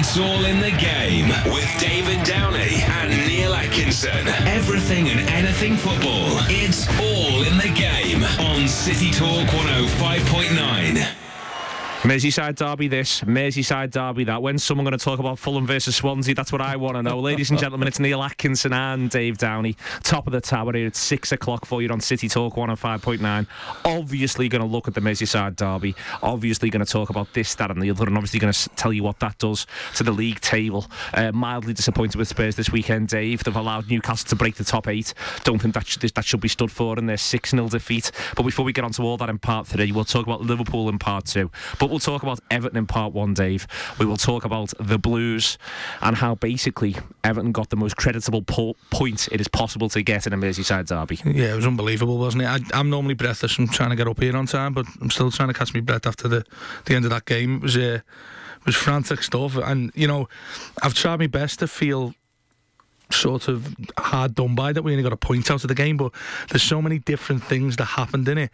It's 0.00 0.16
all 0.16 0.44
in 0.44 0.60
the 0.60 0.70
game 0.70 1.26
with 1.52 1.68
David 1.80 2.24
Downey 2.24 2.84
and 2.86 3.10
Neil 3.26 3.52
Atkinson. 3.52 4.28
Everything 4.46 5.08
and 5.08 5.18
anything 5.28 5.76
football. 5.76 6.38
It's 6.48 6.86
all 7.00 7.42
in 7.42 7.56
the 7.58 7.74
game 7.76 8.22
on 8.48 8.68
City 8.68 9.10
Talk 9.10 9.48
105.9. 9.48 11.27
Merseyside 12.02 12.54
derby 12.54 12.86
this, 12.86 13.22
Merseyside 13.22 13.90
derby 13.90 14.22
that. 14.22 14.40
When's 14.40 14.62
someone 14.62 14.84
going 14.84 14.96
to 14.96 15.04
talk 15.04 15.18
about 15.18 15.36
Fulham 15.36 15.66
versus 15.66 15.96
Swansea? 15.96 16.32
That's 16.32 16.52
what 16.52 16.60
I 16.60 16.76
want 16.76 16.94
to 16.94 17.02
know. 17.02 17.18
Ladies 17.18 17.50
and 17.50 17.58
gentlemen, 17.58 17.88
it's 17.88 17.98
Neil 17.98 18.22
Atkinson 18.22 18.72
and 18.72 19.10
Dave 19.10 19.36
Downey. 19.36 19.76
Top 20.04 20.28
of 20.28 20.32
the 20.32 20.40
tower 20.40 20.72
here 20.74 20.86
at 20.86 20.94
6 20.94 21.32
o'clock 21.32 21.66
for 21.66 21.82
you 21.82 21.88
on 21.88 22.00
City 22.00 22.28
Talk 22.28 22.54
105.9. 22.54 23.46
Obviously 23.84 24.48
going 24.48 24.62
to 24.62 24.68
look 24.68 24.86
at 24.86 24.94
the 24.94 25.00
Merseyside 25.00 25.56
derby. 25.56 25.96
Obviously 26.22 26.70
going 26.70 26.84
to 26.84 26.90
talk 26.90 27.10
about 27.10 27.34
this, 27.34 27.56
that 27.56 27.72
and 27.72 27.82
the 27.82 27.90
other. 27.90 28.06
And 28.06 28.16
obviously 28.16 28.38
going 28.38 28.52
to 28.52 28.68
tell 28.70 28.92
you 28.92 29.02
what 29.02 29.18
that 29.18 29.36
does 29.38 29.66
to 29.96 30.04
the 30.04 30.12
league 30.12 30.40
table. 30.40 30.86
Uh, 31.12 31.32
mildly 31.32 31.74
disappointed 31.74 32.16
with 32.16 32.28
Spurs 32.28 32.54
this 32.54 32.70
weekend, 32.70 33.08
Dave. 33.08 33.42
They've 33.42 33.56
allowed 33.56 33.90
Newcastle 33.90 34.28
to 34.28 34.36
break 34.36 34.54
the 34.54 34.62
top 34.62 34.86
eight. 34.86 35.14
Don't 35.42 35.60
think 35.60 35.74
that 35.74 35.88
should, 35.88 36.02
that 36.02 36.24
should 36.24 36.40
be 36.40 36.48
stood 36.48 36.70
for 36.70 36.96
in 36.96 37.06
their 37.06 37.16
6-0 37.16 37.70
defeat. 37.70 38.12
But 38.36 38.44
before 38.44 38.64
we 38.64 38.72
get 38.72 38.84
on 38.84 38.92
to 38.92 39.02
all 39.02 39.16
that 39.16 39.28
in 39.28 39.40
part 39.40 39.66
three, 39.66 39.90
we'll 39.90 40.04
talk 40.04 40.24
about 40.24 40.42
Liverpool 40.42 40.88
in 40.88 41.00
part 41.00 41.26
two. 41.26 41.50
But 41.80 41.87
we'll 41.88 41.98
talk 41.98 42.22
about 42.22 42.40
Everton 42.50 42.78
in 42.78 42.86
part 42.86 43.12
one, 43.12 43.34
Dave. 43.34 43.66
We 43.98 44.06
will 44.06 44.16
talk 44.16 44.44
about 44.44 44.72
the 44.78 44.98
Blues 44.98 45.58
and 46.00 46.16
how 46.16 46.34
basically 46.34 46.96
Everton 47.24 47.52
got 47.52 47.70
the 47.70 47.76
most 47.76 47.96
creditable 47.96 48.42
po- 48.42 48.76
point 48.90 49.28
it 49.32 49.40
is 49.40 49.48
possible 49.48 49.88
to 49.90 50.02
get 50.02 50.26
in 50.26 50.32
a 50.32 50.36
Merseyside 50.36 50.86
derby. 50.86 51.18
Yeah, 51.24 51.52
it 51.52 51.56
was 51.56 51.66
unbelievable, 51.66 52.18
wasn't 52.18 52.44
it? 52.44 52.46
I, 52.46 52.60
I'm 52.78 52.90
normally 52.90 53.14
breathless 53.14 53.52
from 53.52 53.68
trying 53.68 53.90
to 53.90 53.96
get 53.96 54.08
up 54.08 54.20
here 54.20 54.36
on 54.36 54.46
time, 54.46 54.74
but 54.74 54.86
I'm 55.00 55.10
still 55.10 55.30
trying 55.30 55.48
to 55.48 55.54
catch 55.54 55.74
my 55.74 55.80
breath 55.80 56.06
after 56.06 56.28
the, 56.28 56.44
the 56.84 56.94
end 56.94 57.04
of 57.04 57.10
that 57.10 57.24
game. 57.24 57.56
It 57.56 57.62
was 57.62 57.76
uh, 57.76 58.00
it 58.60 58.66
was 58.66 58.76
frantic 58.76 59.22
stuff, 59.22 59.56
and 59.56 59.92
you 59.94 60.08
know, 60.08 60.28
I've 60.82 60.94
tried 60.94 61.20
my 61.20 61.26
best 61.26 61.60
to 61.60 61.68
feel 61.68 62.14
sort 63.10 63.48
of 63.48 63.74
hard 63.98 64.34
done 64.34 64.54
by 64.54 64.72
that 64.72 64.82
we 64.82 64.92
only 64.92 65.02
got 65.02 65.12
a 65.12 65.16
point 65.16 65.50
out 65.50 65.64
of 65.64 65.68
the 65.68 65.74
game 65.74 65.96
but 65.96 66.12
there's 66.50 66.62
so 66.62 66.82
many 66.82 66.98
different 66.98 67.42
things 67.42 67.76
that 67.76 67.84
happened 67.84 68.28
in 68.28 68.38
it 68.38 68.50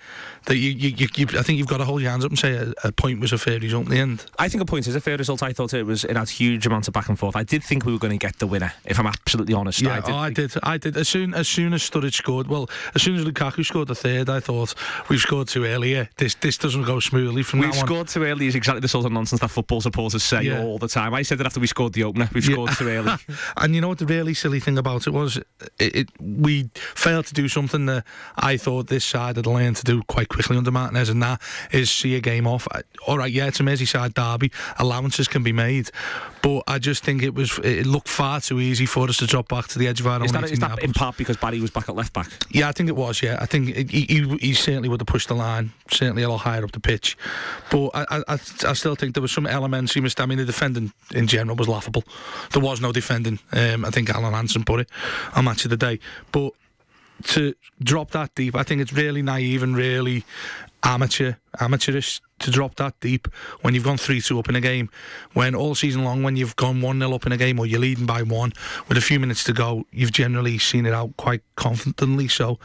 that 0.47 0.57
you, 0.57 0.71
you, 0.71 0.91
you, 0.97 1.09
you 1.17 1.27
I 1.39 1.43
think 1.43 1.59
you've 1.59 1.67
got 1.69 1.79
to 1.79 1.85
hold 1.85 2.03
your 2.03 2.11
hands 2.11 2.25
up 2.25 2.31
and 2.31 2.39
say 2.39 2.55
a, 2.55 2.73
a, 2.85 2.93
point 2.93 3.21
was 3.21 3.33
a 3.33 3.39
fair 3.39 3.59
result 3.59 3.87
in 3.87 3.91
the 3.91 3.99
end. 3.99 4.25
I 4.39 4.49
think 4.49 4.63
a 4.63 4.67
point 4.67 4.87
is 4.87 4.95
a 4.95 5.01
fair 5.01 5.17
result. 5.17 5.43
I 5.43 5.53
thought 5.53 5.75
it 5.75 5.85
was 5.85 6.05
it 6.05 6.17
had 6.17 6.29
huge 6.29 6.67
amounts 6.67 6.89
of 6.89 6.95
back 6.95 7.09
and 7.09 7.19
forth. 7.19 7.37
I 7.37 7.43
did 7.43 7.65
think 7.65 7.85
we 7.85 7.93
were 7.93 7.99
going 7.99 8.19
to 8.19 8.25
get 8.25 8.39
the 8.39 8.47
winner 8.47 8.73
if 8.85 8.99
I'm 8.99 9.07
absolutely 9.07 9.55
honest. 9.55 9.83
Yeah 9.83 9.95
I 9.95 10.01
did, 10.01 10.11
oh, 10.11 10.17
I 10.17 10.31
did. 10.31 10.55
I 10.63 10.79
did. 10.79 10.97
As 10.97 11.09
soon 11.09 11.35
as 11.35 11.49
soon 11.49 11.75
as 11.75 11.83
Sturridge 11.83 12.15
scored 12.15 12.47
well 12.47 12.69
as 12.95 13.03
soon 13.03 13.17
as 13.17 13.25
Lukaku 13.25 13.65
scored 13.65 13.89
the 13.89 13.95
third 13.95 14.29
I 14.29 14.41
thought 14.41 14.75
we've 15.09 15.21
scored 15.21 15.49
too 15.49 15.65
early 15.65 16.09
this 16.17 16.35
this 16.37 16.59
doesn't 16.59 16.85
go 16.85 17.01
smoothly 17.01 17.43
from 17.43 17.61
we've 17.61 17.75
scored 17.75 18.01
on. 18.01 18.07
too 18.07 18.25
early 18.25 18.47
is 18.47 18.55
exactly 18.55 18.81
the 18.81 18.89
sort 18.89 19.07
of 19.07 19.13
nonsense 19.13 19.41
that 19.41 19.49
football 19.49 19.81
supporters 19.81 20.23
say 20.23 20.43
yeah. 20.43 20.63
all 20.63 20.79
the 20.79 20.89
time. 20.89 21.15
I 21.15 21.23
said 21.23 21.39
that 21.39 21.47
after 21.47 21.61
we 21.61 21.67
scored 21.67 21.93
the 21.93 22.05
opener 22.05 22.29
we've 22.33 22.49
yeah. 22.49 22.55
scored 22.55 22.73
too 22.73 22.89
early. 22.89 23.13
And 23.57 23.75
you 23.75 23.81
know 23.81 23.89
what 23.89 23.99
the 23.99 24.07
really 24.07 24.35
silly 24.45 24.61
thing 24.61 24.77
about 24.77 25.07
it 25.07 25.11
was 25.11 25.39
it, 25.79 25.97
it, 25.97 26.09
we 26.21 26.69
failed 26.75 27.25
to 27.25 27.33
do 27.33 27.49
something 27.49 27.87
that 27.87 28.05
I 28.37 28.59
thought 28.59 28.89
this 28.89 29.03
side 29.03 29.37
had 29.37 29.47
learned 29.47 29.77
to 29.77 29.85
do 29.85 30.03
quite 30.03 30.29
quickly 30.29 30.55
under 30.55 30.71
Martinez, 30.71 31.09
and 31.09 31.23
that 31.23 31.41
is 31.73 31.91
see 31.91 32.15
a 32.15 32.21
game 32.21 32.47
off. 32.47 32.69
All 33.07 33.17
right, 33.17 33.33
yeah, 33.33 33.47
it's 33.47 33.59
a 33.59 33.63
Merseyside 33.63 34.13
derby, 34.13 34.53
allowances 34.79 35.29
can 35.29 35.43
be 35.43 35.53
made, 35.53 35.91
but 36.43 36.63
I 36.67 36.79
just 36.79 37.03
think 37.05 37.23
it 37.23 37.35
was 37.35 37.59
it 37.65 37.87
looked 37.87 38.09
far 38.09 38.39
too 38.43 38.61
easy 38.61 38.85
for 38.85 39.09
us 39.09 39.17
to 39.17 39.27
drop 39.27 39.49
back 39.49 39.67
to 39.69 39.79
the 39.79 39.89
edge 39.89 40.01
of 40.01 40.07
our 40.07 40.23
is 40.23 40.31
own. 40.31 40.43
That, 40.43 40.51
is 40.51 40.59
that 40.59 40.83
in 40.83 40.93
part 40.93 41.17
because 41.17 41.39
Barry 41.39 41.59
was 41.59 41.71
back 41.71 41.89
at 41.89 41.95
left 41.95 42.13
back? 42.13 42.29
Yeah, 42.51 42.69
I 42.69 42.73
think 42.73 42.91
it 42.91 42.97
was. 42.97 43.23
Yeah, 43.23 43.39
I 43.41 43.47
think 43.47 43.75
he, 43.91 44.03
he, 44.03 44.37
he 44.49 44.53
certainly 44.53 44.91
would 44.91 45.01
have 45.01 45.07
pushed 45.07 45.29
the 45.29 45.35
line, 45.35 45.73
certainly 45.91 46.23
a 46.23 46.29
lot 46.29 46.43
higher 46.43 46.63
up 46.63 46.73
the 46.73 46.81
pitch, 46.81 47.17
but 47.71 47.89
I, 47.95 48.23
I, 48.29 48.39
I 48.69 48.75
still 48.75 48.95
think 48.95 49.15
there 49.15 49.23
was 49.23 49.33
some 49.33 49.47
elements 49.47 49.95
he 49.95 50.03
missed. 50.03 50.21
I 50.21 50.27
mean, 50.27 50.37
the 50.37 50.45
defending 50.45 50.93
in 51.15 51.29
general 51.29 51.57
was 51.57 51.67
laughable. 51.67 52.05
There 52.53 52.63
was 52.63 52.83
no 52.83 52.93
defending. 52.93 53.39
Um, 53.53 53.87
I 53.87 53.91
think 53.91 54.11
Alan 54.11 54.34
Hansen 54.35 54.65
put 54.65 54.81
it 54.81 54.91
on 55.35 55.45
match 55.45 55.65
of 55.65 55.71
the 55.71 55.77
day. 55.77 55.99
But 56.33 56.53
to 57.25 57.55
drop 57.83 58.11
that 58.11 58.35
deep, 58.35 58.55
I 58.55 58.63
think 58.63 58.81
it's 58.81 58.93
really 58.93 59.23
naive 59.23 59.63
and 59.63 59.77
really 59.77 60.25
amateur, 60.83 61.35
amateurish 61.61 62.21
to 62.41 62.51
drop 62.51 62.75
that 62.77 62.99
deep 63.01 63.29
when 63.61 63.75
you've 63.75 63.85
gone 63.85 63.97
3 63.97 64.21
2 64.21 64.39
up 64.39 64.49
in 64.49 64.57
a 64.57 64.61
game. 64.61 64.91
When 65.33 65.55
all 65.55 65.75
season 65.75 66.05
long, 66.05 66.23
when 66.23 66.37
you've 66.37 66.57
gone 66.57 66.81
1 66.81 66.99
0 66.99 67.13
up 67.13 67.27
in 67.27 67.33
a 67.33 67.37
game 67.37 67.59
or 67.59 67.67
you're 67.67 67.81
leading 67.81 68.07
by 68.07 68.23
one 68.23 68.53
with 68.89 68.99
a 68.99 69.01
few 69.01 69.21
minutes 69.21 69.45
to 69.45 69.53
go, 69.53 69.87
you've 69.93 70.13
generally 70.13 70.59
seen 70.59 70.87
it 70.87 70.93
out 70.93 71.17
quite 71.17 71.43
confidently. 71.57 72.29
So 72.29 72.59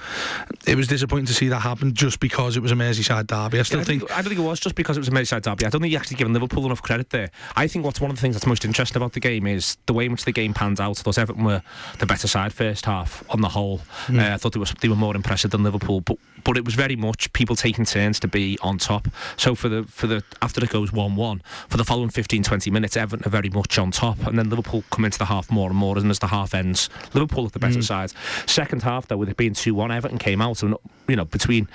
it 0.66 0.76
was 0.76 0.88
disappointing 0.88 1.28
to 1.28 1.34
see 1.34 1.50
that 1.50 1.60
happen 1.60 1.94
just 1.94 2.20
because 2.20 2.58
it 2.58 2.62
was 2.62 2.72
a 2.72 2.76
Merseyside 2.76 3.28
derby. 3.28 3.60
I 3.60 3.64
still 3.64 3.80
yeah, 3.80 3.84
I 3.84 3.86
think, 3.86 4.02
think, 4.02 4.12
I 4.12 4.22
don't 4.22 4.30
think 4.30 4.40
it 4.40 4.44
was 4.44 4.60
just 4.60 4.76
because 4.76 4.98
it 4.98 5.02
was 5.02 5.10
a 5.10 5.12
Merseyside 5.12 5.44
derby. 5.44 5.66
I 5.66 5.70
don't 5.70 5.82
think 5.82 5.92
you 5.92 5.98
actually 5.98 6.18
given 6.18 6.34
Liverpool 6.34 6.66
enough 6.66 6.82
credit 6.82 7.10
there. 7.12 7.30
I 7.56 7.68
think 7.68 7.86
what's 7.86 8.02
one 8.02 8.10
of 8.10 8.18
the 8.18 8.22
things 8.22 8.36
that's 8.36 8.48
most 8.48 8.66
interesting 8.66 8.98
about 8.98 9.14
the 9.14 9.20
game 9.20 9.48
is 9.48 9.78
the 9.86 9.94
way 9.94 10.06
in 10.06 10.12
which 10.12 10.26
the 10.26 10.32
game 10.32 10.54
panned 10.54 10.82
out. 10.82 10.98
Those 10.98 11.18
Everton 11.18 11.44
were 11.44 11.62
the 12.00 12.06
better 12.06 12.28
side 12.28 12.54
first 12.54 12.86
half 12.86 13.24
on 13.30 13.42
the 13.42 13.50
whole. 13.50 13.80
Mm. 14.08 14.20
Uh, 14.20 14.34
I 14.34 14.38
thought 14.38 14.54
they 14.54 14.60
were, 14.60 14.66
they 14.82 14.90
were 14.90 14.96
more 14.96 15.16
impressive 15.16 15.52
than 15.52 15.64
Liverpool, 15.64 16.02
but 16.02 16.18
but 16.44 16.58
it 16.58 16.66
was 16.66 16.74
very 16.74 16.96
much 16.96 17.32
people 17.34 17.56
taking 17.56 17.86
turns 17.86 18.20
to 18.22 18.28
be 18.28 18.58
on 18.62 18.78
top. 18.78 19.08
So 19.38 19.56
for 19.56 19.69
the 19.70 19.84
for 19.84 20.08
the 20.08 20.24
after 20.42 20.64
it 20.64 20.70
goes 20.70 20.92
one 20.92 21.16
one 21.16 21.42
for 21.70 21.78
the 21.78 21.86
following 21.86 22.10
15 22.10 22.44
20 22.44 22.72
minutes, 22.72 22.98
Everton 22.98 23.26
are 23.26 23.30
very 23.30 23.50
much 23.50 23.78
on 23.78 23.92
top, 23.92 24.26
and 24.26 24.38
then 24.38 24.50
Liverpool 24.50 24.84
come 24.92 25.06
into 25.06 25.18
the 25.18 25.26
half 25.26 25.52
more 25.52 25.70
and 25.70 25.78
more, 25.78 25.98
and 25.98 26.10
as 26.10 26.20
the 26.20 26.28
half 26.28 26.54
ends, 26.54 26.90
Liverpool 27.14 27.46
at 27.46 27.54
the 27.54 27.60
better 27.60 27.80
mm. 27.80 27.84
side. 27.84 28.12
Second 28.46 28.84
half 28.84 29.08
though, 29.08 29.18
with 29.18 29.30
it 29.30 29.38
being 29.38 29.54
two 29.54 29.76
one, 29.76 29.92
Everton 29.92 30.18
came 30.18 30.42
out 30.42 30.64
and 30.64 30.76
you 31.08 31.16
know 31.16 31.26
between 31.26 31.68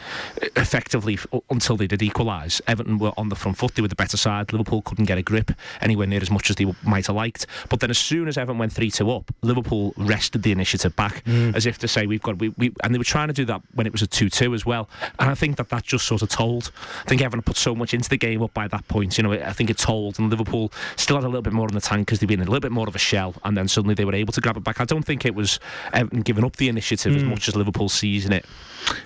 effectively 0.56 1.18
until 1.50 1.76
they 1.76 1.86
did 1.86 2.02
equalise, 2.02 2.60
Everton 2.66 2.98
were 2.98 3.12
on 3.16 3.28
the 3.28 3.36
front 3.36 3.56
foot. 3.56 3.74
They 3.74 3.82
were 3.82 3.88
the 3.88 3.94
better 3.94 4.16
side. 4.16 4.52
Liverpool 4.52 4.82
couldn't 4.82 5.06
get 5.06 5.18
a 5.18 5.22
grip 5.22 5.52
anywhere 5.80 6.06
near 6.06 6.20
as 6.20 6.30
much 6.30 6.50
as 6.50 6.56
they 6.56 6.72
might 6.82 7.06
have 7.06 7.16
liked. 7.16 7.46
But 7.68 7.80
then 7.80 7.90
as 7.90 7.98
soon 7.98 8.28
as 8.28 8.36
Everton 8.36 8.58
went 8.58 8.72
three 8.72 8.90
two 8.90 9.10
up, 9.10 9.32
Liverpool 9.42 9.94
wrested 9.96 10.42
the 10.42 10.52
initiative 10.52 10.94
back 10.96 11.24
mm. 11.24 11.54
as 11.54 11.66
if 11.66 11.78
to 11.78 11.88
say 11.88 12.06
we've 12.06 12.22
got 12.22 12.38
we, 12.38 12.50
we 12.50 12.72
and 12.82 12.94
they 12.94 12.98
were 12.98 13.04
trying 13.04 13.28
to 13.28 13.34
do 13.34 13.44
that 13.46 13.62
when 13.74 13.86
it 13.86 13.92
was 13.92 14.02
a 14.02 14.06
two 14.06 14.30
two 14.30 14.54
as 14.54 14.66
well. 14.66 14.88
And 15.18 15.30
I 15.30 15.34
think 15.34 15.56
that 15.56 15.68
that 15.70 15.84
just 15.84 16.06
sort 16.06 16.22
of 16.22 16.28
told. 16.28 16.70
I 17.04 17.08
think 17.08 17.22
Everton 17.22 17.42
put 17.42 17.56
so 17.56 17.73
much 17.74 17.94
into 17.94 18.08
the 18.08 18.16
game 18.16 18.42
up 18.42 18.54
by 18.54 18.68
that 18.68 18.86
point. 18.88 19.16
You 19.18 19.24
know, 19.24 19.32
I 19.32 19.52
think 19.52 19.70
it 19.70 19.78
told, 19.78 20.18
and 20.18 20.30
Liverpool 20.30 20.72
still 20.96 21.16
had 21.16 21.24
a 21.24 21.28
little 21.28 21.42
bit 21.42 21.52
more 21.52 21.68
in 21.68 21.74
the 21.74 21.80
tank 21.80 22.06
because 22.06 22.20
they've 22.20 22.28
been 22.28 22.40
a 22.40 22.44
little 22.44 22.60
bit 22.60 22.72
more 22.72 22.88
of 22.88 22.94
a 22.94 22.98
shell, 22.98 23.34
and 23.44 23.56
then 23.56 23.68
suddenly 23.68 23.94
they 23.94 24.04
were 24.04 24.14
able 24.14 24.32
to 24.32 24.40
grab 24.40 24.56
it 24.56 24.64
back. 24.64 24.80
I 24.80 24.84
don't 24.84 25.04
think 25.04 25.24
it 25.24 25.34
was 25.34 25.60
Everton 25.92 26.22
giving 26.22 26.44
up 26.44 26.56
the 26.56 26.68
initiative 26.68 27.12
mm. 27.12 27.16
as 27.16 27.24
much 27.24 27.48
as 27.48 27.56
Liverpool 27.56 27.88
seizing 27.88 28.32
it. 28.32 28.46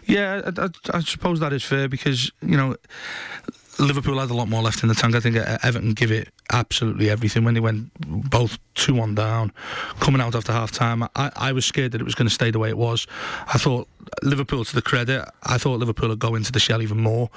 Yeah, 0.06 0.50
I, 0.56 0.64
I, 0.64 0.68
I 0.98 1.00
suppose 1.00 1.40
that 1.40 1.52
is 1.52 1.64
fair 1.64 1.88
because 1.88 2.32
you 2.42 2.56
know 2.56 2.76
Liverpool 3.78 4.18
had 4.18 4.30
a 4.30 4.34
lot 4.34 4.48
more 4.48 4.62
left 4.62 4.82
in 4.82 4.88
the 4.88 4.94
tank. 4.94 5.14
I 5.14 5.20
think 5.20 5.36
Everton 5.36 5.92
give 5.92 6.10
it 6.10 6.28
absolutely 6.52 7.10
everything 7.10 7.44
when 7.44 7.54
they 7.54 7.60
went 7.60 7.90
both 8.00 8.58
2 8.74 8.94
1 8.94 9.14
down, 9.14 9.52
coming 10.00 10.20
out 10.20 10.34
after 10.34 10.52
half 10.52 10.72
time. 10.72 11.02
I, 11.02 11.30
I 11.36 11.52
was 11.52 11.64
scared 11.64 11.92
that 11.92 12.00
it 12.00 12.04
was 12.04 12.14
going 12.14 12.28
to 12.28 12.34
stay 12.34 12.50
the 12.50 12.58
way 12.58 12.68
it 12.68 12.78
was. 12.78 13.06
I 13.46 13.58
thought 13.58 13.88
Liverpool, 14.22 14.64
to 14.64 14.74
the 14.74 14.82
credit, 14.82 15.28
I 15.44 15.58
thought 15.58 15.78
Liverpool 15.78 16.08
would 16.08 16.18
go 16.18 16.34
into 16.34 16.52
the 16.52 16.60
shell 16.60 16.82
even 16.82 16.98
more. 16.98 17.30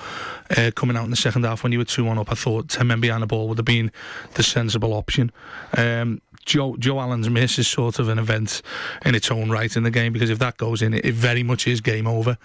Uh, 0.57 0.71
coming 0.75 0.97
out 0.97 1.05
in 1.05 1.11
the 1.11 1.15
second 1.15 1.43
half 1.43 1.63
when 1.63 1.71
you 1.71 1.77
were 1.77 1.85
2 1.85 2.03
1 2.03 2.17
up, 2.17 2.31
I 2.31 2.35
thought 2.35 2.69
10 2.69 2.87
men 2.87 3.01
behind 3.01 3.23
the 3.23 3.27
ball 3.27 3.47
would 3.49 3.57
have 3.57 3.65
been 3.65 3.91
the 4.33 4.43
sensible 4.43 4.93
option. 4.93 5.31
Um, 5.77 6.21
Joe 6.45 6.75
Joe 6.77 6.99
Allen's 6.99 7.29
miss 7.29 7.59
is 7.59 7.67
sort 7.67 7.99
of 7.99 8.09
an 8.09 8.19
event 8.19 8.61
in 9.05 9.15
its 9.15 9.31
own 9.31 9.49
right 9.49 9.75
in 9.75 9.83
the 9.83 9.91
game 9.91 10.13
because 10.13 10.29
if 10.29 10.39
that 10.39 10.57
goes 10.57 10.81
in, 10.81 10.93
it, 10.93 11.05
it 11.05 11.13
very 11.13 11.43
much 11.43 11.67
is 11.67 11.81
game 11.81 12.07
over. 12.07 12.37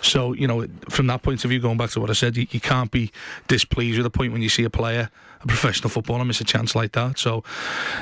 So 0.00 0.32
you 0.32 0.46
know, 0.46 0.66
from 0.88 1.06
that 1.08 1.22
point 1.22 1.44
of 1.44 1.50
view, 1.50 1.60
going 1.60 1.78
back 1.78 1.90
to 1.90 2.00
what 2.00 2.10
I 2.10 2.14
said, 2.14 2.36
you, 2.36 2.46
you 2.50 2.60
can't 2.60 2.90
be 2.90 3.10
displeased 3.48 3.98
with 3.98 4.06
a 4.06 4.10
point 4.10 4.32
when 4.32 4.42
you 4.42 4.48
see 4.48 4.64
a 4.64 4.70
player, 4.70 5.10
a 5.40 5.46
professional 5.46 5.90
footballer, 5.90 6.24
miss 6.24 6.40
a 6.40 6.44
chance 6.44 6.74
like 6.74 6.92
that. 6.92 7.18
So, 7.18 7.44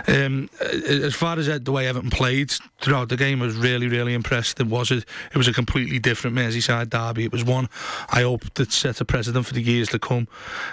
um, 0.06 0.48
as 0.60 1.14
far 1.14 1.38
as 1.38 1.46
the 1.46 1.72
way 1.72 1.88
Everton 1.88 2.10
played 2.10 2.52
throughout 2.80 3.08
the 3.08 3.16
game, 3.16 3.42
I 3.42 3.46
was 3.46 3.56
really 3.56 3.88
really 3.88 4.14
impressed. 4.14 4.60
It 4.60 4.66
was 4.66 4.90
a, 4.90 4.98
it 4.98 5.36
was 5.36 5.48
a 5.48 5.52
completely 5.52 5.98
different 5.98 6.36
Merseyside 6.36 6.90
derby. 6.90 7.24
It 7.24 7.32
was 7.32 7.44
one 7.44 7.68
I 8.10 8.22
hope 8.22 8.52
that 8.54 8.72
set 8.72 9.00
a 9.00 9.04
precedent 9.04 9.46
for 9.46 9.54
the 9.54 9.62
years 9.62 9.88
to 9.90 9.98
come. 9.98 10.28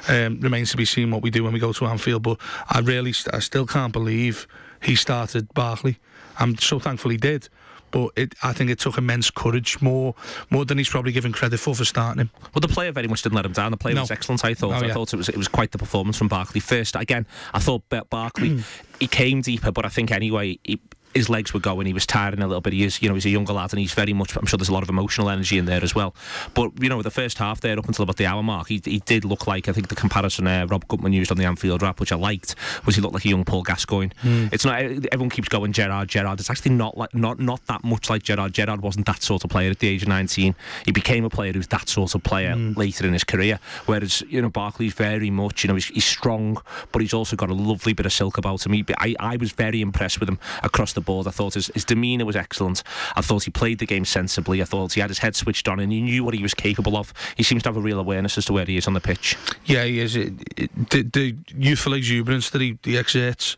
Um, 0.08 0.40
remains 0.40 0.72
to 0.72 0.78
be 0.78 0.86
seen 0.86 1.12
what 1.12 1.22
we 1.22 1.30
do 1.30 1.44
when 1.44 1.54
we 1.54 1.60
go 1.60 1.74
to 1.74 1.86
Anfield, 1.86 2.24
but 2.24 2.40
I 2.70 2.80
really 2.80 3.14
I 3.34 3.40
still 3.40 3.66
can't 3.66 3.94
believe 3.94 4.48
he 4.82 4.96
started 4.96 5.54
Barkley. 5.54 5.98
I'm 6.40 6.58
so 6.58 6.80
thankful 6.80 7.12
he 7.12 7.18
did. 7.18 7.50
But 7.90 8.12
it, 8.18 8.36
I 8.44 8.52
think 8.52 8.70
it 8.70 8.80
took 8.80 8.98
immense 8.98 9.32
courage, 9.32 9.82
more 9.82 10.14
more 10.50 10.66
than 10.66 10.78
he's 10.78 10.90
probably 10.90 11.14
given 11.14 11.32
credit 11.32 11.58
for 11.58 11.74
for 11.74 11.86
starting 11.86 12.20
him. 12.20 12.32
Well, 12.54 12.60
the 12.60 12.68
player 12.68 12.92
very 12.92 13.08
much 13.08 13.22
didn't 13.22 13.36
let 13.36 13.46
him 13.46 13.54
down. 13.54 13.72
The 13.72 13.78
player 13.78 13.96
no. 13.96 14.02
was 14.02 14.12
excellent. 14.12 14.44
I 14.44 14.54
thought. 14.54 14.82
Oh, 14.82 14.86
yeah. 14.86 14.92
I 14.92 14.94
thought 14.94 15.14
it 15.14 15.18
was 15.18 15.30
it 15.30 15.38
was 15.38 15.48
quite 15.48 15.72
the 15.72 15.78
performance 15.78 16.18
from 16.18 16.28
Barkley. 16.28 16.60
First, 16.60 16.98
again, 16.98 17.26
I 17.54 17.60
thought 17.60 17.84
Barkley 18.10 18.62
he 19.00 19.08
came 19.08 19.42
deeper, 19.42 19.72
but 19.72 19.86
I 19.86 19.90
think 19.90 20.12
anyway 20.12 20.60
he 20.64 20.82
his 21.18 21.30
legs 21.30 21.54
were 21.54 21.60
going. 21.60 21.88
He 21.88 21.94
was 21.94 22.06
tiring 22.06 22.42
a 22.42 22.48
little 22.48 22.62
bit. 22.62 22.74
He 22.74 22.84
is, 22.84 23.02
you 23.02 23.10
know, 23.10 23.16
he's 23.16 23.26
a 23.26 23.30
younger 23.30 23.54
lad, 23.54 23.74
and 23.74 23.80
he's 23.80 23.94
very 23.94 24.14
much. 24.14 24.36
I'm 24.36 24.46
sure 24.46 24.58
there's 24.58 24.70
a 24.70 24.74
lot 24.74 24.84
of 24.84 24.90
emotional 24.90 25.30
energy 25.30 25.58
in 25.58 25.66
there 25.66 25.84
as 25.84 25.96
well. 25.96 26.14
But 26.54 26.72
you 26.82 26.90
know, 26.90 27.02
the 27.02 27.12
first 27.12 27.40
half 27.40 27.60
there, 27.62 27.78
up 27.78 27.88
until 27.88 28.04
about 28.04 28.18
the 28.18 28.26
hour 28.26 28.44
mark, 28.44 28.68
he, 28.68 28.82
he 28.86 29.00
did 29.00 29.26
look 29.26 29.48
like 29.48 29.68
I 29.68 29.72
think 29.72 29.88
the 29.90 29.96
comparison 29.96 30.48
uh, 30.48 30.68
Rob 30.70 30.88
Gutmann 30.88 31.14
used 31.14 31.32
on 31.32 31.38
the 31.38 31.46
Anfield 31.46 31.82
Wrap, 31.82 32.00
which 32.00 32.12
I 32.12 32.16
liked, 32.16 32.56
was 32.86 32.96
he 32.96 33.02
looked 33.02 33.16
like 33.16 33.26
a 33.26 33.30
young 33.30 33.44
Paul 33.44 33.64
Gascoigne. 33.64 34.12
Mm. 34.24 34.54
It's 34.54 34.64
not 34.64 34.80
everyone 34.80 35.30
keeps 35.30 35.50
going 35.50 35.74
Gerrard, 35.74 36.08
Gerrard. 36.08 36.40
It's 36.40 36.50
actually 36.50 36.72
not 36.72 36.98
like 36.98 37.14
not 37.16 37.40
not 37.40 37.66
that 37.68 37.84
much 37.84 38.10
like 38.10 38.24
Gerrard. 38.24 38.54
Gerrard 38.54 38.82
wasn't 38.82 39.08
that 39.08 39.24
sort 39.24 39.44
of 39.44 39.50
player 39.50 39.72
at 39.72 39.80
the 39.80 39.88
age 39.88 40.04
of 40.04 40.10
19. 40.10 40.56
He 40.86 40.92
became 40.92 41.26
a 41.26 41.30
player 41.30 41.54
who's 41.54 41.68
that 41.68 41.90
sort 41.90 42.14
of 42.14 42.24
player 42.24 42.54
mm. 42.54 42.78
later 42.78 43.08
in 43.08 43.14
his 43.14 43.24
career. 43.24 43.60
Whereas 43.88 44.22
you 44.30 44.42
know 44.42 44.50
Barkley's 44.50 44.94
very 44.94 45.32
much 45.32 45.64
you 45.64 45.68
know 45.68 45.76
he's, 45.76 45.88
he's 45.88 46.06
strong, 46.06 46.62
but 46.92 47.02
he's 47.02 47.14
also 47.14 47.36
got 47.36 47.50
a 47.50 47.56
lovely 47.56 47.94
bit 47.94 48.06
of 48.06 48.14
silk 48.14 48.38
about 48.38 48.66
him. 48.66 48.74
He, 48.74 48.86
I 49.00 49.16
I 49.20 49.38
was 49.38 49.52
very 49.52 49.82
impressed 49.82 50.20
with 50.20 50.30
him 50.30 50.38
across 50.64 50.94
the 50.94 51.02
board. 51.08 51.26
I 51.26 51.32
thought 51.32 51.56
his, 51.56 51.72
his 51.74 51.84
demeanour 51.84 52.26
was 52.26 52.36
excellent. 52.36 52.84
I 53.16 53.22
thought 53.22 53.46
he 53.46 53.52
played 53.52 53.80
the 53.80 53.88
game 53.88 54.06
sensibly. 54.06 54.62
I 54.62 54.66
thought 54.66 54.94
he 54.94 55.02
had 55.02 55.10
his 55.10 55.18
head 55.18 55.36
switched 55.36 55.68
on 55.68 55.80
and 55.80 55.92
he 55.92 56.02
knew 56.02 56.24
what 56.24 56.36
he 56.36 56.44
was 56.44 56.54
capable 56.54 56.96
of. 56.96 57.14
He 57.36 57.42
seems 57.42 57.64
to 57.64 57.70
have 57.70 57.78
a 57.78 57.82
real 57.82 58.00
awareness 58.00 58.38
as 58.38 58.46
to 58.46 58.54
where 58.54 58.66
he 58.66 58.78
is 58.78 58.86
on 58.86 58.94
the 58.94 59.02
pitch. 59.02 59.36
Yeah, 59.66 59.86
he 59.86 60.00
is. 60.00 60.16
It, 60.16 60.34
it, 60.56 60.90
the, 60.92 61.02
the 61.02 61.36
youthful 61.58 61.94
exuberance 61.94 62.52
that 62.52 62.62
he, 62.62 62.78
he 62.84 62.98
exerts, 62.98 63.56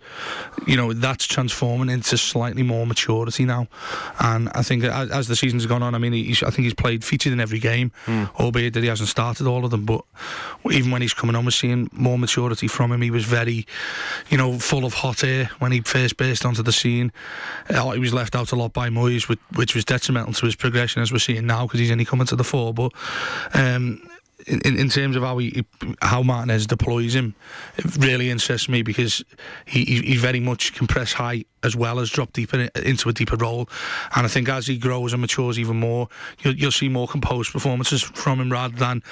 you 0.65 0.77
know, 0.77 0.93
that's 0.93 1.25
transforming 1.25 1.89
into 1.89 2.17
slightly 2.17 2.63
more 2.63 2.87
maturity 2.87 3.43
now. 3.43 3.67
And 4.19 4.49
I 4.55 4.61
think 4.61 4.85
as, 4.85 5.09
as 5.11 5.27
the 5.27 5.35
season's 5.35 5.65
gone 5.65 5.83
on, 5.83 5.95
I 5.95 5.97
mean, 5.97 6.13
he's, 6.13 6.43
I 6.43 6.51
think 6.51 6.63
he's 6.63 6.73
played 6.73 7.03
featured 7.03 7.33
in 7.33 7.39
every 7.39 7.59
game, 7.59 7.91
mm. 8.05 8.29
albeit 8.39 8.73
that 8.75 8.83
he 8.83 8.89
hasn't 8.89 9.09
started 9.09 9.47
all 9.47 9.65
of 9.65 9.71
them. 9.71 9.85
But 9.85 10.05
even 10.71 10.91
when 10.91 11.01
he's 11.01 11.13
coming 11.13 11.35
on, 11.35 11.45
we're 11.45 11.51
seeing 11.51 11.89
more 11.91 12.17
maturity 12.17 12.67
from 12.67 12.91
him. 12.91 13.01
He 13.01 13.11
was 13.11 13.25
very, 13.25 13.65
you 14.29 14.37
know, 14.37 14.59
full 14.59 14.85
of 14.85 14.93
hot 14.93 15.23
air 15.23 15.49
when 15.59 15.71
he 15.71 15.81
first 15.81 16.17
burst 16.17 16.45
onto 16.45 16.61
the 16.61 16.71
scene. 16.71 17.11
Uh, 17.69 17.91
he 17.91 17.99
was 17.99 18.13
left 18.13 18.35
out 18.35 18.51
a 18.51 18.55
lot 18.55 18.73
by 18.73 18.89
Moyes, 18.89 19.27
which, 19.27 19.39
which 19.55 19.75
was 19.75 19.85
detrimental 19.85 20.33
to 20.33 20.45
his 20.45 20.55
progression, 20.55 21.01
as 21.01 21.11
we're 21.11 21.19
seeing 21.19 21.45
now, 21.45 21.65
because 21.65 21.79
he's 21.79 21.91
only 21.91 22.05
coming 22.05 22.27
to 22.27 22.35
the 22.35 22.43
fore. 22.43 22.73
But 22.73 22.91
um, 23.53 24.01
in, 24.47 24.77
in 24.77 24.89
terms 24.89 25.15
of 25.15 25.23
how 25.23 25.37
he, 25.37 25.65
how 26.01 26.23
Martinez 26.23 26.67
deploys 26.67 27.15
him, 27.15 27.35
it 27.77 27.97
really 27.97 28.29
interests 28.29 28.69
me 28.69 28.81
because 28.81 29.23
he, 29.65 29.83
he 29.85 30.17
very 30.17 30.39
much 30.39 30.73
can 30.73 30.87
press 30.87 31.13
high 31.13 31.45
as 31.63 31.75
well 31.75 31.99
as 31.99 32.09
drop 32.09 32.31
deeper 32.33 32.69
into 32.75 33.09
a 33.09 33.13
deeper 33.13 33.35
role. 33.35 33.67
And 34.15 34.25
I 34.25 34.29
think 34.29 34.47
as 34.47 34.67
he 34.67 34.77
grows 34.77 35.13
and 35.13 35.21
matures 35.21 35.59
even 35.59 35.77
more, 35.77 36.07
you'll, 36.39 36.55
you'll 36.55 36.71
see 36.71 36.89
more 36.89 37.07
composed 37.07 37.51
performances 37.51 38.01
from 38.01 38.39
him 38.39 38.51
rather 38.51 38.75
than 38.75 39.03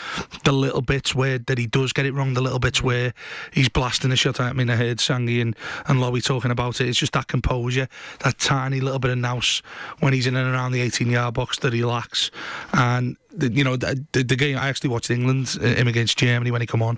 the 0.46 0.54
little 0.54 0.82
bits 0.82 1.14
where 1.14 1.40
that 1.40 1.58
he 1.58 1.68
does 1.68 1.92
get 1.94 2.06
it 2.06 2.14
wrong, 2.14 2.34
the 2.34 2.42
little 2.42 2.60
bits 2.60 2.82
where 2.82 3.14
he's 3.52 3.70
blasting 3.70 4.12
a 4.12 4.16
shot 4.16 4.40
at 4.40 4.56
me. 4.56 4.62
And 4.62 4.72
I 4.72 4.76
heard 4.76 4.98
Sangi 4.98 5.42
and, 5.42 5.56
and 5.88 6.00
Lowy 6.00 6.24
talking 6.24 6.52
about 6.52 6.80
it. 6.80 6.88
It's 6.88 7.00
just 7.00 7.14
that 7.14 7.28
composure, 7.28 7.88
that 8.24 8.40
tiny 8.40 8.80
little 8.80 9.00
bit 9.00 9.12
of 9.12 9.18
nous 9.18 9.62
when 10.00 10.14
he's 10.14 10.28
in 10.28 10.36
and 10.36 10.54
around 10.54 10.72
the 10.72 10.82
18 10.82 11.10
yard 11.10 11.34
box 11.34 11.60
that 11.60 11.74
he 11.74 11.84
lacks. 11.84 12.32
And 12.74 13.18
you 13.40 13.64
know 13.64 13.76
the, 13.76 14.06
the, 14.12 14.36
game 14.36 14.58
I 14.58 14.68
actually 14.68 14.90
watched 14.90 15.10
England 15.10 15.58
uh, 15.62 15.66
him 15.66 15.88
against 15.88 16.18
Germany 16.18 16.52
when 16.52 16.62
he 16.62 16.68
come 16.68 16.82
on, 16.82 16.98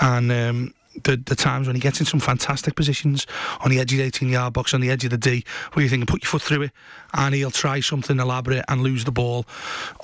and 0.00 0.30
um, 0.32 0.74
the, 1.04 1.16
the 1.16 1.36
times 1.36 1.66
when 1.66 1.76
he 1.76 1.80
gets 1.80 2.00
in 2.00 2.06
some 2.06 2.20
fantastic 2.20 2.74
positions 2.74 3.26
on 3.60 3.70
the 3.70 3.78
edge 3.78 3.92
of 3.92 3.98
the 3.98 4.04
18 4.04 4.28
yard 4.28 4.52
box, 4.52 4.74
on 4.74 4.80
the 4.80 4.90
edge 4.90 5.04
of 5.04 5.10
the 5.10 5.18
D, 5.18 5.44
where 5.72 5.82
you 5.82 5.88
think, 5.88 6.06
put 6.08 6.22
your 6.22 6.28
foot 6.28 6.42
through 6.42 6.62
it, 6.62 6.72
and 7.14 7.34
he'll 7.34 7.50
try 7.50 7.80
something 7.80 8.18
elaborate 8.18 8.64
and 8.68 8.82
lose 8.82 9.04
the 9.04 9.12
ball. 9.12 9.46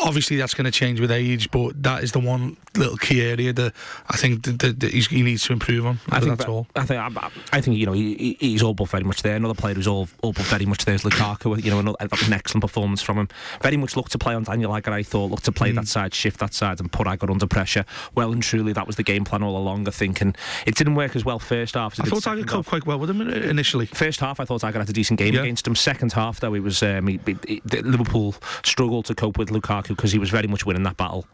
Obviously, 0.01 0.37
that's 0.37 0.55
going 0.55 0.65
to 0.65 0.71
change 0.71 1.01
with 1.01 1.11
age, 1.11 1.51
but 1.51 1.83
that 1.83 2.03
is 2.03 2.13
the 2.13 2.21
one 2.21 2.57
little 2.77 2.97
key 2.97 3.23
area 3.23 3.53
that 3.53 3.73
I 4.09 4.17
think 4.17 4.45
that, 4.45 4.59
that, 4.61 4.81
that 4.81 4.93
he 4.93 5.23
needs 5.23 5.45
to 5.45 5.53
improve 5.53 5.87
on. 5.87 5.99
I 6.11 6.21
think 6.21 6.37
that's 6.37 6.49
all. 6.49 6.67
I 6.77 6.85
think, 6.85 7.01
I, 7.01 7.31
I, 7.53 7.61
think 7.61 7.77
you 7.79 7.87
know, 7.87 7.93
he, 7.93 8.37
he's 8.41 8.63
all 8.63 8.75
but 8.75 8.89
very 8.89 9.05
much 9.05 9.23
there. 9.23 9.37
Another 9.37 9.55
player 9.55 9.75
who's 9.75 9.87
all, 9.87 10.09
all 10.23 10.33
but 10.33 10.45
very 10.45 10.67
much 10.67 10.85
there 10.85 10.95
is 10.95 11.03
Lukaku. 11.03 11.63
You 11.63 11.71
know, 11.71 11.79
another, 11.79 11.97
that 12.01 12.11
was 12.11 12.27
an 12.27 12.33
excellent 12.33 12.63
performance 12.63 13.03
from 13.03 13.19
him. 13.19 13.29
Very 13.63 13.77
much 13.77 13.97
looked 13.97 14.13
to 14.13 14.19
play 14.19 14.35
on 14.35 14.45
Daniel 14.45 14.75
Agger, 14.75 14.93
I 14.93 15.03
thought, 15.03 15.31
looked 15.31 15.45
to 15.45 15.53
play 15.53 15.73
mm. 15.73 15.77
that 15.77 15.89
side, 15.89 16.15
shift 16.15 16.41
that 16.41 16.55
side, 16.55 16.81
and 16.81 16.91
put 16.91 17.07
Agger 17.07 17.31
under 17.31 17.47
pressure. 17.47 17.85
Well 18.15 18.33
and 18.33 18.43
truly, 18.43 18.73
that 18.73 18.87
was 18.87 18.97
the 18.97 19.03
game 19.03 19.25
plan 19.25 19.43
all 19.43 19.57
along, 19.57 19.89
I 19.89 19.93
think, 19.93 20.21
and 20.21 20.37
it 20.67 20.75
didn't 20.87 20.97
work 20.97 21.17
as 21.17 21.25
well 21.25 21.39
first 21.39 21.75
half. 21.75 21.99
I 22.01 22.05
thought 22.05 22.27
Agger 22.27 22.45
coped 22.45 22.69
quite 22.69 22.87
well 22.87 22.99
with 22.99 23.11
him 23.11 23.21
initially. 23.21 23.87
First 23.87 24.21
half, 24.21 24.39
I 24.39 24.45
thought 24.45 24.63
Agger 24.63 24.79
had 24.79 24.89
a 24.89 24.93
decent 24.93 25.19
game 25.19 25.35
yeah. 25.35 25.41
against 25.41 25.67
him. 25.67 25.75
Second 25.75 26.13
half, 26.13 26.41
though, 26.41 26.55
it 26.55 26.61
was 26.61 26.83
um, 26.83 27.09
he, 27.09 27.21
he, 27.47 27.61
Liverpool 27.65 28.35
struggled 28.65 29.05
to 29.07 29.15
cope 29.15 29.37
with 29.37 29.51
Lukaku 29.51 29.89
because 29.89 30.13
he 30.13 30.19
was 30.19 30.31
very 30.31 30.47
much 30.47 30.65
winning 30.65 30.85
that 30.85 30.97
battle. 30.97 31.27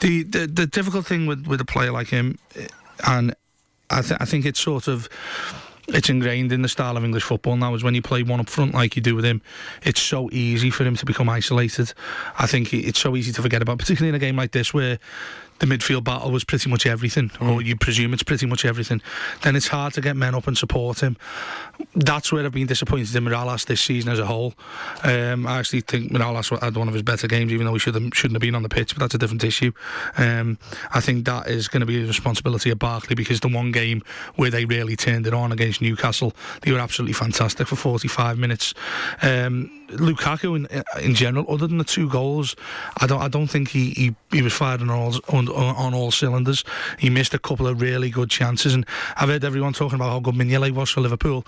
The 0.00 0.24
the, 0.24 0.46
the 0.46 0.66
difficult 0.66 1.06
thing 1.06 1.26
with, 1.26 1.46
with 1.46 1.60
a 1.60 1.64
player 1.64 1.92
like 1.92 2.08
him, 2.08 2.38
and 3.06 3.34
I, 3.90 4.02
th- 4.02 4.20
I 4.20 4.24
think 4.24 4.44
it's 4.44 4.60
sort 4.60 4.88
of 4.88 5.08
it's 5.88 6.08
ingrained 6.08 6.50
in 6.50 6.62
the 6.62 6.68
style 6.68 6.96
of 6.96 7.04
English 7.04 7.22
football 7.22 7.56
now 7.56 7.72
is 7.74 7.84
when 7.84 7.94
you 7.94 8.02
play 8.02 8.24
one 8.24 8.40
up 8.40 8.48
front 8.48 8.74
like 8.74 8.96
you 8.96 9.02
do 9.02 9.14
with 9.14 9.24
him 9.24 9.40
it's 9.84 10.02
so 10.02 10.28
easy 10.32 10.68
for 10.68 10.82
him 10.82 10.96
to 10.96 11.06
become 11.06 11.28
isolated 11.28 11.92
I 12.40 12.48
think 12.48 12.74
it's 12.74 12.98
so 12.98 13.14
easy 13.14 13.30
to 13.30 13.40
forget 13.40 13.62
about 13.62 13.78
particularly 13.78 14.08
in 14.08 14.16
a 14.16 14.18
game 14.18 14.34
like 14.34 14.50
this 14.50 14.74
where 14.74 14.98
the 15.58 15.66
midfield 15.66 16.04
battle 16.04 16.30
was 16.30 16.44
pretty 16.44 16.68
much 16.68 16.86
everything, 16.86 17.30
mm. 17.30 17.48
or 17.48 17.62
you 17.62 17.76
presume 17.76 18.12
it's 18.12 18.22
pretty 18.22 18.46
much 18.46 18.64
everything, 18.64 19.00
then 19.42 19.56
it's 19.56 19.68
hard 19.68 19.94
to 19.94 20.00
get 20.00 20.16
men 20.16 20.34
up 20.34 20.46
and 20.46 20.56
support 20.56 21.00
him. 21.00 21.16
That's 21.94 22.32
where 22.32 22.44
I've 22.44 22.52
been 22.52 22.66
disappointed 22.66 23.14
in 23.14 23.24
Mirallas 23.24 23.66
this 23.66 23.80
season 23.80 24.10
as 24.10 24.18
a 24.18 24.26
whole. 24.26 24.54
Um, 25.02 25.46
I 25.46 25.58
actually 25.58 25.80
think 25.82 26.12
Mirallas 26.12 26.58
had 26.60 26.76
one 26.76 26.88
of 26.88 26.94
his 26.94 27.02
better 27.02 27.26
games, 27.26 27.52
even 27.52 27.66
though 27.66 27.72
he 27.72 27.78
should 27.78 27.94
have, 27.94 28.10
shouldn't 28.14 28.36
have 28.36 28.42
been 28.42 28.54
on 28.54 28.62
the 28.62 28.68
pitch, 28.68 28.94
but 28.94 29.00
that's 29.00 29.14
a 29.14 29.18
different 29.18 29.44
issue. 29.44 29.72
Um, 30.16 30.58
I 30.92 31.00
think 31.00 31.24
that 31.26 31.48
is 31.48 31.68
going 31.68 31.80
to 31.80 31.86
be 31.86 32.00
the 32.00 32.06
responsibility 32.06 32.70
of 32.70 32.78
Barkley 32.78 33.14
because 33.14 33.40
the 33.40 33.48
one 33.48 33.72
game 33.72 34.02
where 34.36 34.50
they 34.50 34.64
really 34.64 34.96
turned 34.96 35.26
it 35.26 35.34
on 35.34 35.52
against 35.52 35.80
Newcastle, 35.80 36.34
they 36.62 36.72
were 36.72 36.78
absolutely 36.78 37.14
fantastic 37.14 37.66
for 37.66 37.76
45 37.76 38.38
minutes. 38.38 38.74
Um, 39.22 39.70
Lukaku 39.88 40.56
in, 40.56 41.04
in 41.04 41.14
general, 41.14 41.46
other 41.52 41.66
than 41.66 41.78
the 41.78 41.84
two 41.84 42.08
goals, 42.08 42.56
I 43.00 43.06
don't 43.06 43.20
I 43.20 43.28
don't 43.28 43.46
think 43.46 43.68
he, 43.68 43.90
he, 43.90 44.14
he 44.32 44.42
was 44.42 44.52
firing 44.52 44.82
on 44.82 44.90
all 44.90 45.14
on, 45.28 45.45
on, 45.48 45.94
all 45.94 46.10
cylinders. 46.10 46.64
He 46.98 47.10
missed 47.10 47.34
a 47.34 47.38
couple 47.38 47.66
of 47.66 47.80
really 47.80 48.10
good 48.10 48.30
chances, 48.30 48.74
and 48.74 48.86
I've 49.16 49.28
heard 49.28 49.44
everyone 49.44 49.72
talking 49.72 49.96
about 49.96 50.10
how 50.10 50.20
good 50.20 50.34
Mignolet 50.34 50.72
was 50.72 50.90
for 50.90 51.00
Liverpool. 51.00 51.44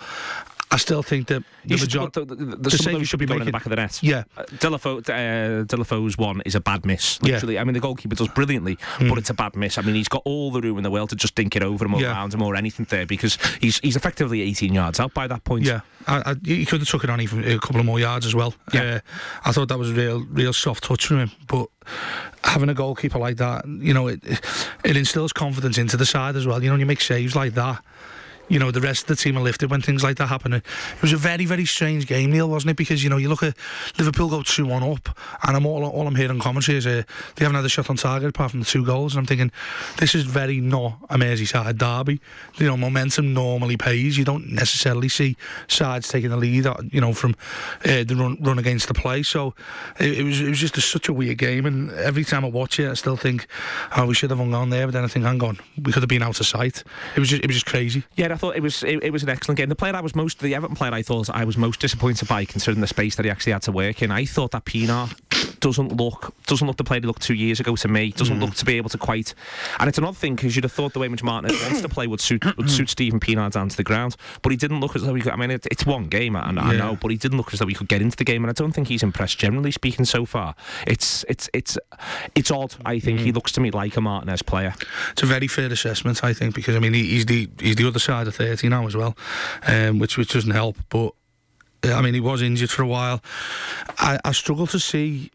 I 0.70 0.76
still 0.76 1.02
think 1.02 1.28
that 1.28 1.42
the 1.64 1.76
majority, 1.76 2.24
the, 2.24 2.34
the, 2.34 2.56
the, 2.56 2.70
some 2.70 2.94
of 2.94 3.08
should 3.08 3.18
be 3.18 3.26
going 3.26 3.40
in 3.40 3.46
the 3.46 3.52
back 3.52 3.64
of 3.64 3.70
the 3.70 3.76
net. 3.76 4.02
Yeah, 4.02 4.24
uh, 4.36 4.42
uh, 4.42 4.44
Deulofeu's 4.52 6.18
one 6.18 6.42
is 6.44 6.54
a 6.54 6.60
bad 6.60 6.84
miss. 6.84 7.22
Literally, 7.22 7.54
yeah. 7.54 7.62
I 7.62 7.64
mean 7.64 7.72
the 7.72 7.80
goalkeeper 7.80 8.14
does 8.14 8.28
brilliantly, 8.28 8.76
mm. 8.76 9.08
but 9.08 9.16
it's 9.16 9.30
a 9.30 9.34
bad 9.34 9.56
miss. 9.56 9.78
I 9.78 9.82
mean 9.82 9.94
he's 9.94 10.08
got 10.08 10.22
all 10.24 10.50
the 10.50 10.60
room 10.60 10.76
in 10.76 10.84
the 10.84 10.90
world 10.90 11.10
to 11.10 11.16
just 11.16 11.34
dink 11.34 11.56
it 11.56 11.62
over 11.62 11.86
him 11.86 11.94
or 11.94 12.00
yeah. 12.00 12.10
around 12.10 12.34
him 12.34 12.42
or 12.42 12.54
anything 12.54 12.86
there 12.90 13.06
because 13.06 13.38
he's 13.60 13.78
he's 13.78 13.96
effectively 13.96 14.42
18 14.42 14.74
yards 14.74 15.00
out 15.00 15.14
by 15.14 15.26
that 15.26 15.44
point. 15.44 15.64
Yeah, 15.64 15.80
I, 16.06 16.32
I, 16.32 16.34
he 16.44 16.66
could 16.66 16.80
have 16.80 16.88
took 16.88 17.04
it 17.04 17.10
on 17.10 17.20
even 17.20 17.44
a 17.44 17.58
couple 17.58 17.80
of 17.80 17.86
more 17.86 18.00
yards 18.00 18.26
as 18.26 18.34
well. 18.34 18.54
Yeah, 18.74 18.82
uh, 18.82 19.00
I 19.46 19.52
thought 19.52 19.68
that 19.68 19.78
was 19.78 19.90
a 19.90 19.94
real 19.94 20.24
real 20.26 20.52
soft 20.52 20.84
touch 20.84 21.06
from 21.06 21.18
him, 21.18 21.30
but 21.46 21.68
having 22.44 22.68
a 22.68 22.74
goalkeeper 22.74 23.18
like 23.18 23.38
that, 23.38 23.66
you 23.66 23.94
know, 23.94 24.08
it 24.08 24.22
it 24.84 24.96
instills 24.98 25.32
confidence 25.32 25.78
into 25.78 25.96
the 25.96 26.06
side 26.06 26.36
as 26.36 26.46
well. 26.46 26.62
You 26.62 26.68
know, 26.68 26.74
when 26.74 26.80
you 26.80 26.86
make 26.86 27.00
saves 27.00 27.34
like 27.34 27.54
that 27.54 27.82
you 28.48 28.58
know, 28.58 28.70
the 28.70 28.80
rest 28.80 29.02
of 29.02 29.08
the 29.08 29.16
team 29.16 29.36
are 29.36 29.42
lifted 29.42 29.70
when 29.70 29.82
things 29.82 30.02
like 30.02 30.16
that 30.16 30.26
happen. 30.26 30.54
It 30.54 30.64
was 31.02 31.12
a 31.12 31.16
very, 31.16 31.44
very 31.44 31.64
strange 31.66 32.06
game, 32.06 32.30
Neil, 32.32 32.48
wasn't 32.48 32.70
it? 32.70 32.76
Because, 32.76 33.04
you 33.04 33.10
know, 33.10 33.16
you 33.16 33.28
look 33.28 33.42
at 33.42 33.54
Liverpool 33.98 34.28
go 34.28 34.42
2 34.42 34.66
1 34.66 34.82
up, 34.82 35.16
and 35.46 35.56
I'm 35.56 35.66
all, 35.66 35.84
all 35.84 36.06
I'm 36.06 36.14
hearing 36.14 36.38
commentary 36.40 36.78
is 36.78 36.86
uh, 36.86 37.02
they 37.36 37.44
haven't 37.44 37.56
had 37.56 37.64
a 37.64 37.68
shot 37.68 37.90
on 37.90 37.96
target 37.96 38.30
apart 38.30 38.50
from 38.50 38.60
the 38.60 38.66
two 38.66 38.84
goals. 38.84 39.14
And 39.14 39.20
I'm 39.20 39.26
thinking, 39.26 39.52
this 39.98 40.14
is 40.14 40.24
very 40.24 40.60
not 40.60 40.98
a 41.10 41.16
Merseyside 41.16 41.78
derby. 41.78 42.20
You 42.56 42.66
know, 42.66 42.76
momentum 42.76 43.34
normally 43.34 43.76
pays. 43.76 44.16
You 44.16 44.24
don't 44.24 44.50
necessarily 44.50 45.08
see 45.08 45.36
sides 45.68 46.08
taking 46.08 46.30
the 46.30 46.36
lead, 46.36 46.66
uh, 46.66 46.76
you 46.90 47.00
know, 47.00 47.12
from 47.12 47.36
uh, 47.84 48.04
the 48.04 48.16
run, 48.16 48.38
run 48.40 48.58
against 48.58 48.88
the 48.88 48.94
play. 48.94 49.22
So 49.22 49.54
it, 49.98 50.18
it 50.18 50.22
was 50.24 50.40
it 50.40 50.48
was 50.48 50.58
just 50.58 50.76
a, 50.76 50.80
such 50.80 51.08
a 51.08 51.12
weird 51.12 51.38
game. 51.38 51.66
And 51.66 51.90
every 51.92 52.24
time 52.24 52.44
I 52.44 52.48
watch 52.48 52.80
it, 52.80 52.90
I 52.90 52.94
still 52.94 53.16
think, 53.16 53.46
oh, 53.96 54.06
we 54.06 54.14
should 54.14 54.30
have 54.30 54.38
hung 54.38 54.54
on 54.54 54.70
there. 54.70 54.86
But 54.86 54.92
then 54.92 55.04
I 55.04 55.08
think, 55.08 55.24
hang 55.24 55.42
on, 55.42 55.58
we 55.82 55.92
could 55.92 56.02
have 56.02 56.08
been 56.08 56.22
out 56.22 56.40
of 56.40 56.46
sight. 56.46 56.82
It 57.14 57.20
was 57.20 57.28
just, 57.28 57.42
it 57.42 57.46
was 57.46 57.56
just 57.56 57.66
crazy. 57.66 58.04
Yeah, 58.16 58.28
thought 58.38 58.56
it 58.56 58.62
was 58.62 58.82
it, 58.82 59.02
it, 59.02 59.12
was 59.12 59.22
an 59.22 59.28
excellent 59.28 59.58
game. 59.58 59.68
The 59.68 59.76
player 59.76 59.94
I 59.94 60.00
was 60.00 60.14
most 60.14 60.40
the 60.40 60.54
Everton 60.54 60.76
player 60.76 60.92
I 60.92 61.02
thought 61.02 61.28
I 61.30 61.44
was 61.44 61.56
most 61.56 61.80
disappointed 61.80 62.28
by, 62.28 62.44
considering 62.44 62.80
the 62.80 62.86
space 62.86 63.16
that 63.16 63.24
he 63.24 63.30
actually 63.30 63.52
had 63.52 63.62
to 63.62 63.72
work 63.72 64.02
in. 64.02 64.10
I 64.10 64.24
thought 64.24 64.52
that 64.52 64.64
Pienaar 64.64 65.14
doesn't 65.60 65.96
look 65.96 66.34
doesn't 66.46 66.66
look 66.66 66.76
the 66.76 66.84
player 66.84 67.00
he 67.00 67.06
looked 67.06 67.22
two 67.22 67.34
years 67.34 67.60
ago 67.60 67.76
to 67.76 67.88
me. 67.88 68.12
Doesn't 68.12 68.38
mm. 68.38 68.40
look 68.40 68.54
to 68.54 68.64
be 68.64 68.76
able 68.76 68.90
to 68.90 68.98
quite. 68.98 69.34
And 69.78 69.88
it's 69.88 69.98
another 69.98 70.16
thing 70.16 70.36
because 70.36 70.56
you'd 70.56 70.64
have 70.64 70.72
thought 70.72 70.92
the 70.92 70.98
way 70.98 71.08
which 71.08 71.22
Martin 71.22 71.54
wants 71.62 71.80
to 71.80 71.88
play 71.88 72.06
would 72.06 72.20
suit 72.20 72.44
would 72.56 72.70
suit 72.70 72.90
Steven 72.90 73.20
Pienaar 73.20 73.50
down 73.50 73.68
to 73.68 73.76
the 73.76 73.84
ground, 73.84 74.16
but 74.42 74.50
he 74.50 74.56
didn't 74.56 74.80
look 74.80 74.96
as 74.96 75.02
though 75.02 75.14
he 75.14 75.22
could. 75.22 75.32
I 75.32 75.36
mean, 75.36 75.50
it, 75.50 75.66
it's 75.70 75.84
one 75.84 76.08
game, 76.08 76.36
I, 76.36 76.50
yeah. 76.52 76.60
I 76.60 76.76
know, 76.76 76.96
but 77.00 77.10
he 77.10 77.16
didn't 77.16 77.38
look 77.38 77.52
as 77.52 77.58
though 77.58 77.66
he 77.66 77.74
could 77.74 77.88
get 77.88 78.02
into 78.02 78.16
the 78.16 78.24
game, 78.24 78.44
and 78.44 78.50
I 78.50 78.54
don't 78.54 78.72
think 78.72 78.88
he's 78.88 79.02
impressed 79.02 79.38
generally 79.38 79.70
speaking 79.70 80.04
so 80.04 80.24
far. 80.24 80.54
It's 80.86 81.24
it's 81.28 81.48
it's 81.52 81.78
it's 82.34 82.50
odd. 82.50 82.74
I 82.84 82.98
think 82.98 83.20
mm. 83.20 83.24
he 83.24 83.32
looks 83.32 83.52
to 83.52 83.60
me 83.60 83.70
like 83.70 83.96
a 83.96 84.00
Martinez 84.00 84.42
player. 84.42 84.74
It's 85.12 85.22
a 85.22 85.26
very 85.26 85.48
fair 85.48 85.72
assessment, 85.72 86.22
I 86.22 86.32
think, 86.32 86.54
because 86.54 86.76
I 86.76 86.78
mean 86.78 86.94
he, 86.94 87.04
he's 87.04 87.26
the 87.26 87.48
he's 87.58 87.76
the 87.76 87.86
other 87.86 87.98
side 87.98 88.27
of 88.28 88.36
thirty 88.36 88.68
now 88.68 88.86
as 88.86 88.96
well, 88.96 89.16
um, 89.66 89.98
which 89.98 90.16
which 90.16 90.32
doesn't 90.32 90.52
help, 90.52 90.76
but. 90.88 91.12
I 91.84 92.02
mean, 92.02 92.12
he 92.12 92.18
was 92.18 92.42
injured 92.42 92.70
for 92.70 92.82
a 92.82 92.88
while. 92.88 93.22
I, 94.00 94.18
I 94.24 94.32
struggle 94.32 94.66
to 94.66 94.80
see 94.80 95.30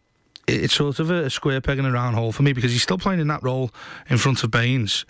it's 0.45 0.73
sort 0.73 0.99
of 0.99 1.09
a 1.09 1.29
square 1.29 1.61
peg 1.61 1.79
in 1.79 1.85
a 1.85 1.91
round 1.91 2.15
hole 2.15 2.33
for 2.33 2.43
me 2.43 2.51
because 2.51 2.71
he's 2.71 2.83
still 2.83 2.97
playing 2.97 3.21
in 3.21 3.27
that 3.27 3.41
role 3.43 3.71
in 4.09 4.17
front 4.17 4.43
of 4.43 4.51
Baines. 4.51 5.05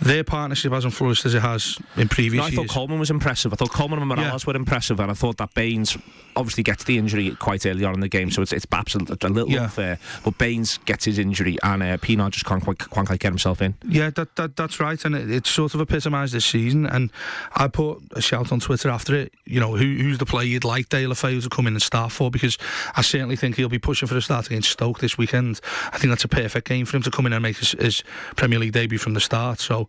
Their 0.00 0.24
partnership 0.24 0.72
hasn't 0.72 0.94
flourished 0.94 1.26
as 1.26 1.34
it 1.34 1.42
has 1.42 1.78
in 1.96 2.08
previous 2.08 2.40
No, 2.40 2.46
I 2.46 2.50
thought 2.50 2.62
years. 2.62 2.70
Coleman 2.72 2.98
was 2.98 3.10
impressive. 3.10 3.52
I 3.52 3.56
thought 3.56 3.70
Coleman 3.72 4.00
and 4.00 4.10
Mirallas 4.10 4.46
were 4.46 4.56
impressive, 4.56 4.98
and 5.00 5.10
I 5.10 5.14
thought 5.14 5.36
that 5.38 5.52
Baines 5.54 5.96
obviously 6.36 6.62
gets 6.62 6.84
the 6.84 6.96
injury 6.96 7.34
quite 7.36 7.66
early 7.66 7.84
on 7.84 7.92
in 7.94 8.00
the 8.00 8.08
game, 8.08 8.30
so 8.30 8.40
it's 8.40 8.52
it's 8.52 8.66
absolutely 8.72 9.16
a 9.22 9.28
little 9.30 9.50
Yeah. 9.50 9.64
unfair. 9.64 9.98
But 10.24 10.38
Baines 10.38 10.78
gets 10.86 11.04
his 11.04 11.18
injury, 11.18 11.58
and 11.62 11.82
uh, 11.82 11.96
Pienaar 11.98 12.30
just 12.30 12.46
can't 12.46 12.62
quite, 12.62 12.78
can't 12.78 13.06
quite 13.06 13.20
get 13.20 13.28
himself 13.30 13.60
in. 13.60 13.74
Yeah, 13.86 14.10
that, 14.10 14.36
that 14.36 14.56
that's 14.56 14.80
right, 14.80 15.04
and 15.04 15.14
it, 15.14 15.30
it's 15.30 15.50
sort 15.50 15.74
of 15.74 15.80
epitomised 15.82 16.32
this 16.32 16.46
season. 16.46 16.86
And 16.86 17.10
I 17.54 17.68
put 17.68 17.98
a 18.12 18.22
shout 18.22 18.52
on 18.52 18.60
Twitter 18.60 18.88
after 18.88 19.14
it. 19.14 19.34
You 19.44 19.60
know, 19.60 19.76
who, 19.76 19.84
who's 19.96 20.16
the 20.18 20.26
player 20.26 20.46
you'd 20.46 20.64
like 20.64 20.88
Deulofeu 20.88 21.42
to 21.42 21.48
come 21.50 21.66
in 21.66 21.74
and 21.74 21.82
start 21.82 22.10
for? 22.12 22.30
Because 22.30 22.56
I 22.96 23.02
certainly 23.02 23.36
think 23.36 23.56
he'll 23.56 23.68
be 23.68 23.78
pushing 23.78 24.08
for 24.08 24.16
a 24.16 24.22
start 24.22 24.46
against 24.46 24.70
Stoke 24.70 25.00
this 25.00 25.18
weekend. 25.18 25.60
I 25.92 25.98
think 25.98 26.10
that's 26.10 26.24
a 26.24 26.28
perfect 26.28 26.66
game 26.68 26.86
for 26.86 26.96
him 26.96 27.02
to 27.02 27.10
come 27.10 27.26
in 27.26 27.32
and 27.34 27.42
make 27.42 27.58
his, 27.58 27.72
his 27.72 28.02
Premier 28.36 28.58
League 28.58 28.72
debut 28.72 28.96
from 28.98 29.12
the 29.14 29.20
start. 29.20 29.60
So, 29.60 29.88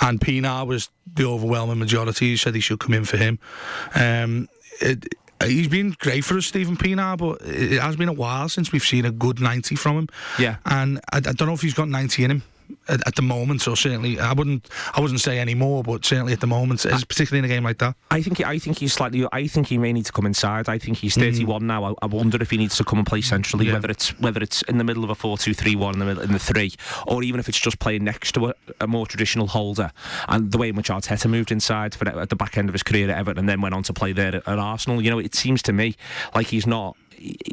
and 0.00 0.20
Pienaar 0.20 0.66
was 0.66 0.88
the 1.14 1.24
overwhelming 1.24 1.78
majority. 1.78 2.30
He 2.30 2.36
said 2.36 2.54
he 2.54 2.60
should 2.60 2.80
come 2.80 2.94
in 2.94 3.04
for 3.04 3.16
him. 3.16 3.38
Um, 3.94 4.48
it, 4.80 5.14
He's 5.44 5.66
been 5.66 5.96
great 5.98 6.24
for 6.24 6.36
us, 6.36 6.46
Steven 6.46 6.76
Pienaar, 6.76 7.18
but 7.18 7.40
it 7.42 7.80
has 7.80 7.96
been 7.96 8.08
a 8.08 8.12
while 8.12 8.48
since 8.48 8.70
we've 8.70 8.84
seen 8.84 9.04
a 9.04 9.10
good 9.10 9.40
90 9.40 9.74
from 9.74 9.98
him. 9.98 10.08
Yeah. 10.38 10.56
And 10.66 11.00
I, 11.12 11.16
I 11.16 11.20
don't 11.20 11.48
know 11.48 11.52
if 11.52 11.62
he's 11.62 11.74
got 11.74 11.88
90 11.88 12.24
in 12.24 12.30
him 12.30 12.42
at, 12.88 13.06
at 13.06 13.14
the 13.16 13.22
moment, 13.22 13.66
or 13.68 13.76
certainly 13.76 14.18
I 14.18 14.32
wouldn't 14.32 14.68
I 14.94 15.00
wouldn't 15.00 15.20
say 15.20 15.38
any 15.38 15.54
more, 15.54 15.82
but 15.82 16.04
certainly 16.04 16.32
at 16.32 16.40
the 16.40 16.46
moment, 16.46 16.84
it's 16.84 17.04
particularly 17.04 17.38
in 17.40 17.44
a 17.50 17.54
game 17.54 17.64
like 17.64 17.78
that. 17.78 17.94
I 18.10 18.22
think 18.22 18.38
he, 18.38 18.44
I 18.44 18.58
think 18.58 18.78
he's 18.78 18.92
slightly. 18.92 19.26
I 19.32 19.46
think 19.46 19.68
he 19.68 19.78
may 19.78 19.92
need 19.92 20.06
to 20.06 20.12
come 20.12 20.26
inside. 20.26 20.68
I 20.68 20.78
think 20.78 20.98
he's 20.98 21.16
Mm. 21.16 21.20
31 21.32 21.66
now. 21.66 21.84
I, 21.84 21.94
I 22.02 22.06
wonder 22.06 22.38
if 22.40 22.50
he 22.50 22.56
needs 22.56 22.76
to 22.78 22.84
come 22.84 22.98
and 22.98 23.06
play 23.06 23.20
centrally, 23.20 23.66
Yeah. 23.66 23.74
whether 23.74 23.90
it's 23.90 24.18
whether 24.18 24.42
it's 24.42 24.62
in 24.62 24.78
the 24.78 24.84
middle 24.84 25.04
of 25.04 25.10
a 25.10 25.14
4-2-3-1 25.14 25.92
in 25.92 25.98
the 25.98 26.04
middle 26.04 26.22
in 26.22 26.32
the 26.32 26.38
three, 26.38 26.72
or 27.06 27.22
even 27.22 27.38
if 27.40 27.48
it's 27.48 27.60
just 27.60 27.78
playing 27.78 28.04
next 28.04 28.32
to 28.32 28.48
a, 28.48 28.54
a 28.80 28.86
more 28.86 29.06
traditional 29.06 29.46
holder. 29.48 29.90
And 30.28 30.50
the 30.50 30.58
way 30.58 30.68
in 30.70 30.76
which 30.76 30.88
Arteta 30.88 31.28
moved 31.28 31.52
inside 31.52 31.94
for 31.94 32.08
at 32.08 32.28
the 32.30 32.36
back 32.36 32.56
end 32.58 32.68
of 32.68 32.72
his 32.74 32.82
career 32.82 33.10
at 33.10 33.16
Everton 33.18 33.38
and 33.40 33.48
then 33.48 33.60
went 33.60 33.74
on 33.74 33.82
to 33.84 33.92
play 33.92 34.12
there 34.12 34.28
at, 34.36 34.46
at 34.48 34.58
Arsenal. 34.58 35.00
You 35.02 35.10
know, 35.10 35.18
it 35.18 35.34
seems 35.34 35.62
to 35.62 35.72
me 35.72 35.96
like 36.34 36.48
he's 36.48 36.66
not. 36.66 36.96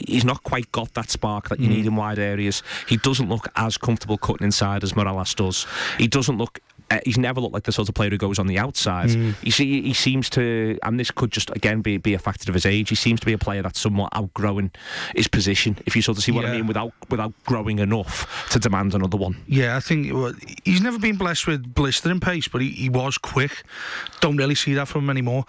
He's 0.08 0.26
not 0.26 0.44
quite 0.44 0.72
got 0.72 0.94
that 0.96 1.10
spark 1.10 1.50
that 1.50 1.60
you 1.60 1.70
need 1.70 1.86
in 1.86 1.96
wide 1.96 2.20
areas. 2.20 2.64
He 2.88 2.98
doesn't 2.98 3.30
look 3.30 3.48
as 3.56 3.78
comfortable 3.78 4.18
cutting 4.18 4.46
inside 4.46 4.84
as 4.84 4.94
Mirallas 4.94 5.36
does. 5.36 5.68
He 5.98 6.08
doesn't 6.08 6.38
look 6.38 6.60
uh, 6.92 7.00
he's 7.06 7.18
never 7.18 7.40
looked 7.40 7.54
like 7.54 7.64
the 7.64 7.72
sort 7.72 7.88
of 7.88 7.96
player 7.96 8.10
who 8.10 8.18
goes 8.18 8.40
on 8.40 8.48
the 8.48 8.58
outside. 8.58 9.12
You 9.44 9.52
see, 9.52 9.82
he 9.82 9.94
seems 9.94 10.30
to, 10.32 10.78
and 10.84 11.00
this 11.00 11.12
could 11.12 11.32
just 11.32 11.52
again 11.52 11.82
be, 11.82 11.98
be 11.98 12.14
a 12.14 12.20
factor 12.20 12.50
of 12.50 12.56
his 12.56 12.66
age. 12.66 12.90
He 12.90 12.96
seems 12.96 13.20
to 13.20 13.26
be 13.26 13.34
a 13.34 13.38
player 13.38 13.62
that's 13.62 13.80
somewhat 13.80 14.10
outgrowing 14.14 14.72
his 15.16 15.28
position. 15.28 15.78
If 15.86 15.96
you 15.96 16.02
sort 16.02 16.18
of 16.18 16.24
see 16.24 16.32
what 16.32 16.46
I 16.46 16.52
mean, 16.54 16.68
without 16.68 16.94
without 17.10 17.34
growing 17.46 17.80
enough 17.80 18.48
to 18.52 18.60
demand 18.60 18.96
another 18.96 19.18
one. 19.18 19.38
Yeah, 19.48 19.78
I 19.78 19.80
think 19.82 20.12
well, 20.14 20.34
he's 20.64 20.82
never 20.82 20.98
been 20.98 21.16
blessed 21.16 21.48
with 21.48 21.74
blistering 21.74 22.20
pace, 22.20 22.48
but 22.48 22.62
he, 22.62 22.70
he 22.70 22.90
was 22.90 23.18
quick. 23.18 23.64
Don't 24.20 24.38
really 24.38 24.56
see 24.56 24.74
that 24.74 24.88
from 24.88 25.04
him 25.04 25.10
anymore. 25.12 25.46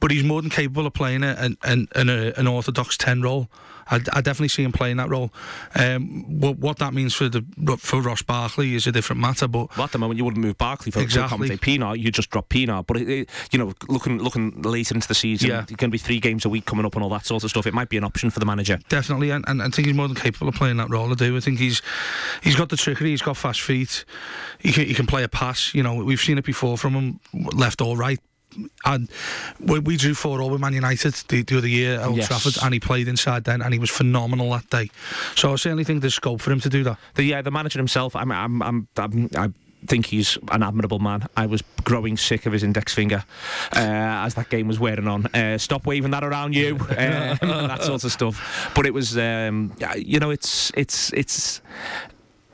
But 0.00 0.10
he's 0.10 0.24
more 0.24 0.42
than 0.42 0.50
capable 0.50 0.86
of 0.86 0.92
playing 0.92 1.22
a, 1.22 1.34
an, 1.38 1.56
an, 1.62 1.88
an, 1.94 2.08
an 2.10 2.46
orthodox 2.46 2.96
10 2.98 3.22
role. 3.22 3.48
I, 3.90 3.96
I 3.96 4.20
definitely 4.22 4.48
see 4.48 4.62
him 4.62 4.72
playing 4.72 4.96
that 4.96 5.08
role. 5.10 5.30
Um, 5.74 6.40
what, 6.40 6.58
what 6.58 6.78
that 6.78 6.94
means 6.94 7.12
for 7.14 7.28
the 7.28 7.44
for 7.78 8.00
Ross 8.00 8.22
Barkley 8.22 8.74
is 8.74 8.86
a 8.86 8.92
different 8.92 9.20
matter, 9.20 9.46
but 9.46 9.74
Well, 9.76 9.84
at 9.84 9.92
the 9.92 9.98
moment, 9.98 10.16
you 10.18 10.24
wouldn't 10.24 10.42
move 10.42 10.56
Barkley 10.56 10.90
for 10.90 11.00
Exactly. 11.00 11.48
to 11.48 11.56
Pienaar. 11.58 11.98
You 11.98 12.10
just 12.10 12.30
drop 12.30 12.48
Pienaar. 12.48 12.86
But 12.86 12.96
it, 12.98 13.08
it- 13.08 13.30
you 13.52 13.58
know, 13.58 13.72
looking 13.88 14.18
looking 14.22 14.62
later 14.62 14.94
into 14.94 15.06
the 15.08 15.14
season, 15.14 15.50
Yeah. 15.50 15.64
going 15.66 15.76
to 15.76 15.88
be 15.88 15.98
three 15.98 16.18
games 16.18 16.44
a 16.46 16.48
week 16.48 16.64
coming 16.64 16.84
up 16.86 16.94
and 16.94 17.02
all 17.04 17.10
that 17.10 17.26
sort 17.26 17.44
of 17.44 17.50
stuff. 17.50 17.66
It 17.66 17.74
might 17.74 17.90
be 17.90 17.96
an 17.98 18.04
option 18.04 18.30
for 18.30 18.40
the 18.40 18.46
manager. 18.46 18.78
definitely, 18.88 19.30
and, 19.30 19.44
and 19.48 19.60
I 19.62 19.68
think 19.68 19.86
he's 19.86 19.96
more 19.96 20.08
than 20.08 20.16
capable 20.16 20.48
of 20.48 20.54
playing 20.54 20.78
that 20.78 20.88
role. 20.90 21.10
I 21.10 21.14
do. 21.14 21.36
I 21.36 21.40
think 21.40 21.58
he's 21.58 21.82
he's 22.42 22.56
got 22.56 22.70
the 22.70 22.76
trickery. 22.78 23.10
He's 23.10 23.22
got 23.22 23.36
fast 23.36 23.60
feet. 23.60 24.04
He 24.58 24.72
can, 24.72 24.86
he 24.86 24.94
can 24.94 25.06
play 25.06 25.24
a 25.24 25.28
pass. 25.28 25.74
You 25.74 25.82
know, 25.82 25.94
we've 25.94 26.20
seen 26.20 26.38
it 26.38 26.44
before 26.44 26.78
from 26.78 26.94
him, 26.94 27.20
left 27.52 27.80
or 27.82 27.96
right. 27.98 28.18
And 28.84 29.08
we, 29.60 29.78
we 29.80 29.96
drew 29.96 30.14
four 30.14 30.40
all 30.40 30.50
with 30.50 30.60
Man 30.60 30.72
United 30.74 31.14
the, 31.28 31.42
the 31.42 31.58
other 31.58 31.68
year 31.68 32.00
at 32.00 32.06
Old 32.06 32.16
Yes. 32.16 32.28
Trafford, 32.28 32.56
and 32.62 32.72
he 32.74 32.80
played 32.80 33.08
inside 33.08 33.44
then, 33.44 33.62
and 33.62 33.72
he 33.72 33.78
was 33.78 33.90
phenomenal 33.90 34.50
that 34.50 34.68
day. 34.70 34.90
So 35.34 35.52
I 35.52 35.56
certainly 35.56 35.84
think 35.84 36.00
there's 36.00 36.14
scope 36.14 36.40
for 36.40 36.52
him 36.52 36.60
to 36.60 36.68
do 36.68 36.84
that. 36.84 36.98
The 37.14 37.24
yeah, 37.24 37.42
the 37.42 37.50
manager 37.50 37.78
himself. 37.78 38.14
I'm, 38.16 38.30
I'm, 38.30 38.62
I'm, 38.62 38.88
I'm, 38.96 39.30
I 39.36 39.52
think 39.86 40.06
he's 40.06 40.38
an 40.50 40.62
admirable 40.62 40.98
man. 40.98 41.26
I 41.36 41.46
was 41.46 41.62
growing 41.84 42.16
sick 42.16 42.46
of 42.46 42.52
his 42.52 42.62
index 42.62 42.94
finger 42.94 43.24
uh, 43.72 44.24
as 44.24 44.34
that 44.34 44.48
game 44.48 44.66
was 44.66 44.78
wearing 44.80 45.06
on. 45.08 45.26
Uh, 45.26 45.58
stop 45.58 45.84
waving 45.86 46.10
that 46.12 46.24
around 46.24 46.54
you, 46.54 46.76
and 46.96 47.38
that 47.40 47.82
sort 47.82 48.04
of 48.04 48.12
stuff. 48.12 48.72
But 48.74 48.86
it 48.86 48.94
was, 48.94 49.16
um, 49.18 49.74
you 49.96 50.18
know, 50.20 50.30
it's 50.30 50.70
it's 50.76 51.12
it's. 51.12 51.60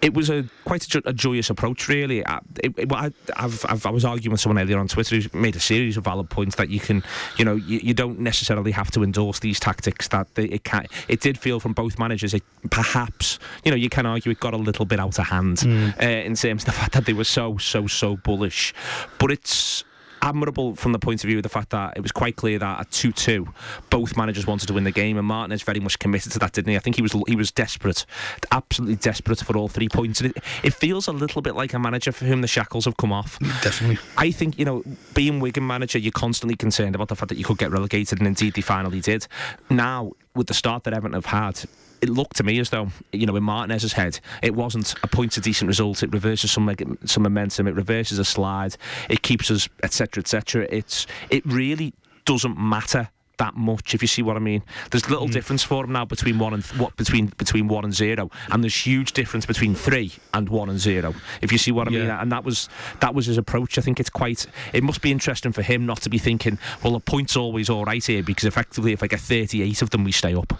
It 0.02 0.14
was 0.14 0.30
a 0.30 0.44
quite 0.64 0.84
a, 0.84 0.88
jo- 0.88 1.02
a 1.04 1.12
joyous 1.12 1.50
approach, 1.50 1.88
really. 1.88 2.26
I, 2.26 2.40
it, 2.62 2.92
I, 2.92 3.10
I've, 3.36 3.64
I've, 3.68 3.86
I 3.86 3.90
was 3.90 4.04
arguing 4.04 4.32
with 4.32 4.40
someone 4.40 4.62
earlier 4.62 4.78
on 4.78 4.88
Twitter 4.88 5.16
who 5.16 5.38
made 5.38 5.56
a 5.56 5.60
series 5.60 5.96
of 5.96 6.04
valid 6.04 6.30
points 6.30 6.56
that 6.56 6.70
you 6.70 6.80
can, 6.80 7.02
you 7.36 7.44
know, 7.44 7.56
you, 7.56 7.80
you 7.82 7.94
don't 7.94 8.18
necessarily 8.18 8.70
have 8.70 8.90
to 8.92 9.02
endorse 9.02 9.40
these 9.40 9.60
tactics. 9.60 10.08
That 10.08 10.34
they, 10.34 10.44
it 10.44 10.64
can, 10.64 10.86
it 11.08 11.20
did 11.20 11.38
feel 11.38 11.60
from 11.60 11.74
both 11.74 11.98
managers, 11.98 12.32
it 12.32 12.42
perhaps, 12.70 13.38
you 13.64 13.70
know, 13.70 13.76
you 13.76 13.90
can 13.90 14.06
argue 14.06 14.32
it 14.32 14.40
got 14.40 14.54
a 14.54 14.58
little 14.58 14.86
bit 14.86 15.00
out 15.00 15.18
of 15.18 15.26
hand 15.26 15.60
uh, 16.00 16.06
in 16.06 16.34
terms 16.34 16.62
of 16.62 16.66
the 16.66 16.72
fact 16.72 16.92
that 16.92 17.04
they 17.04 17.12
were 17.12 17.24
so, 17.24 17.58
so, 17.58 17.86
so 17.86 18.16
bullish. 18.16 18.72
But 19.18 19.30
it's 19.30 19.84
admirable 20.22 20.74
from 20.74 20.92
the 20.92 20.98
point 20.98 21.22
of 21.24 21.28
view 21.28 21.38
of 21.38 21.42
the 21.42 21.48
fact 21.48 21.70
that 21.70 21.96
it 21.96 22.00
was 22.00 22.12
quite 22.12 22.36
clear 22.36 22.58
that 22.58 22.80
at 22.80 22.90
2-2 22.90 23.52
both 23.90 24.16
managers 24.16 24.46
wanted 24.46 24.66
to 24.66 24.72
win 24.72 24.84
the 24.84 24.90
game 24.90 25.16
and 25.16 25.26
Martinez 25.26 25.62
very 25.62 25.80
much 25.80 25.98
committed 25.98 26.32
to 26.32 26.38
that 26.38 26.52
didn't 26.52 26.70
he 26.70 26.76
I 26.76 26.80
think 26.80 26.96
he 26.96 27.02
was 27.02 27.14
he 27.26 27.36
was 27.36 27.50
desperate 27.50 28.06
absolutely 28.52 28.96
desperate 28.96 29.40
for 29.40 29.56
all 29.56 29.68
three 29.68 29.88
points 29.88 30.20
and 30.20 30.30
it, 30.30 30.42
it 30.62 30.74
feels 30.74 31.08
a 31.08 31.12
little 31.12 31.42
bit 31.42 31.54
like 31.54 31.74
a 31.74 31.78
manager 31.78 32.12
for 32.12 32.24
whom 32.24 32.40
the 32.40 32.48
shackles 32.48 32.84
have 32.84 32.96
come 32.96 33.12
off 33.12 33.38
Definitely. 33.62 33.98
I 34.16 34.30
think, 34.30 34.58
you 34.58 34.64
know, 34.64 34.82
being 35.14 35.40
Wigan 35.40 35.66
manager, 35.66 35.98
you're 35.98 36.12
constantly 36.12 36.56
concerned 36.56 36.94
about 36.94 37.08
the 37.08 37.16
fact 37.16 37.28
that 37.30 37.38
you 37.38 37.44
could 37.44 37.58
get 37.58 37.70
relegated, 37.70 38.18
and 38.18 38.26
indeed 38.26 38.54
they 38.54 38.60
finally 38.60 39.00
did. 39.00 39.26
Now, 39.68 40.12
with 40.34 40.46
the 40.46 40.54
start 40.54 40.84
that 40.84 40.94
Everton 40.94 41.14
have 41.14 41.26
had, 41.26 41.62
it 42.02 42.08
looked 42.08 42.36
to 42.36 42.42
me 42.42 42.58
as 42.58 42.70
though, 42.70 42.88
you 43.12 43.26
know, 43.26 43.36
in 43.36 43.42
Martinez's 43.42 43.92
head, 43.92 44.20
it 44.42 44.54
wasn't 44.54 44.94
a 45.02 45.08
point 45.08 45.36
a 45.36 45.40
decent 45.40 45.68
result. 45.68 46.02
It 46.02 46.12
reverses 46.12 46.50
some 46.50 46.74
some 47.04 47.22
momentum. 47.22 47.66
It 47.66 47.74
reverses 47.74 48.18
a 48.18 48.24
slide. 48.24 48.76
It 49.08 49.22
keeps 49.22 49.50
us, 49.50 49.68
etc., 49.82 50.22
etc. 50.22 50.66
It's 50.70 51.06
it 51.30 51.44
really 51.46 51.94
doesn't 52.24 52.58
matter 52.58 53.10
that 53.40 53.56
much 53.56 53.94
if 53.94 54.02
you 54.02 54.08
see 54.08 54.22
what 54.22 54.36
I 54.36 54.40
mean. 54.40 54.62
There's 54.90 55.08
little 55.08 55.26
difference 55.26 55.62
for 55.62 55.84
him 55.84 55.92
now 55.92 56.04
between 56.04 56.38
one 56.38 56.54
and 56.54 56.64
th- 56.64 56.78
what 56.80 56.96
between 56.96 57.26
between 57.38 57.68
one 57.68 57.84
and 57.84 57.94
zero. 57.94 58.30
And 58.50 58.62
there's 58.62 58.86
huge 58.86 59.12
difference 59.12 59.46
between 59.46 59.74
three 59.74 60.12
and 60.34 60.48
one 60.48 60.68
and 60.68 60.78
zero 60.78 61.14
if 61.40 61.50
you 61.50 61.58
see 61.58 61.72
what 61.72 61.88
I 61.88 61.90
mean. 61.90 62.10
And 62.10 62.30
that 62.30 62.44
was 62.44 62.68
that 63.00 63.14
was 63.14 63.26
his 63.26 63.38
approach. 63.38 63.78
I 63.78 63.80
think 63.80 63.98
it's 63.98 64.10
quite 64.10 64.46
it 64.72 64.82
must 64.82 65.00
be 65.00 65.10
interesting 65.10 65.52
for 65.52 65.62
him 65.62 65.86
not 65.86 66.02
to 66.02 66.10
be 66.10 66.18
thinking 66.18 66.58
well 66.84 66.94
a 66.94 67.00
point's 67.00 67.36
always 67.36 67.70
all 67.70 67.84
right 67.84 68.04
here 68.04 68.22
because 68.22 68.44
effectively 68.44 68.92
if 68.92 69.02
I 69.02 69.06
get 69.06 69.20
38 69.20 69.82
of 69.82 69.90
them 69.90 70.04
we 70.04 70.12
stay 70.12 70.34
up. 70.34 70.52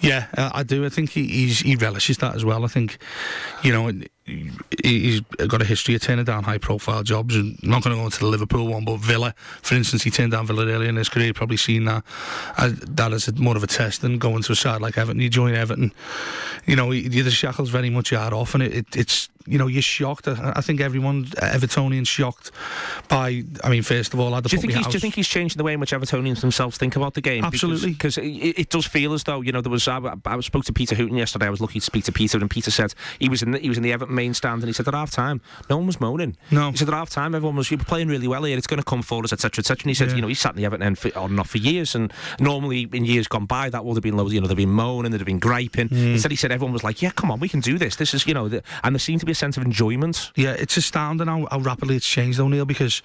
Yeah, 0.00 0.26
uh, 0.36 0.50
I 0.52 0.62
do. 0.62 0.84
I 0.84 0.88
think 0.88 1.10
he, 1.10 1.26
he's, 1.26 1.60
he 1.60 1.76
relishes 1.76 2.18
that 2.18 2.34
as 2.34 2.44
well. 2.44 2.64
I 2.64 2.68
think, 2.68 2.98
you 3.62 3.72
know, 3.72 3.90
he- 4.26 4.50
he's 4.82 5.20
got 5.48 5.60
a 5.60 5.64
history 5.64 5.94
of 5.94 6.02
turning 6.02 6.24
down 6.24 6.44
high 6.44 6.58
profile 6.58 7.02
jobs. 7.02 7.36
And 7.36 7.58
I'm 7.62 7.70
not 7.70 7.82
going 7.82 7.94
to 7.94 8.00
go 8.00 8.06
into 8.06 8.18
the 8.18 8.26
Liverpool 8.26 8.66
one, 8.66 8.84
but 8.84 8.96
Villa, 8.96 9.34
for 9.62 9.74
instance, 9.74 10.02
he 10.02 10.10
turned 10.10 10.32
down 10.32 10.46
Villa 10.46 10.66
early 10.66 10.88
in 10.88 10.96
his 10.96 11.08
career. 11.08 11.32
Probably 11.34 11.56
seen 11.56 11.84
that 11.84 12.04
as, 12.56 12.74
that 12.80 13.12
as 13.12 13.32
more 13.38 13.56
of 13.56 13.62
a 13.62 13.66
test 13.66 14.00
than 14.00 14.18
going 14.18 14.42
to 14.42 14.52
a 14.52 14.56
side 14.56 14.80
like 14.80 14.96
Everton. 14.96 15.20
You 15.20 15.28
join 15.30 15.54
Everton, 15.54 15.92
you 16.66 16.76
know, 16.76 16.90
he- 16.90 17.08
the 17.08 17.30
shackles 17.30 17.70
very 17.70 17.90
much 17.90 18.12
are 18.12 18.32
off, 18.34 18.54
and 18.54 18.62
it, 18.62 18.72
it, 18.74 18.96
it's 18.96 19.28
you 19.46 19.58
know, 19.58 19.66
you're 19.66 19.82
shocked. 19.82 20.28
I, 20.28 20.54
I 20.56 20.60
think 20.60 20.80
everyone, 20.80 21.24
Evertonians, 21.26 22.06
shocked 22.08 22.50
by. 23.08 23.42
I 23.62 23.68
mean, 23.68 23.82
first 23.82 24.14
of 24.14 24.20
all, 24.20 24.32
I 24.32 24.36
had 24.36 24.44
Do 24.44 24.56
you 24.56 24.60
think 24.60 24.74
he's, 24.74 24.86
do 24.86 24.92
you 24.92 25.00
think 25.00 25.14
he's 25.14 25.28
changing 25.28 25.58
the 25.58 25.64
way 25.64 25.72
in 25.74 25.80
which 25.80 25.92
Evertonians 25.92 26.40
themselves 26.40 26.76
think 26.78 26.96
about 26.96 27.14
the 27.14 27.20
game? 27.20 27.44
Absolutely. 27.44 27.92
because 27.92 28.18
it, 28.18 28.24
it 28.24 28.68
does 28.70 28.86
feel 28.86 29.12
as 29.12 29.24
though 29.24 29.40
you 29.40 29.52
know 29.52 29.60
there 29.60 29.70
was. 29.70 29.86
I, 29.88 30.00
I 30.24 30.40
spoke 30.40 30.64
to 30.66 30.72
Peter 30.72 30.94
Hooton 30.94 31.16
yesterday. 31.18 31.46
I 31.46 31.50
was 31.50 31.60
lucky 31.60 31.78
to 31.80 31.84
speak 31.84 32.04
to 32.04 32.12
Peter, 32.12 32.38
and 32.38 32.50
Peter 32.50 32.70
said 32.70 32.94
he 33.18 33.28
was 33.28 33.42
in 33.42 33.52
the, 33.52 33.58
he 33.58 33.68
was 33.68 33.76
in 33.78 33.82
the 33.82 33.92
Everton 33.92 34.14
main 34.14 34.34
stand, 34.34 34.62
and 34.62 34.68
he 34.68 34.72
said 34.72 34.88
at 34.88 34.94
half 34.94 35.10
time 35.10 35.40
no 35.68 35.76
one 35.76 35.86
was 35.86 36.00
moaning. 36.00 36.36
No. 36.50 36.70
he 36.70 36.76
said 36.76 36.88
at 36.88 36.94
half 36.94 37.10
time 37.10 37.34
everyone 37.34 37.56
was 37.56 37.68
playing 37.68 38.08
really 38.08 38.28
well 38.28 38.44
here. 38.44 38.56
It's 38.56 38.66
going 38.66 38.78
to 38.80 38.84
come 38.84 39.02
for 39.02 39.22
us, 39.24 39.32
etc., 39.32 39.60
etc. 39.60 39.82
And 39.82 39.90
he 39.90 39.94
said 39.94 40.08
Yeah. 40.10 40.16
you 40.16 40.22
know 40.22 40.28
he 40.28 40.34
sat 40.34 40.52
in 40.52 40.56
the 40.56 40.64
Everton 40.64 40.86
end 40.86 40.98
for, 40.98 41.16
on 41.18 41.30
and 41.30 41.40
off 41.40 41.50
for 41.50 41.58
years, 41.58 41.94
and 41.94 42.12
normally 42.40 42.88
in 42.92 43.04
years 43.04 43.28
gone 43.28 43.46
by 43.46 43.68
that 43.70 43.84
would 43.84 43.94
have 43.96 44.02
been 44.02 44.16
loads. 44.16 44.32
You 44.32 44.40
know 44.40 44.46
they've 44.46 44.56
been 44.56 44.70
moaning, 44.70 45.12
they've 45.12 45.24
been 45.24 45.38
griping. 45.38 45.88
Mm. 45.88 46.12
Instead, 46.14 46.30
he 46.30 46.36
said 46.36 46.52
everyone 46.52 46.72
was 46.72 46.84
like, 46.84 47.02
yeah, 47.02 47.10
come 47.10 47.30
on, 47.30 47.40
we 47.40 47.48
can 47.48 47.60
do 47.60 47.78
this. 47.78 47.96
This 47.96 48.14
is 48.14 48.26
you 48.26 48.34
know, 48.34 48.48
the, 48.48 48.62
and 48.82 48.94
there 48.94 49.00
seemed 49.00 49.20
to 49.20 49.26
be 49.26 49.33
a 49.34 49.36
sense 49.36 49.56
of 49.56 49.64
enjoyment. 49.64 50.30
Yeah, 50.36 50.52
it's 50.52 50.76
astounding 50.76 51.26
how, 51.26 51.46
how 51.50 51.58
rapidly 51.58 51.96
it's 51.96 52.08
changed, 52.08 52.38
though, 52.38 52.48
Neil, 52.48 52.64
because, 52.64 53.02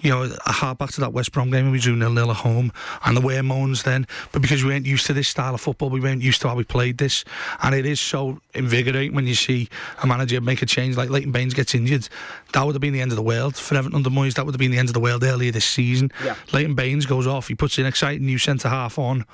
you 0.00 0.10
know, 0.10 0.30
I 0.46 0.52
hark 0.52 0.78
back 0.78 0.90
to 0.92 1.00
that 1.00 1.12
West 1.12 1.32
Brom 1.32 1.50
game 1.50 1.64
and 1.64 1.72
we 1.72 1.78
drew 1.80 1.96
nil 1.96 2.12
nil 2.12 2.30
at 2.30 2.36
home, 2.38 2.72
and 3.04 3.16
there 3.16 3.24
were 3.24 3.42
moans 3.42 3.82
then, 3.82 4.06
but 4.32 4.42
because 4.42 4.62
we 4.62 4.70
weren't 4.70 4.86
used 4.86 5.06
to 5.06 5.12
this 5.12 5.28
style 5.28 5.54
of 5.54 5.60
football, 5.60 5.90
we 5.90 6.00
weren't 6.00 6.22
used 6.22 6.40
to 6.42 6.48
how 6.48 6.54
we 6.54 6.64
played 6.64 6.98
this, 6.98 7.24
and 7.62 7.74
it 7.74 7.86
is 7.86 8.00
so 8.00 8.38
invigorating 8.54 9.14
when 9.14 9.26
you 9.26 9.34
see 9.34 9.68
a 10.02 10.06
manager 10.06 10.40
make 10.40 10.62
a 10.62 10.66
change 10.66 10.96
like 10.96 11.10
Leighton 11.10 11.32
Baines 11.32 11.54
gets 11.54 11.74
injured. 11.74 12.08
That 12.52 12.64
would 12.64 12.74
have 12.74 12.80
been 12.80 12.92
the 12.92 13.00
end 13.00 13.12
of 13.12 13.16
the 13.16 13.22
world 13.22 13.56
for 13.56 13.76
Everton 13.76 13.96
under 13.96 14.10
Moyes. 14.10 14.34
That 14.34 14.44
would 14.44 14.54
have 14.54 14.58
been 14.58 14.70
the 14.72 14.78
end 14.78 14.88
of 14.88 14.94
the 14.94 15.00
world 15.00 15.22
earlier 15.22 15.52
this 15.52 15.64
season. 15.64 16.10
Yeah. 16.24 16.34
Leighton 16.52 16.74
Baines 16.74 17.06
goes 17.06 17.26
off. 17.26 17.48
He 17.48 17.54
puts 17.54 17.78
an 17.78 17.86
exciting 17.86 18.26
new 18.26 18.38
centre 18.38 18.68
half 18.68 18.98
on, 18.98 19.24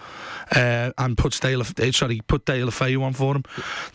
uh, 0.54 0.92
and 0.98 1.16
puts 1.16 1.40
Dale. 1.40 1.62
uh, 1.62 1.92
Sorry, 1.92 2.20
put 2.26 2.44
Deulofeu 2.44 3.02
on 3.02 3.12
for 3.14 3.36
him. 3.36 3.44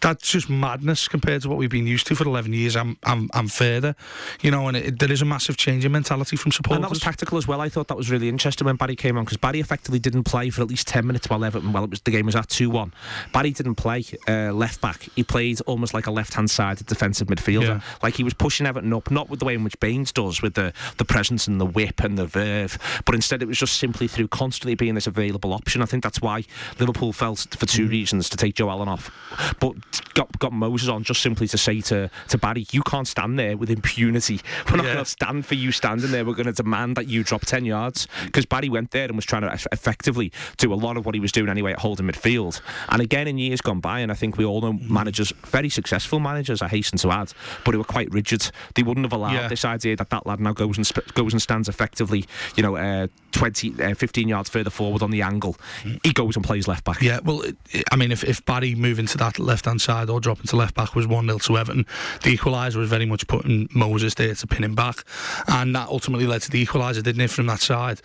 That's 0.01 0.31
just 0.31 0.49
madness 0.49 1.07
compared 1.07 1.43
to 1.43 1.49
what 1.49 1.57
we've 1.57 1.69
been 1.69 1.87
used 1.87 2.07
to 2.07 2.15
for 2.15 2.25
11 2.25 2.40
11 2.41 2.53
years 2.53 2.75
and, 2.75 2.97
and, 3.03 3.29
and 3.33 3.51
further. 3.51 3.95
You 4.41 4.51
know, 4.51 4.67
and 4.67 4.77
it, 4.77 4.99
there 4.99 5.11
is 5.11 5.21
a 5.21 5.25
massive 5.25 5.57
change 5.57 5.85
in 5.85 5.91
mentality 5.91 6.35
from 6.35 6.51
supporters. 6.51 6.77
And 6.77 6.83
that 6.83 6.89
was 6.89 6.99
tactical 6.99 7.37
as 7.37 7.47
well. 7.47 7.61
I 7.61 7.69
thought 7.69 7.87
that 7.89 7.97
was 7.97 8.09
really 8.09 8.29
interesting 8.29 8.65
when 8.65 8.75
Barry 8.75 8.95
came 8.95 9.17
on 9.17 9.25
because 9.25 9.37
Barry 9.37 9.59
effectively 9.59 9.99
didn't 9.99 10.23
play 10.23 10.49
for 10.49 10.61
at 10.61 10.67
least 10.67 10.87
10 10.87 11.05
minutes 11.05 11.29
while 11.29 11.43
Everton, 11.45 11.71
while 11.71 11.83
it 11.83 11.89
was, 11.89 12.01
the 12.01 12.11
game 12.11 12.25
was 12.25 12.35
at 12.35 12.49
2 12.49 12.69
1. 12.69 12.93
Barry 13.33 13.51
didn't 13.51 13.75
play 13.75 14.03
uh, 14.27 14.51
left 14.51 14.81
back. 14.81 15.07
He 15.15 15.23
played 15.23 15.61
almost 15.61 15.93
like 15.93 16.07
a 16.07 16.11
left 16.11 16.33
hand 16.33 16.49
side 16.49 16.77
defensive 16.85 17.27
midfielder. 17.27 17.61
Yeah. 17.61 17.81
Like 18.01 18.15
he 18.15 18.23
was 18.23 18.33
pushing 18.33 18.65
Everton 18.65 18.93
up, 18.93 19.11
not 19.11 19.29
with 19.29 19.39
the 19.39 19.45
way 19.45 19.53
in 19.53 19.63
which 19.63 19.79
Baines 19.79 20.11
does, 20.11 20.41
with 20.41 20.55
the, 20.55 20.73
the 20.97 21.05
presence 21.05 21.47
and 21.47 21.61
the 21.61 21.65
whip 21.65 22.01
and 22.01 22.17
the 22.17 22.25
verve, 22.25 22.77
but 23.05 23.15
instead 23.15 23.41
it 23.41 23.47
was 23.47 23.57
just 23.57 23.77
simply 23.77 24.07
through 24.07 24.27
constantly 24.29 24.75
being 24.75 24.95
this 24.95 25.07
available 25.07 25.53
option. 25.53 25.81
I 25.81 25.85
think 25.85 26.03
that's 26.03 26.21
why 26.21 26.43
Liverpool 26.79 27.13
felt 27.13 27.47
for 27.51 27.65
two 27.65 27.87
mm. 27.87 27.91
reasons 27.91 28.29
to 28.29 28.37
take 28.37 28.55
Joe 28.55 28.69
Allen 28.69 28.87
off, 28.87 29.11
but 29.59 29.75
got 30.13 30.39
got 30.39 30.53
Moses 30.53 30.89
on 30.89 31.03
just 31.03 31.21
simply 31.21 31.47
to 31.47 31.57
say 31.57 31.81
to, 31.81 32.09
to 32.31 32.37
Barry, 32.37 32.65
you 32.71 32.81
can't 32.81 33.07
stand 33.07 33.37
there 33.37 33.55
with 33.57 33.69
impunity. 33.69 34.39
We're 34.69 34.77
not 34.77 34.85
yeah. 34.85 34.93
going 34.93 35.05
to 35.05 35.09
stand 35.09 35.45
for 35.45 35.55
you 35.55 35.71
standing 35.71 36.11
there. 36.11 36.25
We're 36.25 36.33
going 36.33 36.47
to 36.47 36.53
demand 36.53 36.97
that 36.97 37.07
you 37.07 37.23
drop 37.23 37.45
10 37.45 37.65
yards. 37.65 38.07
Because 38.25 38.45
Barry 38.45 38.69
went 38.69 38.91
there 38.91 39.05
and 39.05 39.15
was 39.15 39.25
trying 39.25 39.43
to 39.43 39.67
effectively 39.71 40.31
do 40.57 40.73
a 40.73 40.75
lot 40.75 40.97
of 40.97 41.05
what 41.05 41.15
he 41.15 41.21
was 41.21 41.31
doing 41.31 41.49
anyway 41.49 41.73
at 41.73 41.79
holding 41.79 42.07
midfield. 42.07 42.61
And 42.89 43.01
again, 43.01 43.27
in 43.27 43.37
years 43.37 43.61
gone 43.61 43.79
by, 43.79 43.99
and 43.99 44.11
I 44.11 44.15
think 44.15 44.37
we 44.37 44.45
all 44.45 44.61
know 44.61 44.73
managers, 44.73 45.31
very 45.45 45.69
successful 45.69 46.19
managers, 46.19 46.61
I 46.61 46.67
hasten 46.67 46.97
to 46.99 47.11
add, 47.11 47.33
but 47.63 47.73
who 47.73 47.79
were 47.79 47.83
quite 47.83 48.11
rigid. 48.11 48.49
They 48.75 48.83
wouldn't 48.83 49.05
have 49.05 49.13
allowed 49.13 49.33
yeah. 49.33 49.47
this 49.47 49.65
idea 49.65 49.95
that 49.97 50.09
that 50.09 50.25
lad 50.25 50.39
now 50.39 50.53
goes 50.53 50.77
and 50.77 50.87
sp- 50.87 51.13
goes 51.13 51.33
and 51.33 51.41
stands 51.41 51.69
effectively, 51.69 52.25
you 52.55 52.63
know, 52.63 52.75
uh, 52.75 53.07
20, 53.31 53.81
uh, 53.81 53.93
15 53.95 54.27
yards 54.27 54.49
further 54.49 54.69
forward 54.69 55.01
on 55.01 55.11
the 55.11 55.21
angle. 55.21 55.55
He 56.03 56.13
goes 56.13 56.35
and 56.35 56.45
plays 56.45 56.67
left 56.67 56.83
back. 56.83 57.01
Yeah, 57.01 57.19
well, 57.23 57.43
I 57.91 57.95
mean, 57.95 58.11
if, 58.11 58.23
if 58.23 58.43
Barry 58.45 58.75
moving 58.75 59.05
to 59.07 59.17
that 59.17 59.39
left 59.39 59.65
hand 59.65 59.81
side 59.81 60.09
or 60.09 60.19
dropping 60.19 60.45
to 60.47 60.55
left 60.55 60.75
back 60.75 60.95
was 60.95 61.07
1 61.07 61.25
0 61.25 61.37
to 61.39 61.57
Everton, 61.57 61.85
the 62.23 62.37
equaliser 62.37 62.75
was 62.75 62.89
very 62.89 63.05
much 63.05 63.27
putting 63.27 63.67
Moses 63.73 64.13
there 64.15 64.33
to 64.33 64.47
pin 64.47 64.63
him 64.63 64.75
back. 64.75 65.03
And 65.47 65.75
that 65.75 65.89
ultimately 65.89 66.27
led 66.27 66.41
to 66.43 66.51
the 66.51 66.65
equaliser, 66.65 67.03
didn't 67.03 67.21
it, 67.21 67.29
from 67.29 67.47
that 67.47 67.59
side? 67.59 68.01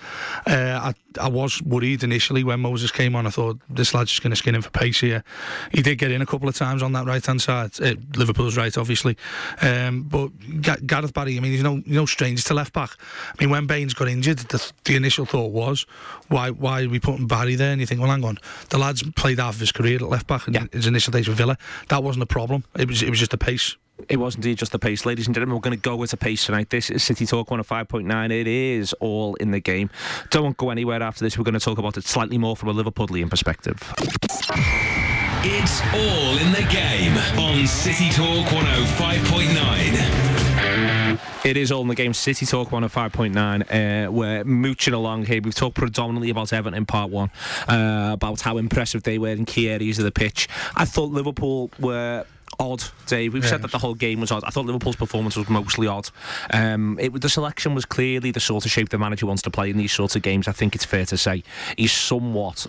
Uh, 0.47 0.93
I, 0.93 0.95
I 1.21 1.29
was 1.29 1.63
worried 1.63 2.03
initially 2.03 2.45
when 2.45 2.61
Moses 2.61 2.91
came 2.91 3.17
on. 3.17 3.27
I 3.27 3.31
thought 3.31 3.59
this 3.69 3.95
lad's 3.95 4.11
just 4.11 4.23
going 4.23 4.31
to 4.31 4.37
skin 4.37 4.55
him 4.55 4.63
for 4.63 4.71
pace 4.71 5.01
here. 5.01 5.25
He 5.73 5.83
did 5.83 5.97
get 5.97 6.11
in 6.11 6.23
a 6.23 6.27
couple 6.27 6.49
of 6.49 6.55
times 6.55 6.83
on 6.83 6.93
that 6.93 7.07
right 7.07 7.25
hand 7.25 7.43
side. 7.43 7.81
Uh, 7.81 7.95
Liverpool's 8.17 8.57
right, 8.57 8.77
obviously. 8.77 9.17
Um, 9.61 10.03
but 10.03 10.31
Gareth 10.87 11.15
Barry, 11.15 11.37
I 11.37 11.41
mean, 11.41 11.53
he's 11.53 11.63
no, 11.63 11.83
no 11.87 12.07
stranger 12.07 12.43
to 12.43 12.55
left 12.55 12.73
back. 12.73 12.91
I 13.39 13.43
mean, 13.43 13.51
when 13.51 13.67
Baines 13.67 13.95
got 13.95 14.09
injured, 14.09 14.39
the, 14.39 14.73
the 14.85 14.97
initial 14.97 15.27
thought 15.27 15.53
was, 15.53 15.87
why 16.29 16.51
why 16.51 16.83
are 16.83 16.89
we 16.89 16.99
putting 16.99 17.27
Barry 17.27 17.55
there? 17.55 17.73
And 17.73 17.81
you 17.81 17.87
think, 17.87 18.01
well, 18.01 18.11
hang 18.11 18.25
on, 18.25 18.39
the 18.71 18.79
lad's 18.79 19.03
played 19.13 19.39
half 19.39 19.55
of 19.55 19.61
his 19.61 19.73
career 19.73 19.97
at 19.97 20.03
left 20.03 20.27
back 20.27 20.49
in 20.49 20.55
yeah. 20.55 20.67
his 20.73 20.87
initial 20.87 21.13
days 21.13 21.29
with 21.29 21.37
Villa. 21.37 21.57
That 21.89 22.03
wasn't 22.03 22.23
a 22.23 22.27
problem. 22.27 22.65
It 22.79 22.89
was 22.89 23.03
it 23.03 23.11
was 23.11 23.19
just 23.19 23.35
a 23.35 23.39
pace. 23.39 23.77
It 24.09 24.19
was 24.19 24.37
indeed 24.37 24.59
just 24.59 24.73
the 24.73 24.79
pace. 24.79 25.07
Ladies 25.07 25.27
and 25.27 25.35
gentlemen, 25.35 25.57
we're 25.57 25.63
going 25.63 25.77
to 25.77 25.83
go 25.83 25.97
with 25.97 26.11
the 26.11 26.17
pace 26.17 26.47
tonight. 26.47 26.71
This 26.71 26.91
is 26.91 27.03
City 27.03 27.27
Talk 27.27 27.49
105.9. 27.49 28.31
It 28.31 28.47
is 28.47 28.93
all 28.95 29.35
in 29.37 29.51
the 29.51 29.61
game. 29.61 29.91
Don't 30.31 30.57
go 30.57 30.71
anywhere 30.71 31.03
after 31.03 31.25
this. 31.25 31.37
We're 31.37 31.45
going 31.45 31.55
to 31.55 31.61
talk 31.61 31.79
about 31.79 31.97
it 31.97 32.05
slightly 32.05 32.39
more 32.39 32.57
from 32.57 32.69
a 32.69 32.75
Liverpoolian 32.75 33.31
perspective. 33.31 33.93
It's 35.49 35.81
all 35.95 36.37
in 36.39 36.51
the 36.53 36.67
game 36.71 37.17
on 37.39 37.67
City 37.67 38.11
Talk 38.11 38.47
105.9. 38.47 41.47
It 41.47 41.57
is 41.57 41.73
all 41.73 41.83
in 41.83 41.89
the 41.89 41.95
game. 41.95 42.13
City 42.13 42.45
Talk 42.45 42.71
105.9. 42.71 44.09
Uh, 44.09 44.11
we're 44.11 44.43
mooching 44.45 44.95
along 44.95 45.27
here. 45.27 45.41
We've 45.41 45.55
talked 45.55 45.77
predominantly 45.77 46.31
about 46.31 46.53
Everton 46.53 46.77
in 46.77 46.87
part 46.87 47.11
one, 47.11 47.31
uh, 47.69 48.11
about 48.13 48.41
how 48.41 48.59
impressive 48.59 49.05
they 49.05 49.19
were 49.19 49.31
in 49.31 49.45
key 49.45 49.71
areas 49.71 49.99
of 49.99 50.05
the 50.05 50.11
pitch. 50.11 50.49
I 50.75 50.85
thought 50.85 51.11
Liverpool 51.11 51.71
were 51.79 52.25
odd, 52.59 52.83
Dave. 53.07 53.33
We've 53.33 53.43
yeah. 53.43 53.51
said 53.51 53.63
that 53.63 53.71
the 53.71 53.79
whole 53.79 53.95
game 53.95 54.21
was 54.21 54.31
odd. 54.31 54.45
I 54.45 54.51
thought 54.51 54.67
Liverpool's 54.67 54.97
performance 54.97 55.37
was 55.37 55.49
mostly 55.49 55.87
odd. 55.87 56.11
Um, 56.53 56.99
it, 57.01 57.21
the 57.21 57.29
selection 57.29 57.75
was 57.75 57.85
clearly 57.85 58.31
the 58.31 58.41
sort 58.41 58.65
of 58.65 58.71
shape 58.71 58.89
the 58.89 58.99
manager 58.99 59.27
wants 59.27 59.43
to 59.43 59.51
play 59.51 59.71
in 59.71 59.77
these 59.77 59.93
sorts 59.93 60.17
of 60.17 60.23
games. 60.23 60.49
I 60.49 60.53
think 60.53 60.75
it's 60.75 60.85
fair 60.85 61.07
to 61.07 61.17
say 61.17 61.43
he's 61.77 61.93
somewhat 61.93 62.67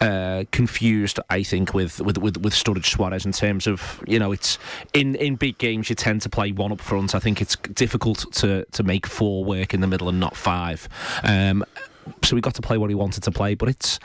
uh, 0.00 0.44
confused. 0.50 1.18
I 1.28 1.42
think 1.42 1.74
with 1.74 2.00
with 2.00 2.18
with, 2.18 2.36
with 2.38 2.54
Sturridge 2.54 2.86
Suarez 2.86 3.26
in 3.26 3.32
terms 3.32 3.66
of 3.66 4.02
you 4.06 4.18
know 4.18 4.32
it's 4.32 4.58
in 4.92 5.14
in 5.16 5.36
big 5.36 5.58
games 5.58 5.88
you 5.88 5.96
tend 5.96 6.22
to 6.22 6.28
play 6.28 6.52
one 6.52 6.72
up 6.72 6.80
front. 6.80 7.14
I 7.14 7.18
think 7.18 7.40
it's 7.40 7.56
difficult 7.56 8.32
to 8.34 8.64
to 8.64 8.82
make 8.82 9.06
four 9.06 9.44
work 9.44 9.74
in 9.74 9.80
the 9.80 9.86
middle 9.86 10.08
and 10.08 10.20
not 10.20 10.36
five. 10.36 10.88
Um, 11.22 11.64
so 12.22 12.34
we 12.34 12.40
got 12.40 12.54
to 12.54 12.62
play 12.62 12.78
what 12.78 12.90
he 12.90 12.94
wanted 12.94 13.22
to 13.24 13.30
play, 13.30 13.54
but 13.54 13.68
it's 13.68 13.98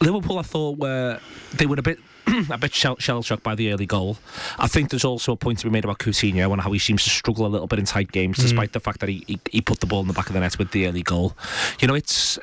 Liverpool. 0.00 0.38
I 0.38 0.42
thought 0.42 0.78
were 0.78 1.20
they 1.54 1.66
were 1.66 1.76
a 1.78 1.82
bit 1.82 1.98
a 2.50 2.58
bit 2.58 2.74
shell, 2.74 2.96
shocked 2.98 3.42
by 3.42 3.54
the 3.54 3.72
early 3.72 3.86
goal. 3.86 4.18
I 4.58 4.66
think 4.66 4.90
there's 4.90 5.04
also 5.04 5.32
a 5.32 5.36
point 5.36 5.58
to 5.60 5.64
be 5.64 5.70
made 5.70 5.84
about 5.84 5.98
Coutinho 5.98 6.52
and 6.52 6.60
how 6.60 6.72
he 6.72 6.78
seems 6.78 7.04
to 7.04 7.10
struggle 7.10 7.46
a 7.46 7.48
little 7.48 7.66
bit 7.66 7.78
in 7.78 7.84
tight 7.84 8.12
games, 8.12 8.38
mm. 8.38 8.42
despite 8.42 8.72
the 8.72 8.80
fact 8.80 9.00
that 9.00 9.08
he, 9.08 9.24
he, 9.26 9.40
he 9.50 9.60
put 9.60 9.80
the 9.80 9.86
ball 9.86 10.00
in 10.00 10.08
the 10.08 10.12
back 10.12 10.28
of 10.28 10.34
the 10.34 10.40
net 10.40 10.58
with 10.58 10.70
the 10.72 10.86
early 10.86 11.02
goal. 11.02 11.36
You 11.80 11.88
know, 11.88 11.94
it's 11.94 12.38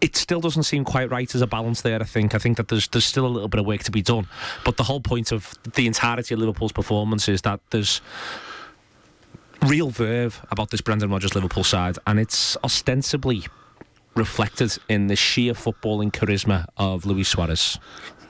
it 0.00 0.16
still 0.16 0.40
doesn't 0.40 0.64
seem 0.64 0.84
quite 0.84 1.10
right 1.10 1.32
as 1.34 1.40
a 1.40 1.46
balance 1.46 1.82
there. 1.82 2.00
I 2.00 2.04
think. 2.04 2.34
I 2.34 2.38
think 2.38 2.56
that 2.58 2.68
there's 2.68 2.88
there's 2.88 3.06
still 3.06 3.26
a 3.26 3.28
little 3.28 3.48
bit 3.48 3.60
of 3.60 3.66
work 3.66 3.82
to 3.84 3.90
be 3.90 4.02
done. 4.02 4.26
But 4.64 4.76
the 4.76 4.84
whole 4.84 5.00
point 5.00 5.32
of 5.32 5.54
the 5.74 5.86
entirety 5.86 6.34
of 6.34 6.40
Liverpool's 6.40 6.72
performance 6.72 7.28
is 7.28 7.42
that 7.42 7.60
there's 7.70 8.00
real 9.66 9.90
verve 9.90 10.44
about 10.50 10.70
this 10.70 10.82
Brendan 10.82 11.10
Rodgers 11.10 11.34
Liverpool 11.34 11.64
side, 11.64 11.96
and 12.06 12.20
it's 12.20 12.56
ostensibly 12.62 13.44
reflected 14.16 14.76
in 14.88 15.08
the 15.08 15.16
sheer 15.16 15.54
footballing 15.54 16.12
charisma 16.12 16.66
of 16.76 17.06
Luis 17.06 17.28
Suarez. 17.28 17.78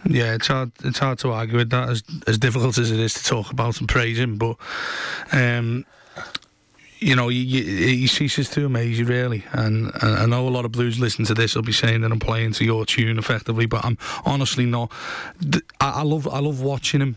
Yeah, 0.06 0.34
it's 0.34 0.48
hard. 0.48 0.72
It's 0.84 0.98
hard 0.98 1.18
to 1.20 1.32
argue 1.32 1.56
with 1.56 1.70
that. 1.70 1.88
As 1.88 2.02
as 2.26 2.38
difficult 2.38 2.76
as 2.78 2.90
it 2.90 3.00
is 3.00 3.14
to 3.14 3.24
talk 3.24 3.50
about 3.50 3.80
and 3.80 3.88
praise 3.88 4.18
him, 4.18 4.36
but 4.36 4.56
um, 5.32 5.86
you 7.04 7.14
know, 7.14 7.28
he 7.28 8.06
ceases 8.06 8.48
to 8.50 8.64
amaze 8.64 8.98
you 8.98 9.04
really. 9.04 9.44
And, 9.52 9.90
and 10.00 10.16
I 10.16 10.26
know 10.26 10.48
a 10.48 10.50
lot 10.50 10.64
of 10.64 10.72
blues 10.72 10.98
listen 10.98 11.24
to 11.26 11.34
this. 11.34 11.54
I'll 11.54 11.62
be 11.62 11.72
saying 11.72 12.00
that 12.00 12.10
I'm 12.10 12.18
playing 12.18 12.52
to 12.54 12.64
your 12.64 12.86
tune 12.86 13.18
effectively, 13.18 13.66
but 13.66 13.84
I'm 13.84 13.98
honestly 14.24 14.64
not. 14.64 14.90
I, 15.80 15.90
I 15.90 16.02
love 16.02 16.26
I 16.28 16.38
love 16.38 16.62
watching 16.62 17.00
him 17.00 17.16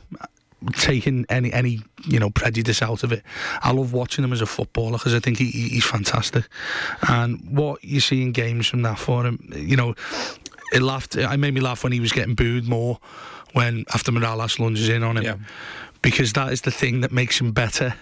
taking 0.74 1.26
any 1.30 1.52
any 1.54 1.82
you 2.06 2.20
know 2.20 2.30
prejudice 2.30 2.82
out 2.82 3.04
of 3.04 3.12
it. 3.12 3.24
I 3.62 3.72
love 3.72 3.94
watching 3.94 4.24
him 4.24 4.34
as 4.34 4.42
a 4.42 4.46
footballer 4.46 4.98
because 4.98 5.14
I 5.14 5.20
think 5.20 5.38
he, 5.38 5.52
he's 5.52 5.86
fantastic. 5.86 6.48
And 7.08 7.40
what 7.50 7.84
you 7.84 8.00
see 8.00 8.22
in 8.22 8.32
games 8.32 8.68
from 8.68 8.82
that 8.84 9.00
for 9.00 9.26
him, 9.26 9.52
you 9.56 9.76
know, 9.76 9.96
it 10.74 10.82
laughed. 10.82 11.16
It 11.16 11.38
made 11.38 11.54
me 11.54 11.62
laugh 11.62 11.84
when 11.84 11.94
he 11.94 12.00
was 12.00 12.12
getting 12.12 12.36
booed 12.36 12.68
more 12.68 13.00
when 13.54 13.86
after 13.94 14.12
Mirallas 14.12 14.60
lunges 14.60 14.90
in 14.90 15.04
on 15.04 15.18
him. 15.18 15.24
Yeah 15.24 15.36
because 16.02 16.34
that 16.34 16.52
is 16.52 16.62
the 16.62 16.72
thing 16.72 17.02
that 17.02 17.12
makes 17.12 17.40
him 17.40 17.52
better. 17.52 17.94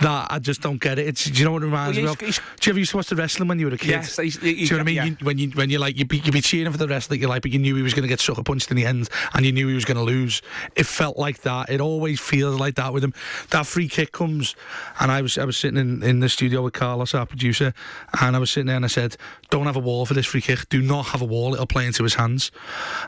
That 0.00 0.28
I 0.30 0.38
just 0.38 0.60
don't 0.60 0.80
get 0.80 0.98
it. 0.98 1.06
It's, 1.06 1.24
do 1.24 1.38
you 1.38 1.44
know 1.44 1.52
what 1.52 1.62
it 1.62 1.66
reminds 1.66 1.96
well, 1.96 2.06
me 2.06 2.10
of? 2.12 2.18
do 2.18 2.26
you 2.26 2.72
ever 2.72 2.78
used 2.78 2.90
to 2.92 2.96
watch 2.96 3.08
the 3.08 3.16
wrestling 3.16 3.48
when 3.48 3.58
you 3.58 3.66
were 3.66 3.74
a 3.74 3.78
kid? 3.78 3.90
Yes, 3.90 4.16
he's, 4.16 4.40
he's, 4.40 4.40
do 4.40 4.48
you 4.48 4.70
know 4.70 4.76
what 4.76 4.80
I 4.80 4.84
mean? 4.84 4.94
Yeah. 4.94 5.04
You, 5.04 5.16
when 5.22 5.38
you 5.38 5.50
when 5.50 5.70
you 5.70 5.78
like 5.78 5.98
you 5.98 6.04
be, 6.04 6.18
you 6.18 6.32
be 6.32 6.40
cheering 6.40 6.72
for 6.72 6.78
the 6.78 6.88
wrestler 6.88 7.16
that 7.16 7.20
you 7.20 7.28
like, 7.28 7.42
but 7.42 7.50
you 7.50 7.58
knew 7.58 7.74
he 7.76 7.82
was 7.82 7.94
going 7.94 8.02
to 8.02 8.08
get 8.08 8.20
sucker 8.20 8.42
punched 8.42 8.70
in 8.70 8.76
the 8.76 8.86
end, 8.86 9.08
and 9.34 9.44
you 9.44 9.52
knew 9.52 9.68
he 9.68 9.74
was 9.74 9.84
going 9.84 9.96
to 9.96 10.02
lose. 10.02 10.42
It 10.76 10.86
felt 10.86 11.18
like 11.18 11.42
that. 11.42 11.70
It 11.70 11.80
always 11.80 12.20
feels 12.20 12.58
like 12.58 12.76
that 12.76 12.92
with 12.92 13.04
him. 13.04 13.14
That 13.50 13.66
free 13.66 13.88
kick 13.88 14.12
comes, 14.12 14.54
and 14.98 15.10
I 15.10 15.22
was 15.22 15.38
I 15.38 15.44
was 15.44 15.56
sitting 15.56 15.78
in, 15.78 16.02
in 16.02 16.20
the 16.20 16.28
studio 16.28 16.62
with 16.62 16.74
Carlos, 16.74 17.14
our 17.14 17.26
producer, 17.26 17.74
and 18.20 18.36
I 18.36 18.38
was 18.38 18.50
sitting 18.50 18.66
there 18.66 18.76
and 18.76 18.84
I 18.84 18.88
said, 18.88 19.16
"Don't 19.50 19.66
have 19.66 19.76
a 19.76 19.80
wall 19.80 20.06
for 20.06 20.14
this 20.14 20.26
free 20.26 20.40
kick. 20.40 20.68
Do 20.68 20.80
not 20.80 21.06
have 21.06 21.22
a 21.22 21.24
wall. 21.24 21.54
It'll 21.54 21.66
play 21.66 21.86
into 21.86 22.02
his 22.02 22.14
hands." 22.14 22.50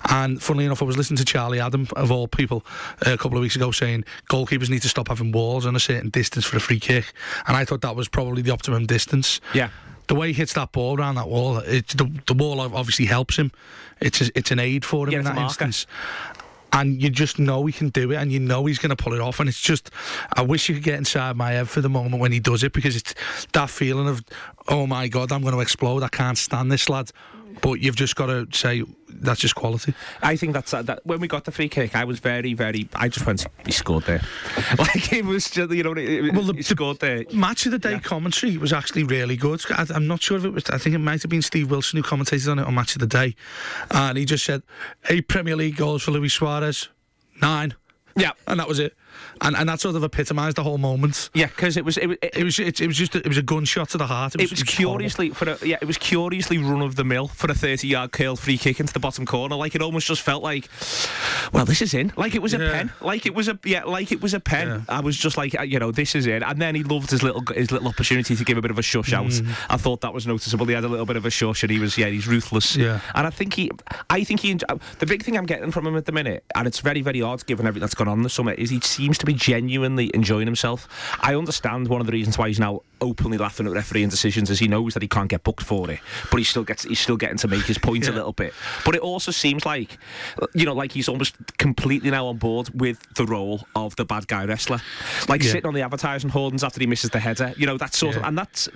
And 0.09 0.43
funnily 0.43 0.65
enough, 0.65 0.83
I 0.83 0.85
was 0.85 0.97
listening 0.97 1.19
to 1.19 1.25
Charlie 1.25 1.61
Adam 1.61 1.89
of 1.97 2.11
all 2.11 2.29
people 2.29 2.65
a 3.03 3.17
couple 3.17 3.39
of 3.39 3.43
weeks 3.43 3.57
ago 3.57 3.71
saying 3.71 4.05
goalkeepers 4.31 4.69
need 4.69 4.83
to 4.83 4.89
stop 4.89 5.09
having 5.09 5.33
walls 5.33 5.67
on 5.67 5.77
a 5.77 5.81
certain 5.81 6.11
distance 6.11 6.45
for 6.45 6.57
a 6.57 6.61
free 6.61 6.81
kick, 6.81 7.13
and 7.47 7.57
I 7.57 7.65
thought 7.65 7.81
that 7.83 7.97
was 7.97 8.09
probably 8.09 8.43
the 8.43 8.51
optimum 8.51 8.87
distance. 8.87 9.41
Yeah. 9.55 9.71
The 10.09 10.17
way 10.17 10.29
he 10.29 10.33
hits 10.35 10.53
that 10.55 10.73
ball 10.73 10.99
around 10.99 11.15
that 11.15 11.29
wall, 11.29 11.59
it, 11.59 11.89
the, 11.89 12.11
the 12.27 12.35
wall 12.35 12.61
obviously 12.61 13.07
helps 13.07 13.37
him. 13.37 13.53
It's 14.01 14.21
a, 14.21 14.31
it's 14.37 14.51
an 14.51 14.59
aid 14.59 14.85
for 14.85 15.07
him 15.07 15.13
yeah, 15.13 15.19
in 15.21 15.25
that 15.25 15.39
instance 15.39 15.87
and 16.73 17.03
you 17.03 17.11
just 17.11 17.39
know 17.39 17.65
he 17.67 17.73
can 17.73 17.91
do 17.91 18.11
it 18.13 18.17
and 18.17 18.33
you 18.33 18.41
know 18.41 18.65
he's 18.67 18.79
going 18.79 18.95
to 18.95 18.97
pull 18.97 19.13
it 19.13 19.21
off. 19.21 19.41
And 19.41 19.49
it's 19.49 19.61
just 19.61 19.91
I 20.35 20.43
wish 20.43 20.69
you 20.69 20.75
could 20.75 20.85
get 20.85 20.99
inside 20.99 21.37
my 21.37 21.53
head 21.53 21.69
for 21.69 21.81
the 21.81 21.89
moment 21.89 22.21
when 22.21 22.33
he 22.33 22.41
does 22.41 22.63
it 22.63 22.73
because 22.73 22.97
it's 22.97 23.15
that 23.53 23.71
feeling 23.71 24.09
of 24.09 24.23
oh 24.69 24.87
my 24.87 25.09
god 25.09 25.33
I'm 25.33 25.43
going 25.43 25.55
to 25.55 25.61
explode. 25.61 26.03
I 26.03 26.09
can't 26.09 26.39
stand 26.39 26.73
this 26.73 26.89
lad 26.89 27.11
but 27.61 27.81
you've 27.81 27.97
just 27.97 28.17
got 28.17 28.27
to 28.27 28.47
say 28.53 28.85
that's 29.09 29.41
just 29.41 29.55
quality. 29.55 29.95
I 30.23 30.37
think 30.37 30.55
that's 30.55 30.73
uh, 30.73 30.83
that. 30.83 31.05
When 31.05 31.21
we 31.21 31.29
got 31.29 31.45
the 31.45 31.53
free 31.53 31.69
kick, 31.69 31.95
I 31.95 32.05
was 32.05 32.19
very, 32.19 32.55
very. 32.55 32.89
I 32.95 33.09
just 33.09 33.27
went. 33.27 33.47
He 33.65 33.73
scored 33.73 34.05
there. 34.05 34.23
like 34.79 35.13
it 35.13 35.25
was 35.25 35.51
just 35.51 35.71
you 35.71 35.83
know. 35.83 35.93
It, 35.93 36.35
well, 36.35 36.45
the, 36.45 36.55
he 36.55 36.63
scored 36.63 37.01
there. 37.01 37.25
Match 37.33 37.67
of 37.67 37.73
the 37.73 37.79
day 37.79 37.93
yeah. 37.93 38.01
commentary 38.01 38.57
was 38.59 38.73
actually 38.73 39.05
really 39.05 39.37
good. 39.37 39.63
I, 39.71 39.87
am 39.95 40.07
not 40.07 40.23
sure 40.23 40.39
if 40.39 40.45
it 40.45 40.51
was. 40.51 40.65
I 40.71 40.79
think 40.79 40.95
it 40.95 40.99
might 40.99 41.23
have 41.23 41.31
been 41.31 41.43
Steve 41.43 41.71
Wilson 41.71 41.99
who 41.99 42.03
commentated 42.03 42.51
on 42.51 42.59
it 42.59 42.67
on 42.67 42.75
Match 42.75 42.95
of 42.95 43.01
the 43.01 43.07
Day, 43.07 43.35
and 43.91 44.17
he 44.17 44.25
just 44.25 44.45
said 44.45 44.63
eight 45.11 45.29
Premier 45.29 45.57
League 45.57 45.77
goals 45.77 46.03
for 46.03 46.11
Luis 46.11 46.35
Suarez, 46.35 46.89
nine. 47.41 47.75
Yeah, 48.17 48.33
and 48.47 48.61
that 48.61 48.69
was 48.69 48.79
it. 48.79 48.95
And 49.41 49.57
and 49.57 49.69
that 49.69 49.81
sort 49.81 49.97
of 49.97 50.05
epitomised 50.05 50.57
the 50.57 50.63
whole 50.63 50.79
moment. 50.79 51.31
Yeah, 51.35 51.47
because 51.47 51.77
it 51.77 51.85
was 51.85 51.97
it, 51.99 52.11
it, 52.23 52.31
It 52.37 52.45
was 52.45 52.59
it, 52.59 52.81
it 52.81 52.87
was 52.87 52.97
just 52.97 53.15
a, 53.15 53.19
it 53.19 53.29
was 53.29 53.39
a 53.39 53.43
gunshot 53.43 53.91
to 53.91 53.99
the 53.99 54.07
heart. 54.07 54.35
it 54.35 54.51
was 54.51 54.61
horrible. 54.63 54.99
curiously 54.99 55.31
for 55.31 55.49
a, 55.51 55.59
yeah, 55.67 55.79
it 55.81 55.87
was 55.87 55.99
curiously 55.99 56.59
run 56.59 56.83
of 56.83 56.97
the 56.97 57.05
mill 57.05 57.29
for 57.29 57.51
a 57.51 57.55
thirty-yard 57.55 58.13
curl 58.13 58.37
free 58.37 58.59
kick 58.59 58.81
into 58.81 58.93
the 58.93 59.01
bottom 59.01 59.27
corner. 59.27 59.57
Like 59.57 59.75
it 59.75 59.83
almost 59.83 60.07
just 60.07 60.23
felt 60.23 60.43
like, 60.43 60.69
well, 61.53 61.65
this 61.65 61.83
is 61.83 61.95
in. 61.95 62.13
Like 62.17 62.35
it 62.35 62.43
was 62.43 62.55
a 62.55 62.59
Yeah. 62.59 62.71
pen. 62.73 62.93
Like 63.01 63.27
it 63.27 63.35
was 63.35 63.49
a 63.49 63.59
yeah. 63.65 63.85
Like 63.85 64.13
it 64.13 64.21
was 64.23 64.35
a 64.35 64.41
pen. 64.41 64.69
Yeah. 64.69 64.81
I 64.89 65.01
was 65.01 65.17
just 65.17 65.37
like, 65.37 65.55
you 65.69 65.79
know, 65.79 65.91
this 65.93 66.15
is 66.15 66.27
it. 66.27 66.43
And 66.43 66.61
then 66.61 66.75
he 66.75 66.83
loved 66.83 67.11
his 67.11 67.23
little 67.23 67.43
his 67.55 67.71
little 67.71 67.89
opportunity 67.89 68.37
to 68.37 68.45
give 68.45 68.57
a 68.59 68.61
bit 68.63 68.71
of 68.71 68.79
a 68.79 68.83
shush 68.83 69.13
out. 69.13 69.27
Mm. 69.27 69.49
I 69.71 69.77
thought 69.77 70.01
that 70.03 70.13
was 70.15 70.27
noticeable. 70.27 70.67
He 70.67 70.75
had 70.75 70.85
a 70.85 70.89
little 70.89 71.07
bit 71.07 71.17
of 71.17 71.27
a 71.27 71.31
shush, 71.31 71.63
and 71.63 71.71
he 71.71 71.79
was 71.79 71.97
yeah, 71.99 72.07
he's 72.09 72.27
ruthless. 72.27 72.77
Yeah. 72.77 73.01
And 73.15 73.27
I 73.27 73.31
think 73.31 73.55
he, 73.55 73.71
I 74.11 74.25
think 74.25 74.41
he. 74.41 74.55
The 74.99 75.07
big 75.07 75.23
thing 75.25 75.37
I'm 75.37 75.47
getting 75.47 75.71
from 75.71 75.87
him 75.87 75.97
at 75.97 76.05
the 76.07 76.13
minute, 76.13 76.45
and 76.55 76.67
it's 76.67 76.81
very 76.81 77.03
very 77.03 77.23
odd 77.23 77.45
given 77.47 77.67
everything 77.67 77.83
that's 77.83 77.95
gone 77.95 78.09
on 78.09 78.19
in 78.19 78.23
the 78.23 78.31
summer, 78.31 78.53
is 78.53 78.71
he 78.71 78.81
seems 79.03 79.19
to 79.19 79.27
be 79.27 79.35
genuinely 79.35 80.11
enjoying 80.15 80.47
himself. 80.47 80.89
I 81.21 81.35
understand 81.35 81.89
one 81.89 82.01
of 82.01 82.07
the 82.07 82.13
reasons 82.13 82.39
why 82.39 82.47
he's 82.49 82.61
now 82.61 82.83
openly 83.01 83.37
laughing 83.37 83.67
at 83.67 83.73
refereeing 83.73 84.09
decisions 84.09 84.49
is 84.49 84.61
he 84.61 84.69
knows 84.69 84.95
that 84.95 85.03
he 85.03 85.09
can't 85.09 85.29
get 85.29 85.43
booked 85.43 85.65
for 85.65 85.91
it, 85.91 85.99
but 86.31 86.37
he 86.37 86.45
still 86.45 86.63
gets 86.63 86.85
he's 86.85 87.01
still 87.01 87.17
getting 87.17 87.37
to 87.39 87.49
make 87.49 87.65
his 87.65 87.77
point 87.79 88.07
a 88.07 88.13
little 88.13 88.33
bit. 88.33 88.55
But 88.85 88.95
it 88.95 89.01
also 89.01 89.33
seems 89.33 89.67
like, 89.67 89.99
you 90.55 90.65
know, 90.65 90.73
like 90.73 90.93
he's 90.93 91.09
almost 91.09 91.35
completely 91.59 92.11
now 92.13 92.27
on 92.27 92.37
board 92.37 92.69
with 92.81 93.03
the 93.15 93.27
role 93.27 93.67
of 93.75 93.97
the 93.97 94.05
bad 94.05 94.29
guy 94.29 94.45
wrestler, 94.45 94.81
like 95.29 95.43
Yeah. 95.43 95.51
sitting 95.51 95.67
on 95.67 95.75
the 95.75 95.83
advertising 95.83 96.31
hoardings 96.31 96.63
after 96.63 96.79
he 96.79 96.87
misses 96.87 97.11
the 97.11 97.19
header. 97.19 97.53
You 97.57 97.67
know 97.67 97.77
that 97.79 97.93
sort 97.95 98.15
of, 98.17 98.23
and 98.23 98.39
that's. 98.39 98.69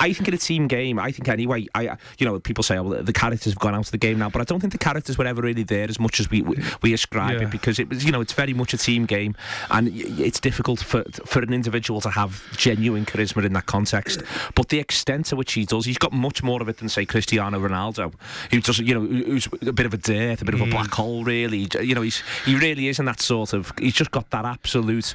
I 0.00 0.12
think 0.12 0.28
in 0.28 0.34
a 0.34 0.38
team 0.38 0.68
game, 0.68 0.98
I 0.98 1.10
think 1.12 1.28
anyway. 1.30 1.66
I 1.74 1.96
you 2.18 2.26
know 2.26 2.38
people 2.40 2.62
say, 2.62 2.76
oh, 2.76 2.82
well, 2.82 3.02
the 3.02 3.12
characters 3.14 3.52
have 3.54 3.58
gone 3.60 3.74
out 3.74 3.86
of 3.86 3.90
the 3.90 3.96
game 3.98 4.18
now, 4.18 4.28
but 4.28 4.42
I 4.42 4.44
don't 4.44 4.60
think 4.60 4.72
the 4.74 4.78
characters 4.78 5.16
were 5.16 5.24
ever 5.26 5.40
really 5.40 5.62
there 5.62 5.88
as 5.88 5.98
much 5.98 6.20
as 6.20 6.28
we 6.30 6.42
we, 6.42 6.56
we 6.82 6.92
ascribe 6.92 7.38
Yeah. 7.40 7.46
it 7.46 7.50
because 7.50 7.78
it 7.78 7.88
was 7.88 8.04
you 8.04 8.12
know 8.12 8.20
it's 8.20 8.34
very 8.34 8.52
much 8.52 8.74
a 8.74 8.76
team 8.78 9.06
game, 9.06 9.34
and 9.70 9.88
it's 9.92 10.40
difficult 10.40 10.80
for 10.80 11.04
for 11.24 11.40
an 11.40 11.52
individual 11.52 12.00
to 12.00 12.10
have 12.10 12.44
genuine 12.56 13.04
charisma 13.04 13.44
in 13.44 13.52
that 13.52 13.66
context. 13.66 14.22
But 14.54 14.68
the 14.68 14.78
extent 14.78 15.26
to 15.26 15.36
which 15.36 15.52
he 15.52 15.64
does, 15.64 15.84
he's 15.84 15.98
got 15.98 16.12
much 16.12 16.42
more 16.42 16.60
of 16.62 16.68
it 16.68 16.78
than 16.78 16.88
say 16.88 17.06
Cristiano 17.06 17.58
Ronaldo, 17.58 18.12
who 18.50 18.60
doesn't, 18.60 18.86
you 18.86 18.94
know 18.94 19.06
who's 19.06 19.48
a 19.66 19.72
bit 19.72 19.86
of 19.86 19.94
a 19.94 19.98
death, 19.98 20.42
a 20.42 20.44
bit 20.44 20.54
of 20.54 20.60
a 20.60 20.66
mm. 20.66 20.70
black 20.70 20.90
hole, 20.90 21.24
really. 21.24 21.68
You 21.80 21.94
know, 21.94 22.02
he's 22.02 22.22
he 22.44 22.56
really 22.56 22.88
is 22.88 22.98
in 22.98 23.04
that 23.06 23.20
sort 23.20 23.52
of. 23.52 23.72
He's 23.78 23.94
just 23.94 24.10
got 24.10 24.30
that 24.30 24.44
absolute 24.44 25.14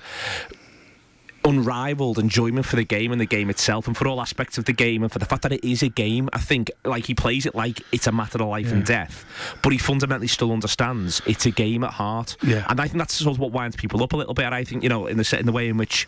unrivaled 1.48 2.20
enjoyment 2.20 2.66
for 2.66 2.76
the 2.76 2.84
game 2.84 3.12
and 3.12 3.22
the 3.22 3.26
game 3.26 3.50
itself 3.50 3.88
and 3.88 3.96
for 3.96 4.08
all 4.08 4.20
aspects 4.22 4.58
of 4.58 4.66
the 4.66 4.74
game 4.74 5.02
and 5.04 5.12
for 5.12 5.20
the 5.20 5.26
fact 5.26 5.42
that 5.44 5.52
it 5.54 5.64
is 5.64 5.82
a 5.82 5.88
game 5.90 6.30
I 6.34 6.40
think 6.40 6.72
like 6.84 7.06
he 7.06 7.14
plays 7.16 7.46
it 7.46 7.56
like 7.56 7.82
it's 7.92 8.06
a 8.08 8.12
matter 8.12 8.38
of 8.42 8.50
life 8.50 8.72
and 8.72 8.86
death 8.86 9.26
but 9.64 9.72
he 9.72 9.78
fundamentally 9.80 10.28
still 10.28 10.52
understands 10.52 11.22
it's 11.26 11.46
a 11.46 11.52
game 11.52 11.84
at 11.84 11.92
heart 11.94 12.36
Yeah. 12.44 12.66
and 12.70 12.80
I 12.82 12.88
think 12.88 12.98
that's 13.00 13.14
sort 13.14 13.34
of 13.34 13.40
what 13.40 13.52
winds 13.52 13.76
people 13.78 14.04
up 14.04 14.14
a 14.14 14.18
little 14.18 14.34
bit 14.34 14.46
and 14.46 14.54
I 14.54 14.64
think 14.64 14.84
you 14.84 14.90
know 14.90 15.08
in 15.08 15.18
the 15.18 15.24
set 15.24 15.40
in 15.40 15.46
the 15.46 15.52
way 15.54 15.70
in 15.70 15.78
which 15.78 16.08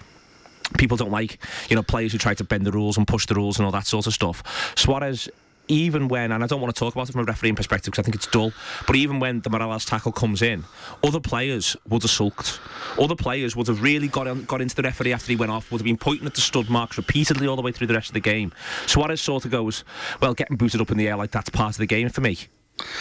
people 0.78 0.96
don't 0.98 1.10
like, 1.10 1.40
you 1.70 1.76
know, 1.76 1.82
players 1.82 2.12
who 2.12 2.20
try 2.20 2.36
to 2.36 2.44
bend 2.44 2.64
the 2.64 2.72
rules 2.72 2.96
and 2.96 3.08
push 3.08 3.26
the 3.26 3.34
rules 3.34 3.58
and 3.58 3.66
all 3.66 3.72
that 3.72 3.88
sort 3.88 4.06
of 4.06 4.14
stuff. 4.14 4.44
Suarez, 4.78 5.28
even 5.70 6.08
when, 6.10 6.32
and 6.32 6.44
I 6.44 6.48
don't 6.48 6.60
want 6.60 6.76
to 6.76 6.80
talk 6.80 6.94
about 6.94 7.08
it 7.08 7.14
from 7.14 7.22
a 7.22 7.24
refereeing 7.24 7.56
perspective 7.56 7.92
because 7.92 8.04
I 8.04 8.04
think 8.04 8.16
it's 8.16 8.28
dull, 8.28 8.52
but 8.86 8.96
even 8.96 9.20
when 9.20 9.40
the 9.42 9.50
Mirallas 9.50 9.88
tackle 9.88 10.12
comes 10.12 10.42
in, 10.42 10.66
other 11.04 11.20
players 11.20 11.78
would 11.88 12.02
have 12.02 12.12
sulked. 12.12 12.60
Other 13.00 13.16
players 13.16 13.56
would 13.56 13.68
have 13.68 13.82
really 13.82 14.08
got 14.08 14.28
on, 14.28 14.44
got 14.46 14.62
into 14.62 14.76
the 14.76 14.82
referee 14.82 15.14
after 15.14 15.28
he 15.28 15.36
went 15.36 15.52
off, 15.52 15.72
would 15.72 15.80
have 15.80 15.86
been 15.86 15.98
pointing 15.98 16.28
at 16.28 16.34
the 16.34 16.42
stud 16.42 16.70
marks 16.70 16.98
repeatedly 16.98 17.48
all 17.48 17.56
the 17.56 17.62
way 17.62 17.72
through 17.72 17.88
the 17.88 17.94
rest 17.94 18.10
of 18.10 18.14
the 18.14 18.20
game. 18.20 18.52
Suarez 18.88 19.22
sort 19.22 19.46
of 19.46 19.52
goes, 19.52 19.84
well, 20.22 20.34
getting 20.34 20.58
booted 20.58 20.82
up 20.82 20.92
in 20.92 20.98
the 20.98 21.08
air 21.08 21.16
like 21.16 21.32
that's 21.32 21.50
part 21.50 21.76
of 21.76 21.78
the 21.78 21.86
game 21.86 22.10
for 22.10 22.22
me. 22.22 22.38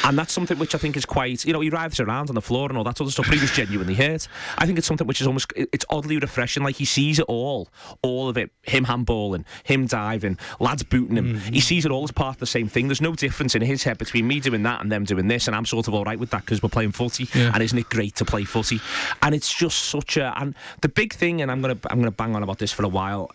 And 0.04 0.18
that's 0.18 0.32
something 0.32 0.58
which 0.58 0.74
I 0.74 0.78
think 0.78 0.96
is 0.96 1.04
quite, 1.04 1.44
you 1.44 1.52
know, 1.52 1.60
he 1.60 1.70
writhes 1.70 2.00
around 2.00 2.28
on 2.28 2.34
the 2.34 2.42
floor 2.42 2.68
and 2.68 2.78
all 2.78 2.84
that 2.84 2.96
sort 2.96 3.08
of 3.08 3.12
stuff, 3.12 3.26
but 3.26 3.34
he 3.34 3.40
was 3.40 3.50
genuinely 3.50 3.94
hurt. 3.94 4.28
I 4.56 4.66
think 4.66 4.78
it's 4.78 4.86
something 4.86 5.06
which 5.06 5.20
is 5.20 5.26
almost, 5.26 5.52
it's 5.56 5.84
oddly 5.90 6.18
refreshing. 6.18 6.62
Like 6.62 6.76
he 6.76 6.84
sees 6.84 7.18
it 7.18 7.26
all, 7.28 7.68
all 8.02 8.28
of 8.28 8.36
it. 8.36 8.50
Him 8.62 8.84
handballing, 8.84 9.44
him 9.64 9.86
diving, 9.86 10.38
lads 10.60 10.82
booting 10.82 11.16
him. 11.16 11.34
Mm-hmm. 11.34 11.52
He 11.52 11.60
sees 11.60 11.84
it 11.84 11.90
all 11.90 12.04
as 12.04 12.10
part 12.10 12.36
of 12.36 12.40
the 12.40 12.46
same 12.46 12.68
thing. 12.68 12.88
There's 12.88 13.00
no 13.00 13.14
difference 13.14 13.54
in 13.54 13.62
his 13.62 13.82
head 13.82 13.98
between 13.98 14.26
me 14.26 14.40
doing 14.40 14.62
that 14.64 14.80
and 14.80 14.90
them 14.90 15.04
doing 15.04 15.28
this, 15.28 15.46
and 15.46 15.56
I'm 15.56 15.66
sort 15.66 15.88
of 15.88 15.94
all 15.94 16.04
right 16.04 16.18
with 16.18 16.30
that 16.30 16.42
because 16.42 16.62
we're 16.62 16.68
playing 16.68 16.92
footy. 16.92 17.28
Yeah. 17.34 17.50
And 17.54 17.62
isn't 17.62 17.78
it 17.78 17.88
great 17.88 18.16
to 18.16 18.24
play 18.24 18.44
footy? 18.44 18.80
And 19.22 19.34
it's 19.34 19.52
just 19.52 19.84
such 19.84 20.16
a, 20.16 20.34
and 20.36 20.54
the 20.80 20.88
big 20.88 21.12
thing, 21.12 21.42
and 21.42 21.50
I'm 21.50 21.60
gonna, 21.60 21.78
I'm 21.90 21.98
gonna 21.98 22.10
bang 22.10 22.34
on 22.34 22.42
about 22.42 22.58
this 22.58 22.72
for 22.72 22.84
a 22.84 22.88
while. 22.88 23.30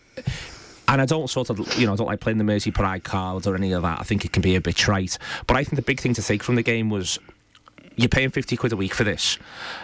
And 0.88 1.00
I 1.00 1.06
don't 1.06 1.28
sort 1.28 1.50
of, 1.50 1.58
you 1.78 1.86
know, 1.86 1.94
I 1.94 1.96
don't 1.96 2.06
like 2.06 2.20
playing 2.20 2.38
the 2.38 2.44
Mersey 2.44 2.70
Pride 2.70 3.04
cards 3.04 3.46
or 3.46 3.54
any 3.54 3.72
of 3.72 3.82
that. 3.82 4.00
I 4.00 4.02
think 4.02 4.24
it 4.24 4.32
can 4.32 4.42
be 4.42 4.54
a 4.54 4.60
bit 4.60 4.76
trite. 4.76 5.18
But 5.46 5.56
I 5.56 5.64
think 5.64 5.76
the 5.76 5.82
big 5.82 6.00
thing 6.00 6.14
to 6.14 6.22
take 6.22 6.42
from 6.42 6.56
the 6.56 6.62
game 6.62 6.90
was 6.90 7.18
you're 7.96 8.08
paying 8.08 8.30
50 8.30 8.56
quid 8.56 8.72
a 8.72 8.76
week 8.76 8.92
for 8.92 9.04
this. 9.04 9.38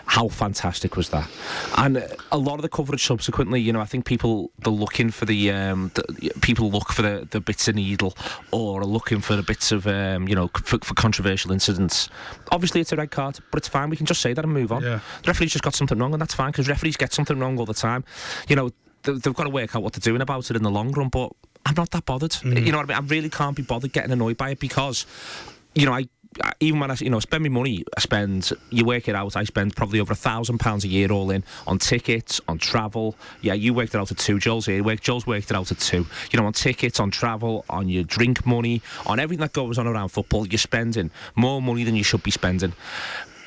How 0.06 0.28
fantastic 0.28 0.96
was 0.96 1.10
that? 1.10 1.28
And 1.76 2.04
a 2.32 2.38
lot 2.38 2.56
of 2.56 2.62
the 2.62 2.68
coverage 2.68 3.04
subsequently, 3.04 3.60
you 3.60 3.72
know, 3.72 3.80
I 3.80 3.84
think 3.84 4.04
people, 4.04 4.50
they're 4.58 4.72
looking 4.72 5.10
for 5.10 5.26
the, 5.26 5.52
um, 5.52 5.92
the 5.94 6.32
people 6.40 6.70
look 6.70 6.92
for 6.92 7.02
the, 7.02 7.26
the 7.30 7.40
bits 7.40 7.68
of 7.68 7.76
needle 7.76 8.16
or 8.50 8.80
are 8.80 8.86
looking 8.86 9.20
for 9.20 9.36
the 9.36 9.42
bits 9.42 9.70
of, 9.70 9.86
um, 9.86 10.26
you 10.26 10.34
know, 10.34 10.48
for, 10.48 10.78
for 10.78 10.94
controversial 10.94 11.52
incidents. 11.52 12.08
Obviously, 12.50 12.80
it's 12.80 12.92
a 12.92 12.96
red 12.96 13.10
card, 13.10 13.38
but 13.50 13.58
it's 13.58 13.68
fine. 13.68 13.90
We 13.90 13.96
can 13.96 14.06
just 14.06 14.20
say 14.20 14.32
that 14.32 14.44
and 14.44 14.52
move 14.52 14.72
on. 14.72 14.82
Yeah. 14.82 15.00
The 15.22 15.28
referee's 15.28 15.52
just 15.52 15.64
got 15.64 15.74
something 15.74 15.98
wrong, 15.98 16.12
and 16.12 16.20
that's 16.20 16.34
fine 16.34 16.50
because 16.50 16.68
referees 16.68 16.96
get 16.96 17.12
something 17.12 17.38
wrong 17.38 17.58
all 17.58 17.66
the 17.66 17.74
time. 17.74 18.04
You 18.48 18.56
know, 18.56 18.70
they've 19.02 19.34
got 19.34 19.44
to 19.44 19.50
work 19.50 19.74
out 19.76 19.82
what 19.82 19.92
they're 19.92 20.00
doing 20.00 20.20
about 20.22 20.50
it 20.50 20.56
in 20.56 20.62
the 20.62 20.70
long 20.70 20.92
run, 20.92 21.08
but 21.08 21.32
I'm 21.66 21.74
not 21.76 21.90
that 21.90 22.06
bothered. 22.06 22.32
Mm. 22.32 22.64
You 22.64 22.72
know 22.72 22.78
what 22.78 22.90
I 22.90 23.00
mean? 23.00 23.04
I 23.04 23.14
really 23.14 23.30
can't 23.30 23.56
be 23.56 23.62
bothered 23.62 23.92
getting 23.92 24.12
annoyed 24.12 24.36
by 24.36 24.50
it 24.50 24.60
because, 24.60 25.06
you 25.74 25.86
know, 25.86 25.92
I. 25.92 25.98
I- 26.42 26.52
Even 26.60 26.78
when 26.78 26.92
I, 26.92 26.96
you 27.00 27.10
know, 27.10 27.18
spend 27.18 27.42
my 27.42 27.48
money, 27.48 27.84
I 27.96 28.00
spend. 28.00 28.52
You 28.70 28.84
work 28.84 29.08
it 29.08 29.16
out. 29.16 29.34
I 29.36 29.42
spend 29.42 29.74
probably 29.74 29.98
over 29.98 30.12
a 30.12 30.16
thousand 30.16 30.58
pounds 30.58 30.84
a 30.84 30.88
year 30.88 31.10
all 31.10 31.28
in 31.32 31.42
on 31.66 31.78
tickets, 31.80 32.40
on 32.46 32.56
travel. 32.56 33.16
Yeah, 33.40 33.54
you 33.54 33.74
worked 33.74 33.96
it 33.96 33.98
out 33.98 34.12
at 34.12 34.18
two. 34.18 34.38
Joel's 34.38 34.66
here. 34.66 34.80
Work. 34.84 35.00
Joel's 35.00 35.26
worked 35.26 35.50
it 35.50 35.56
out 35.56 35.72
at 35.72 35.80
two. 35.80 36.06
You 36.30 36.38
know, 36.38 36.46
on 36.46 36.52
tickets, 36.52 37.00
on 37.00 37.10
travel, 37.10 37.64
on 37.68 37.88
your 37.88 38.04
drink 38.04 38.46
money, 38.46 38.80
on 39.06 39.18
everything 39.18 39.40
that 39.40 39.52
goes 39.52 39.76
on 39.76 39.88
around 39.88 40.10
football. 40.10 40.46
You're 40.46 40.58
spending 40.58 41.10
more 41.34 41.60
money 41.60 41.82
than 41.82 41.96
you 41.96 42.04
should 42.04 42.22
be 42.22 42.30
spending. 42.30 42.74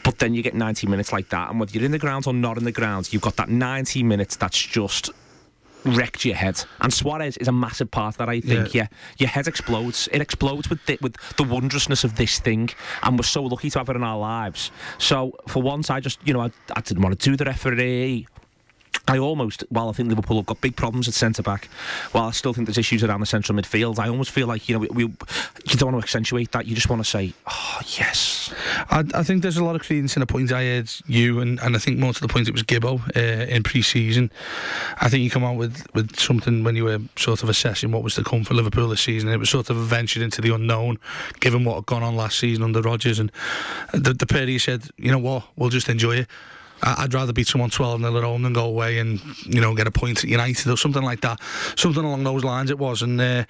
But 0.04 0.20
then 0.20 0.34
you 0.34 0.44
get 0.44 0.54
90 0.54 0.86
minutes 0.88 1.14
like 1.14 1.30
that, 1.30 1.50
and 1.52 1.62
whether 1.62 1.72
you're 1.72 1.86
in 1.86 1.92
the 1.92 2.00
ground 2.00 2.28
or 2.28 2.34
not 2.34 2.58
in 2.58 2.66
the 2.66 2.74
ground, 2.74 3.14
you've 3.14 3.22
got 3.22 3.38
that 3.38 3.48
90 3.48 4.04
minutes 4.04 4.36
that's 4.36 4.60
just 4.62 5.10
wrecked 5.86 6.26
your 6.26 6.36
head. 6.36 6.64
And 6.82 6.94
Suarez 6.94 7.38
is 7.38 7.48
a 7.48 7.52
massive 7.52 7.92
part 7.92 8.14
of 8.16 8.18
that, 8.20 8.30
I 8.30 8.40
think. 8.42 8.74
Yeah, 8.74 8.84
Yeah. 8.84 8.88
your 9.18 9.30
head 9.30 9.48
explodes. 9.48 10.08
It 10.12 10.22
explodes 10.22 10.70
with 10.70 10.86
the, 10.86 10.98
with 11.02 11.16
the 11.38 11.44
wondrousness 11.44 12.04
of 12.04 12.16
this 12.16 12.40
thing, 12.40 12.70
and 13.04 13.18
we're 13.20 13.24
so 13.24 13.44
lucky 13.44 13.70
to 13.70 13.80
have 13.80 13.90
it 13.90 13.96
in 13.96 14.04
our 14.04 14.18
lives. 14.18 14.72
So 14.98 15.34
for 15.48 15.62
once, 15.62 15.90
I 15.90 16.00
just, 16.00 16.20
you 16.26 16.34
know, 16.34 16.42
I, 16.42 16.52
I 16.76 16.82
didn't 16.82 17.04
want 17.04 17.20
to 17.20 17.30
do 17.30 17.36
the 17.36 17.46
referee. 17.46 18.28
I 19.08 19.18
almost, 19.18 19.66
while 19.70 19.90
I 19.90 19.92
think 19.92 20.08
Liverpool 20.08 20.38
have 20.38 20.46
got 20.46 20.62
big 20.62 20.78
problems 20.78 21.10
at 21.10 21.14
centre 21.14 21.44
back, 21.44 21.66
while 22.14 22.24
I 22.24 22.32
still 22.32 22.54
think 22.54 22.68
there's 22.68 22.78
issues 22.78 23.04
around 23.04 23.20
the 23.20 23.26
central 23.26 23.58
midfield, 23.58 24.00
I 24.00 24.08
almost 24.08 24.32
feel 24.32 24.48
like 24.48 24.70
you 24.70 24.76
know 24.76 24.80
we, 24.80 24.88
we 24.88 25.04
you 25.04 25.76
don't 25.76 25.92
want 25.92 26.02
to 26.02 26.06
accentuate 26.06 26.54
that. 26.54 26.68
You 26.68 26.76
just 26.76 26.90
want 26.90 27.04
to 27.04 27.10
say, 27.10 27.34
oh 27.46 27.80
yes, 27.98 28.54
I, 28.90 29.04
I 29.14 29.24
think 29.24 29.42
there's 29.42 29.58
a 29.58 29.64
lot 29.64 29.76
of 29.76 29.82
credence 29.82 30.16
in 30.16 30.22
the 30.22 30.26
point 30.26 30.54
I 30.54 30.64
heard 30.64 30.90
you, 31.06 31.42
and, 31.42 31.60
and 31.60 31.76
I 31.76 31.80
think 31.80 32.00
more 32.00 32.14
to 32.14 32.22
the 32.22 32.30
point 32.30 32.48
it 32.48 32.54
was 32.54 32.64
Gibbo 32.64 33.02
uh, 33.16 33.46
in 33.54 33.64
pre-season. 33.64 34.32
I 35.02 35.10
think 35.10 35.22
you 35.24 35.30
come 35.30 35.44
out 35.44 35.58
with, 35.58 35.86
with 35.94 36.18
something 36.18 36.64
when 36.64 36.78
you 36.78 36.86
were 36.86 37.00
sort 37.18 37.44
of 37.44 37.50
assessing 37.50 37.92
what 37.92 38.04
was 38.04 38.16
to 38.16 38.24
come 38.24 38.46
for 38.46 38.54
Liverpool 38.54 38.88
this 38.88 39.02
season. 39.02 39.30
It 39.30 39.38
was 39.38 39.50
sort 39.50 39.70
of 39.70 39.78
a 39.78 39.84
venture 39.84 40.24
into 40.24 40.40
the 40.40 40.54
unknown, 40.56 40.98
given 41.42 41.66
what 41.66 41.76
had 41.76 41.86
gone 41.86 42.04
on 42.04 42.16
last 42.16 42.40
season 42.40 42.64
under 42.64 42.82
Rodgers. 42.82 43.20
And 43.20 43.32
the, 43.94 44.14
the 44.14 44.26
pair 44.26 44.48
you 44.50 44.60
said, 44.60 44.88
you 44.98 45.12
know 45.12 45.20
what, 45.20 45.44
we'll 45.58 45.70
just 45.70 45.90
enjoy 45.90 46.18
it. 46.18 46.28
I'd 46.84 47.14
rather 47.14 47.34
beat 47.34 47.48
someone 47.48 47.70
12 47.70 48.02
0 48.02 48.18
at 48.18 48.24
home 48.24 48.42
than 48.44 48.54
go 48.54 48.66
away 48.66 49.00
and 49.00 49.22
you 49.46 49.62
know 49.62 49.74
get 49.74 49.88
a 49.88 49.92
point 49.92 50.24
at 50.24 50.30
United 50.30 50.70
or 50.70 50.78
something 50.78 51.04
like 51.04 51.22
that. 51.22 51.40
Something 51.76 52.04
along 52.04 52.24
those 52.24 52.44
lines 52.44 52.70
it 52.70 52.78
was, 52.78 53.02
and 53.02 53.20
uh, 53.20 53.46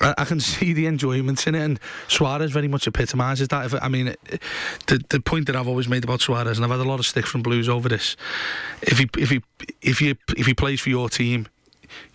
I, 0.00 0.14
I 0.18 0.24
can 0.24 0.40
see 0.54 0.72
the 0.72 0.86
enjoyment 0.86 1.46
in 1.46 1.54
it. 1.54 1.62
And 1.62 1.80
Suarez 2.08 2.50
very 2.50 2.68
much 2.68 2.86
epitomises 2.86 3.48
that. 3.48 3.66
If, 3.66 3.82
I 3.82 3.88
mean, 3.88 4.08
it, 4.08 4.42
the 4.86 5.02
the 5.08 5.20
point 5.20 5.46
that 5.46 5.56
I've 5.56 5.68
always 5.68 5.88
made 5.88 6.04
about 6.04 6.20
Suarez, 6.20 6.58
and 6.58 6.64
I've 6.64 6.70
had 6.70 6.80
a 6.80 6.88
lot 6.88 6.98
of 6.98 7.06
stick 7.06 7.26
from 7.26 7.42
Blues 7.42 7.68
over 7.68 7.88
this. 7.88 8.16
If 8.82 8.98
he 8.98 9.08
if 9.16 9.30
he 9.30 9.42
if 9.82 9.98
he 9.98 10.16
if 10.36 10.46
he 10.46 10.54
plays 10.54 10.80
for 10.80 10.90
your 10.90 11.08
team, 11.08 11.48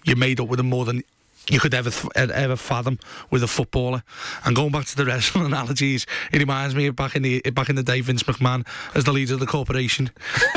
you're 0.03 0.17
made 0.17 0.39
up 0.39 0.47
with 0.47 0.59
him 0.59 0.69
more 0.69 0.85
than 0.85 1.03
you 1.49 1.59
could 1.59 1.73
ever 1.73 1.91
ever 2.15 2.55
fathom 2.55 2.99
with 3.29 3.43
a 3.43 3.47
footballer. 3.47 4.03
And 4.45 4.55
going 4.55 4.71
back 4.71 4.85
to 4.85 4.95
the 4.95 5.05
wrestling 5.05 5.45
analogies, 5.51 6.05
it 6.31 6.39
reminds 6.39 6.75
me 6.75 6.87
of 6.87 6.95
back 6.95 7.15
in 7.15 7.23
the 7.23 7.41
back 7.51 7.69
in 7.69 7.75
the 7.75 7.83
day, 7.83 8.01
Vince 8.01 8.23
McMahon 8.23 8.65
as 8.95 9.03
the 9.05 9.11
leader 9.11 9.33
of 9.33 9.39
the 9.39 9.47
corporation. 9.47 10.11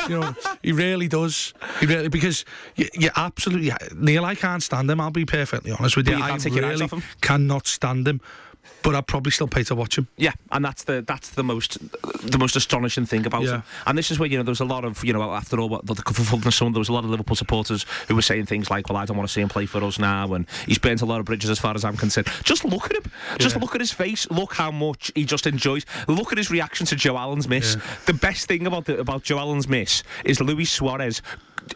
you 0.09 0.21
know, 0.21 0.35
he 0.63 0.73
really 0.73 1.09
does. 1.09 1.55
He 1.81 1.87
really 1.87 2.09
because 2.09 2.45
you, 2.77 2.89
you 2.95 3.11
absolutely 3.17 3.73
Neil. 3.95 4.25
I 4.25 4.35
can't 4.35 4.63
stand 4.63 4.91
him. 4.91 5.01
I'll 5.01 5.11
be 5.11 5.25
perfectly 5.25 5.73
honest 5.73 5.97
with 5.97 6.07
But 6.07 6.13
you. 6.13 6.19
you 6.19 6.25
I 6.25 6.29
can't 6.31 6.43
take 6.43 6.55
your 6.55 6.67
eyes 6.67 6.81
really 6.81 7.03
cannot 7.21 7.67
stand 7.67 8.07
him. 8.07 8.21
But 8.83 8.95
I'd 8.95 9.07
probably 9.07 9.33
still 9.33 9.49
pay 9.49 9.63
to 9.65 9.75
watch 9.75 9.97
him. 9.97 10.09
Yeah, 10.17 10.33
and 10.53 10.65
that's 10.65 10.85
the 10.85 11.03
that's 11.07 11.31
the 11.31 11.43
most 11.43 11.79
the 12.31 12.39
most 12.39 12.55
astonishing 12.57 13.07
thing 13.07 13.27
about 13.27 13.43
Yeah. 13.43 13.51
him. 13.57 13.63
And 13.87 13.97
this 13.99 14.11
is 14.11 14.19
where 14.19 14.29
you 14.29 14.37
know 14.37 14.43
there 14.45 14.51
was 14.53 14.61
a 14.61 14.65
lot 14.65 14.85
of 14.85 15.03
you 15.05 15.13
know 15.13 15.23
after 15.33 15.59
all 15.59 15.69
what 15.69 15.87
the 15.87 16.53
sun 16.53 16.73
there 16.73 16.79
was 16.81 16.89
a 16.89 16.93
lot 16.93 17.05
of 17.05 17.11
Liverpool 17.11 17.37
supporters 17.37 17.87
who 18.09 18.15
were 18.15 18.23
saying 18.23 18.47
things 18.47 18.71
like, 18.71 18.89
"Well, 18.89 18.97
I 18.99 19.05
don't 19.07 19.17
want 19.17 19.29
to 19.29 19.33
see 19.33 19.41
him 19.41 19.49
play 19.49 19.67
for 19.67 19.83
us 19.85 19.99
now," 19.99 20.35
and 20.35 20.47
he's 20.67 20.79
burnt 20.79 21.01
a 21.03 21.07
lot 21.07 21.21
of 21.21 21.27
bridges 21.27 21.51
as 21.51 21.59
far 21.59 21.75
as 21.75 21.85
I'm 21.85 21.97
concerned. 21.97 22.29
Just 22.43 22.65
look 22.65 22.87
at 22.91 22.97
him. 22.97 23.11
Just 23.39 23.57
Yeah. 23.57 23.63
look 23.63 23.75
at 23.75 23.81
his 23.81 23.93
face. 23.93 24.27
Look 24.31 24.55
how 24.55 24.71
much 24.71 25.11
he 25.15 25.25
just 25.25 25.47
enjoys. 25.47 25.85
Look 26.09 26.33
at 26.33 26.39
his 26.39 26.51
reaction 26.51 26.87
to 26.87 26.97
Joe 26.97 27.17
Allen's 27.17 27.49
miss. 27.49 27.77
The 28.07 28.13
best 28.15 28.49
thing 28.49 28.67
about 28.67 28.85
the, 28.87 28.99
about 28.99 29.23
Joe 29.23 29.39
Allen's 29.39 29.69
miss 29.69 30.03
is 30.25 30.41
Luis 30.41 30.71
Suarez 30.71 31.23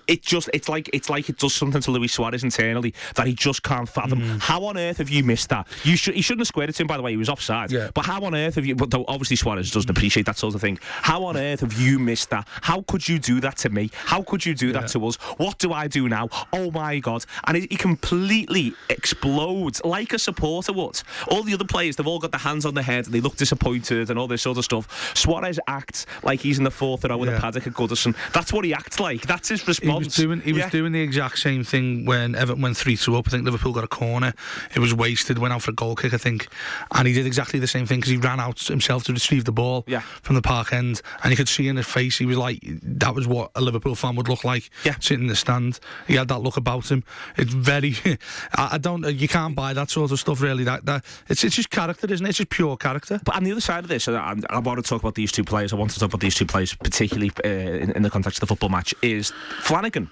it 0.07 0.23
just 0.23 0.49
it's 0.53 0.69
like 0.69 0.89
it's 0.93 1.09
like 1.11 1.29
it 1.29 1.39
does 1.39 1.55
something 1.55 1.81
to 1.83 1.91
Luis 1.91 2.13
Suarez 2.13 2.45
internally 2.45 2.95
that 3.15 3.27
he 3.27 3.35
just 3.35 3.63
can't 3.63 3.89
fathom. 3.89 4.21
Mm. 4.21 4.41
How 4.41 4.65
on 4.65 4.77
earth 4.79 4.99
have 4.99 5.09
you 5.11 5.25
missed 5.25 5.49
that? 5.51 5.67
You 5.85 5.97
should 5.97 6.15
he 6.15 6.23
shouldn't 6.23 6.41
have 6.41 6.49
squared 6.49 6.71
it 6.71 6.75
to 6.77 6.83
him. 6.83 6.87
By 6.87 6.97
the 6.97 7.03
way, 7.03 7.11
he 7.13 7.17
was 7.17 7.29
offside. 7.29 7.71
Yeah. 7.73 7.91
But 7.95 8.05
how 8.07 8.23
on 8.25 8.35
earth 8.35 8.57
have 8.57 8.67
you? 8.67 8.75
But 8.75 8.91
though 8.91 9.05
obviously 9.09 9.37
Suarez 9.37 9.71
doesn't 9.71 9.91
appreciate 9.91 10.27
that 10.27 10.37
sort 10.39 10.55
of 10.55 10.61
thing. 10.61 10.79
How 10.83 11.25
on 11.25 11.37
earth 11.37 11.61
have 11.61 11.73
you 11.75 11.99
missed 11.99 12.31
that? 12.31 12.47
How 12.63 12.83
could 12.83 13.09
you 13.09 13.19
do 13.19 13.41
that 13.41 13.57
to 13.59 13.71
me? 13.71 13.91
How 13.95 14.23
could 14.23 14.45
you 14.45 14.55
do 14.55 14.73
that 14.73 14.89
to 14.89 15.07
us? 15.07 15.17
What 15.39 15.59
do 15.59 15.73
I 15.73 15.87
do 15.89 16.09
now? 16.09 16.29
Oh 16.53 16.71
my 16.71 16.99
god! 16.99 17.25
And 17.47 17.57
he, 17.57 17.67
completely 17.79 18.75
explodes 18.91 19.81
like 19.85 20.13
a 20.13 20.19
supporter 20.19 20.73
would. 20.73 21.01
All 21.31 21.43
the 21.43 21.55
other 21.55 21.65
players, 21.65 21.97
they've 21.97 22.07
all 22.07 22.19
got 22.19 22.33
their 22.33 22.41
hands 22.41 22.67
on 22.67 22.75
their 22.75 22.85
head 22.85 23.07
and 23.07 23.15
they 23.15 23.21
look 23.21 23.37
disappointed 23.37 24.11
and 24.11 24.19
all 24.19 24.27
this 24.29 24.43
sort 24.43 24.59
of 24.59 24.65
stuff. 24.65 25.17
Suarez 25.17 25.59
acts 25.67 26.05
like 26.23 26.41
he's 26.41 26.59
in 26.59 26.65
the 26.65 26.71
fourth 26.71 27.05
row 27.05 27.17
with 27.17 27.29
Yeah. 27.31 27.37
a 27.37 27.41
paddock 27.41 27.67
at 27.67 27.73
Goodison. 27.73 28.15
That's 28.33 28.53
what 28.53 28.65
he 28.65 28.75
acts 28.75 29.01
like. 29.01 29.23
That's 29.27 29.49
his 29.49 29.63
He 29.83 29.89
was 29.89 30.09
doing 30.15 30.41
he 30.41 30.53
was 30.53 30.67
doing 30.71 30.93
the 30.93 31.01
exact 31.01 31.39
same 31.39 31.65
thing 31.65 32.05
when 32.05 32.35
Everton 32.35 32.63
went 32.63 32.77
three 32.77 32.97
two 32.97 33.17
up. 33.17 33.27
I 33.29 33.31
think 33.31 33.45
Liverpool 33.45 33.73
got 33.73 33.85
a 33.85 33.89
corner. 33.89 34.33
It 34.75 34.79
was 34.81 34.95
wasted. 34.95 35.39
Went 35.39 35.53
out 35.55 35.63
for 35.63 35.71
a 35.71 35.75
goal 35.75 35.95
kick, 35.97 36.15
I 36.15 36.19
think, 36.19 36.49
and 36.95 37.07
he 37.07 37.15
did 37.15 37.27
exactly 37.27 37.59
the 37.59 37.67
same 37.67 37.87
thing 37.87 37.99
because 38.01 38.11
he 38.11 38.17
ran 38.17 38.41
out 38.41 38.59
himself 38.61 39.05
to 39.05 39.13
retrieve 39.13 39.45
the 39.45 39.53
ball 39.53 39.85
Yeah. 39.87 40.01
from 40.23 40.35
the 40.37 40.43
park 40.43 40.73
end, 40.73 41.01
and 41.23 41.31
you 41.31 41.37
could 41.37 41.49
see 41.49 41.69
in 41.69 41.77
his 41.77 41.87
face 41.87 42.19
he 42.19 42.27
was 42.27 42.37
like 42.37 42.61
that 42.83 43.15
was 43.15 43.27
what 43.27 43.51
a 43.55 43.61
Liverpool 43.61 43.95
fan 43.95 44.17
would 44.17 44.29
look 44.29 44.45
like 44.45 44.71
Yeah. 44.85 44.95
sitting 45.01 45.25
in 45.25 45.29
the 45.29 45.37
stand. 45.37 45.79
He 46.07 46.15
had 46.15 46.29
that 46.29 46.39
look 46.41 46.57
about 46.57 46.91
him. 46.91 47.05
It's 47.37 47.53
very. 47.53 47.95
I, 48.55 48.69
I 48.73 48.79
don't. 48.79 49.05
You 49.15 49.29
can't 49.29 49.55
buy 49.55 49.73
that 49.75 49.91
sort 49.91 50.11
of 50.13 50.19
stuff 50.21 50.41
really. 50.41 50.65
That 50.65 50.85
that 50.87 51.05
it's 51.29 51.45
it's 51.45 51.57
just 51.57 51.71
character, 51.71 52.13
isn't 52.13 52.25
it? 52.27 52.29
It's 52.31 52.39
just 52.39 52.51
pure 52.51 52.77
character. 52.77 53.21
But 53.25 53.37
on 53.37 53.45
the 53.45 53.53
other 53.53 53.61
side 53.61 53.85
of 53.85 53.89
this, 53.89 54.09
and 54.09 54.17
I, 54.17 54.35
I 54.51 54.59
want 54.59 54.83
to 54.83 54.89
talk 54.89 55.01
about 55.03 55.15
these 55.15 55.33
two 55.33 55.45
players. 55.45 55.73
I 55.73 55.77
want 55.77 55.91
to 55.93 55.99
talk 56.01 56.09
about 56.09 56.21
these 56.21 56.35
two 56.35 56.47
players, 56.47 56.75
particularly 56.75 57.31
uh, 57.45 57.49
in, 57.49 57.91
in 57.93 58.03
the 58.03 58.11
context 58.11 58.39
of 58.39 58.41
the 58.41 58.47
football 58.47 58.69
match, 58.71 58.95
is 59.03 59.33
Flanagan. 59.59 60.11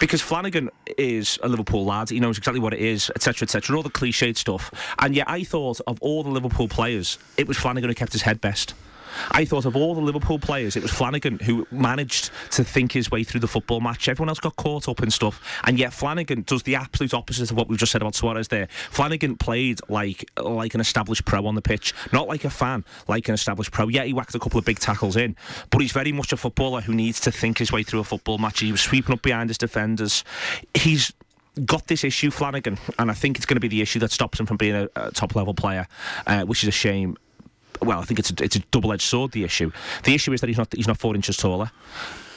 Because 0.00 0.20
Flanagan 0.20 0.70
is 0.96 1.38
a 1.42 1.48
Liverpool 1.48 1.84
lad. 1.84 2.10
He 2.10 2.20
knows 2.20 2.38
exactly 2.38 2.60
what 2.60 2.72
it 2.72 2.80
is, 2.80 3.10
etc., 3.14 3.46
etc., 3.46 3.76
all 3.76 3.82
the 3.82 3.90
cliched 3.90 4.36
stuff. 4.36 4.70
And 4.98 5.14
yet, 5.14 5.28
I 5.28 5.44
thought 5.44 5.80
of 5.86 6.00
all 6.00 6.22
the 6.22 6.30
Liverpool 6.30 6.68
players, 6.68 7.18
it 7.36 7.48
was 7.48 7.56
Flanagan 7.56 7.90
who 7.90 7.94
kept 7.94 8.12
his 8.12 8.22
head 8.22 8.40
best. 8.40 8.74
I 9.30 9.44
thought 9.44 9.64
of 9.64 9.76
all 9.76 9.94
the 9.94 10.00
Liverpool 10.00 10.38
players, 10.38 10.76
it 10.76 10.82
was 10.82 10.92
Flanagan 10.92 11.38
who 11.40 11.66
managed 11.70 12.30
to 12.52 12.64
think 12.64 12.92
his 12.92 13.10
way 13.10 13.24
through 13.24 13.40
the 13.40 13.48
football 13.48 13.80
match. 13.80 14.08
Everyone 14.08 14.28
else 14.28 14.40
got 14.40 14.56
caught 14.56 14.88
up 14.88 15.02
in 15.02 15.10
stuff, 15.10 15.40
and 15.64 15.78
yet 15.78 15.92
Flanagan 15.92 16.42
does 16.42 16.62
the 16.62 16.74
absolute 16.74 17.14
opposite 17.14 17.50
of 17.50 17.56
what 17.56 17.68
we've 17.68 17.78
just 17.78 17.92
said 17.92 18.02
about 18.02 18.14
Suarez. 18.14 18.48
There, 18.48 18.68
Flanagan 18.90 19.36
played 19.36 19.80
like 19.88 20.30
like 20.40 20.74
an 20.74 20.80
established 20.80 21.24
pro 21.24 21.46
on 21.46 21.54
the 21.54 21.62
pitch, 21.62 21.94
not 22.12 22.28
like 22.28 22.44
a 22.44 22.50
fan, 22.50 22.84
like 23.08 23.28
an 23.28 23.34
established 23.34 23.72
pro. 23.72 23.88
Yeah, 23.88 24.04
he 24.04 24.12
whacked 24.12 24.34
a 24.34 24.38
couple 24.38 24.58
of 24.58 24.64
big 24.64 24.78
tackles 24.78 25.16
in, 25.16 25.36
but 25.70 25.80
he's 25.80 25.92
very 25.92 26.12
much 26.12 26.32
a 26.32 26.36
footballer 26.36 26.80
who 26.80 26.94
needs 26.94 27.20
to 27.20 27.32
think 27.32 27.58
his 27.58 27.72
way 27.72 27.82
through 27.82 28.00
a 28.00 28.04
football 28.04 28.38
match. 28.38 28.60
He 28.60 28.72
was 28.72 28.80
sweeping 28.80 29.12
up 29.12 29.22
behind 29.22 29.50
his 29.50 29.58
defenders. 29.58 30.24
He's 30.74 31.12
got 31.64 31.86
this 31.86 32.04
issue, 32.04 32.30
Flanagan, 32.30 32.78
and 32.98 33.10
I 33.10 33.14
think 33.14 33.36
it's 33.36 33.46
going 33.46 33.56
to 33.56 33.60
be 33.60 33.68
the 33.68 33.80
issue 33.80 34.00
that 34.00 34.10
stops 34.10 34.40
him 34.40 34.46
from 34.46 34.56
being 34.56 34.74
a, 34.74 34.88
a 34.96 35.10
top 35.12 35.36
level 35.36 35.54
player, 35.54 35.86
uh, 36.26 36.42
which 36.42 36.62
is 36.62 36.68
a 36.68 36.72
shame. 36.72 37.16
Well, 37.82 38.00
I 38.00 38.04
think 38.04 38.18
it's 38.18 38.30
a, 38.30 38.34
it's 38.42 38.56
a 38.56 38.60
double 38.70 38.92
edged 38.92 39.02
sword. 39.02 39.32
The 39.32 39.44
issue, 39.44 39.72
the 40.04 40.14
issue 40.14 40.32
is 40.32 40.40
that 40.40 40.48
he's 40.48 40.58
not 40.58 40.72
he's 40.74 40.88
not 40.88 40.98
four 40.98 41.14
inches 41.14 41.36
taller, 41.36 41.70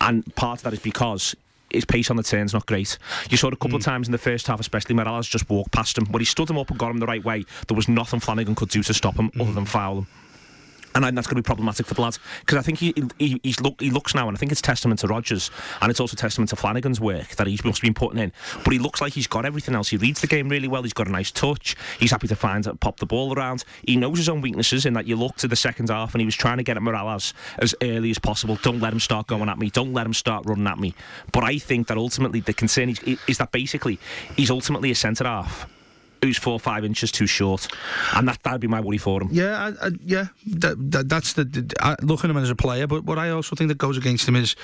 and 0.01 0.23
part 0.35 0.59
of 0.59 0.63
that 0.63 0.73
is 0.73 0.79
because. 0.79 1.35
His 1.69 1.83
pace 1.83 2.09
on 2.09 2.15
the 2.15 2.23
turn's 2.23 2.53
not 2.53 2.65
great. 2.65 2.97
You 3.29 3.35
saw 3.35 3.47
it 3.47 3.53
a 3.53 3.57
couple 3.57 3.75
of 3.75 3.83
hmm. 3.83 3.89
times 3.89 4.07
in 4.07 4.13
the 4.13 4.17
first 4.17 4.47
half, 4.47 4.61
especially 4.61 4.95
Mirallas 4.95 5.29
just 5.29 5.49
walked 5.49 5.73
past 5.73 5.97
him. 5.97 6.05
When 6.05 6.21
he 6.21 6.25
stood 6.25 6.49
him 6.49 6.57
up 6.57 6.69
and 6.69 6.79
got 6.79 6.91
him 6.91 6.99
the 6.99 7.05
right 7.05 7.21
way, 7.21 7.43
there 7.67 7.75
was 7.75 7.89
nothing 7.89 8.21
Flanagan 8.21 8.55
could 8.55 8.69
do 8.69 8.81
to 8.83 8.93
stop 8.93 9.17
him 9.17 9.31
other 9.35 9.49
hmm. 9.49 9.53
than 9.53 9.65
foul 9.65 9.97
him. 9.97 10.07
And 10.97 11.05
I 11.05 11.11
that's 11.11 11.27
going 11.27 11.35
to 11.35 11.43
be 11.43 11.45
problematic 11.45 11.85
for 11.85 11.93
the 11.93 12.01
lads 12.01 12.17
because 12.39 12.57
I 12.57 12.63
think 12.63 12.79
he 12.79 12.91
he 13.19 13.39
look, 13.61 13.79
he 13.79 13.91
looks 13.91 14.15
now, 14.15 14.27
and 14.27 14.35
I 14.35 14.39
think 14.39 14.51
it's 14.51 14.63
testament 14.63 14.99
to 15.01 15.07
Rodgers, 15.07 15.51
and 15.79 15.91
it's 15.91 15.99
also 15.99 16.15
testament 16.15 16.49
to 16.49 16.55
Flanagan's 16.55 16.99
work 16.99 17.35
that 17.35 17.45
he's 17.45 17.63
must 17.63 17.83
been 17.83 17.93
putting 17.93 18.17
in. 18.17 18.33
But 18.63 18.73
he 18.73 18.79
looks 18.79 18.99
like 18.99 19.13
he's 19.13 19.27
got 19.27 19.45
everything 19.45 19.75
else. 19.75 19.89
He 19.89 19.97
reads 19.97 20.21
the 20.21 20.27
game 20.27 20.49
really 20.49 20.67
well. 20.67 20.81
He's 20.81 20.93
got 20.93 21.07
a 21.07 21.11
nice 21.11 21.29
touch. 21.29 21.75
He's 21.99 22.09
happy 22.09 22.27
to 22.27 22.35
find 22.35 22.67
uh, 22.67 22.73
pop 22.73 22.97
the 22.97 23.05
ball 23.05 23.35
around. 23.35 23.63
He 23.85 23.95
knows 23.95 24.17
his 24.17 24.27
own 24.27 24.41
weaknesses 24.41 24.87
in 24.87 24.93
that 24.93 25.05
you 25.05 25.15
look 25.15 25.35
to 25.35 25.47
the 25.47 25.55
second 25.55 25.89
half, 25.91 26.15
and 26.15 26.21
he 26.21 26.25
was 26.25 26.35
trying 26.35 26.57
to 26.57 26.63
get 26.63 26.77
at 26.77 26.81
Mirallas 26.81 27.33
as 27.59 27.75
early 27.83 28.09
as 28.09 28.17
possible. 28.17 28.57
Don't 28.63 28.79
let 28.79 28.91
him 28.91 28.99
start 28.99 29.27
going 29.27 29.49
at 29.49 29.59
me. 29.59 29.69
Don't 29.69 29.93
let 29.93 30.07
him 30.07 30.15
start 30.15 30.47
running 30.47 30.65
at 30.65 30.79
me. 30.79 30.95
But 31.31 31.43
I 31.43 31.59
think 31.59 31.89
that 31.89 31.97
ultimately 31.97 32.39
the 32.39 32.53
concern 32.53 32.89
is, 32.89 32.99
is 33.27 33.37
that 33.37 33.51
basically 33.51 33.99
he's 34.35 34.49
ultimately 34.49 34.89
a 34.89 34.95
centre 34.95 35.25
half. 35.25 35.67
Who's 36.21 36.37
four 36.37 36.53
or 36.53 36.59
five 36.59 36.83
inches 36.83 37.11
too 37.11 37.27
short, 37.27 37.67
and 38.13 38.27
that 38.27 38.41
that'd 38.43 38.61
be 38.61 38.67
my 38.67 38.81
worry 38.81 38.97
for 38.97 39.21
him. 39.21 39.29
Yeah, 39.31 39.71
I, 39.81 39.87
I, 39.87 39.89
yeah, 40.03 40.27
that, 40.47 40.91
that, 40.91 41.09
that's 41.09 41.33
the, 41.33 41.43
the 41.43 41.73
I, 41.79 41.95
look 42.01 42.23
at 42.23 42.29
him 42.29 42.37
as 42.37 42.49
a 42.49 42.55
player. 42.55 42.87
But 42.87 43.03
what 43.03 43.19
I 43.19 43.29
also 43.29 43.55
think 43.55 43.67
that 43.69 43.77
goes 43.77 43.97
against 43.97 44.27
him 44.27 44.35
is 44.35 44.55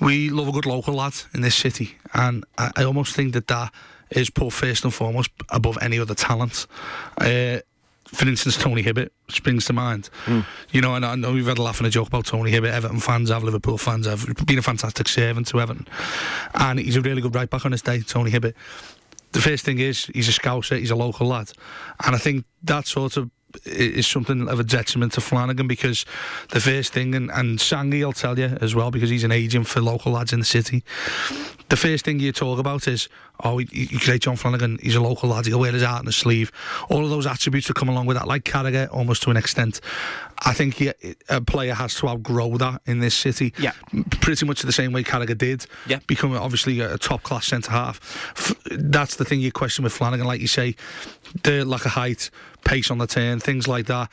we 0.00 0.30
love 0.30 0.48
a 0.48 0.52
good 0.52 0.66
local 0.66 0.94
lad 0.94 1.14
in 1.34 1.40
this 1.40 1.54
city, 1.54 1.96
and 2.14 2.44
I, 2.58 2.70
I 2.76 2.84
almost 2.84 3.14
think 3.14 3.32
that 3.34 3.46
that 3.48 3.72
is 4.10 4.30
put 4.30 4.52
first 4.52 4.84
and 4.84 4.92
foremost 4.92 5.30
above 5.50 5.78
any 5.80 5.98
other 5.98 6.14
talent. 6.14 6.66
Uh, 7.18 7.58
for 8.12 8.28
instance, 8.28 8.58
Tony 8.58 8.82
Hibbert 8.82 9.10
springs 9.28 9.64
to 9.66 9.72
mind. 9.72 10.10
You 10.70 10.80
know, 10.82 10.94
and 10.94 11.04
I 11.04 11.14
know 11.14 11.32
we've 11.32 11.46
had 11.46 11.56
a 11.56 11.62
laugh 11.62 11.78
and 11.78 11.86
a 11.86 11.90
joke 11.90 12.08
about 12.08 12.26
Tony 12.26 12.50
Hibbert. 12.50 12.74
Everton 12.74 13.00
fans 13.00 13.30
have, 13.30 13.42
Liverpool 13.42 13.78
fans 13.78 14.06
have. 14.06 14.26
Been 14.46 14.58
a 14.58 14.62
fantastic 14.62 15.08
servant 15.08 15.46
to 15.48 15.60
Everton, 15.60 15.88
and 16.54 16.78
he's 16.78 16.96
a 16.96 17.00
really 17.00 17.22
good 17.22 17.34
right 17.34 17.48
back 17.48 17.64
on 17.64 17.72
his 17.72 17.80
day, 17.80 18.00
Tony 18.00 18.30
Hibbert 18.30 18.54
the 19.32 19.40
first 19.40 19.64
thing 19.64 19.78
is 19.78 20.06
he's 20.06 20.28
a 20.28 20.32
scouser, 20.32 20.78
he's 20.78 20.90
a 20.90 20.96
local 20.96 21.26
lad, 21.26 21.52
and 22.04 22.14
I 22.14 22.18
think 22.18 22.44
that 22.64 22.86
sort 22.86 23.16
of 23.16 23.30
is 23.64 24.06
something 24.06 24.48
of 24.48 24.60
a 24.60 24.64
detriment 24.64 25.12
to 25.12 25.20
Flanagan 25.20 25.66
because 25.66 26.04
the 26.50 26.60
first 26.60 26.92
thing, 26.92 27.14
and, 27.14 27.30
and 27.30 27.58
Sangi 27.58 28.04
will 28.04 28.12
tell 28.12 28.38
you 28.38 28.56
as 28.60 28.74
well 28.74 28.90
because 28.90 29.10
he's 29.10 29.24
an 29.24 29.32
agent 29.32 29.66
for 29.66 29.80
local 29.80 30.12
lads 30.12 30.32
in 30.32 30.40
the 30.40 30.46
city. 30.46 30.84
The 31.68 31.76
first 31.76 32.04
thing 32.04 32.20
you 32.20 32.32
talk 32.32 32.58
about 32.58 32.86
is, 32.86 33.08
oh, 33.44 33.58
you, 33.58 33.98
create 33.98 34.22
John 34.22 34.36
Flanagan, 34.36 34.78
he's 34.82 34.94
a 34.94 35.00
local 35.00 35.30
lad, 35.30 35.46
he'll 35.46 35.60
wear 35.60 35.72
his 35.72 35.82
heart 35.82 36.00
on 36.00 36.06
his 36.06 36.16
sleeve. 36.16 36.52
All 36.90 37.04
of 37.04 37.10
those 37.10 37.26
attributes 37.26 37.68
that 37.68 37.74
come 37.74 37.88
along 37.88 38.06
with 38.06 38.16
that, 38.16 38.28
like 38.28 38.44
Carragher, 38.44 38.88
almost 38.92 39.22
to 39.22 39.30
an 39.30 39.36
extent. 39.36 39.80
I 40.44 40.52
think 40.52 40.74
he, 40.74 40.92
a 41.28 41.40
player 41.40 41.74
has 41.74 41.94
to 41.96 42.08
outgrow 42.08 42.56
that 42.58 42.82
in 42.86 42.98
this 42.98 43.14
city. 43.14 43.54
Yeah. 43.58 43.72
Pretty 44.20 44.44
much 44.44 44.62
the 44.62 44.72
same 44.72 44.92
way 44.92 45.04
Carragher 45.04 45.38
did. 45.38 45.66
Yeah. 45.86 46.00
Become 46.06 46.36
obviously 46.36 46.80
a, 46.80 46.94
a 46.94 46.98
top 46.98 47.22
class 47.22 47.46
centre 47.46 47.70
half. 47.70 48.00
F- 48.36 48.56
that's 48.70 49.16
the 49.16 49.24
thing 49.24 49.40
you 49.40 49.52
question 49.52 49.84
with 49.84 49.92
Flanagan, 49.92 50.26
like 50.26 50.40
you 50.40 50.48
say, 50.48 50.74
the 51.44 51.64
lack 51.64 51.84
of 51.84 51.92
height, 51.92 52.30
pace 52.64 52.90
on 52.90 52.98
the 52.98 53.06
turn, 53.06 53.38
things 53.38 53.68
like 53.68 53.86
that. 53.86 54.10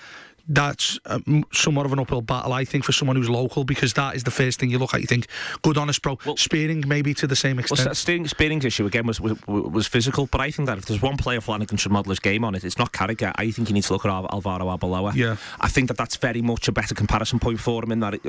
That's 0.52 1.00
um, 1.06 1.46
somewhat 1.54 1.86
of 1.86 1.94
an 1.94 2.00
uphill 2.00 2.22
battle, 2.22 2.54
I 2.54 2.66
think, 2.66 2.84
for 2.84 2.92
someone 2.92 3.16
who's 3.16 3.30
local 3.30 3.64
because 3.64 3.94
that 3.94 4.16
is 4.16 4.24
the 4.24 4.32
first 4.32 4.60
thing 4.60 4.72
you 4.72 4.80
look 4.80 4.96
at. 4.96 5.02
You 5.02 5.06
think, 5.06 5.28
good, 5.62 5.78
honest 5.78 6.02
pro. 6.02 6.18
Well- 6.26 6.38
Spearing 6.38 6.84
maybe 6.88 7.14
to 7.14 7.28
the 7.28 7.36
same 7.36 7.58
Well, 7.58 7.66
extent. 7.66 7.96
Spearing, 7.96 8.28
Spearing's 8.28 8.66
issue 8.66 8.88
again 8.88 9.06
was, 9.06 9.22
was 9.22 9.38
was 9.46 9.86
physical, 9.88 10.26
but 10.26 10.42
I 10.42 10.50
think 10.50 10.68
that 10.68 10.80
if 10.80 10.86
there's 10.88 11.02
one 11.02 11.18
player 11.18 11.40
Flanagan 11.40 11.78
should 11.78 11.92
model 11.92 12.10
his 12.10 12.20
game 12.20 12.44
on 12.44 12.56
it, 12.56 12.64
it's 12.64 12.80
not 12.80 12.92
Carragher. 12.92 13.32
I 13.36 13.52
think 13.52 13.70
you 13.70 13.74
need 13.76 13.84
to 13.84 13.94
look 13.94 14.06
at 14.06 14.12
Al- 14.12 14.28
Alvaro 14.32 14.66
Arbeloa. 14.76 15.14
Yeah. 15.14 15.38
I 15.60 15.68
think 15.68 15.88
that 15.90 15.98
that's 15.98 16.16
very 16.16 16.42
much 16.42 16.68
a 16.68 16.72
better 16.72 16.96
comparison 16.96 17.40
point 17.40 17.60
for 17.60 17.84
him 17.84 17.92
in 17.92 18.00
that 18.00 18.16
it, 18.16 18.22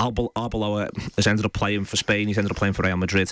Arbeloa 0.00 0.90
has 1.16 1.26
ended 1.26 1.44
up 1.44 1.52
playing 1.52 1.84
for 1.84 1.96
Spain, 1.96 2.28
he's 2.28 2.38
ended 2.38 2.50
up 2.50 2.56
playing 2.56 2.74
for 2.74 2.82
Real 2.82 2.96
Madrid, 2.96 3.30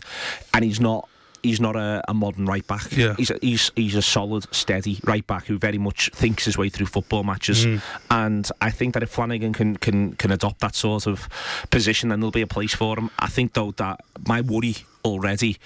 and 0.55 0.65
he's 0.65 0.81
not. 0.81 1.09
He's 1.47 1.61
not 1.61 1.77
a, 1.77 2.03
a 2.09 2.15
modern 2.15 2.47
right 2.47 2.67
back. 2.67 2.91
Yeah. 2.91 3.15
He's 3.17 3.31
a, 3.31 3.39
he's 3.41 3.71
he's 3.77 3.95
a 3.95 4.03
solid, 4.03 4.53
steady 4.55 5.01
right 5.05 5.27
back 5.27 5.47
who 5.47 5.59
very 5.59 5.79
much 5.79 6.11
thinks 6.15 6.45
his 6.45 6.59
way 6.59 6.69
through 6.69 6.87
football 6.87 7.25
matches. 7.25 7.65
Mm. 7.65 7.83
And 8.11 8.51
I 8.61 8.71
think 8.71 8.95
that 8.95 9.03
if 9.03 9.11
Flanagan 9.11 9.53
can 9.53 9.77
can 9.77 10.15
can 10.15 10.33
adopt 10.33 10.61
that 10.61 10.75
sort 10.75 11.07
of 11.07 11.29
position, 11.71 12.09
then 12.09 12.21
there'll 12.21 12.31
be 12.31 12.43
a 12.43 12.47
place 12.47 12.75
for 12.75 12.99
him. 12.99 13.11
I 13.19 13.29
think 13.29 13.53
though 13.53 13.73
that 13.73 14.01
my 14.27 14.41
worry 14.41 14.77
already 15.05 15.57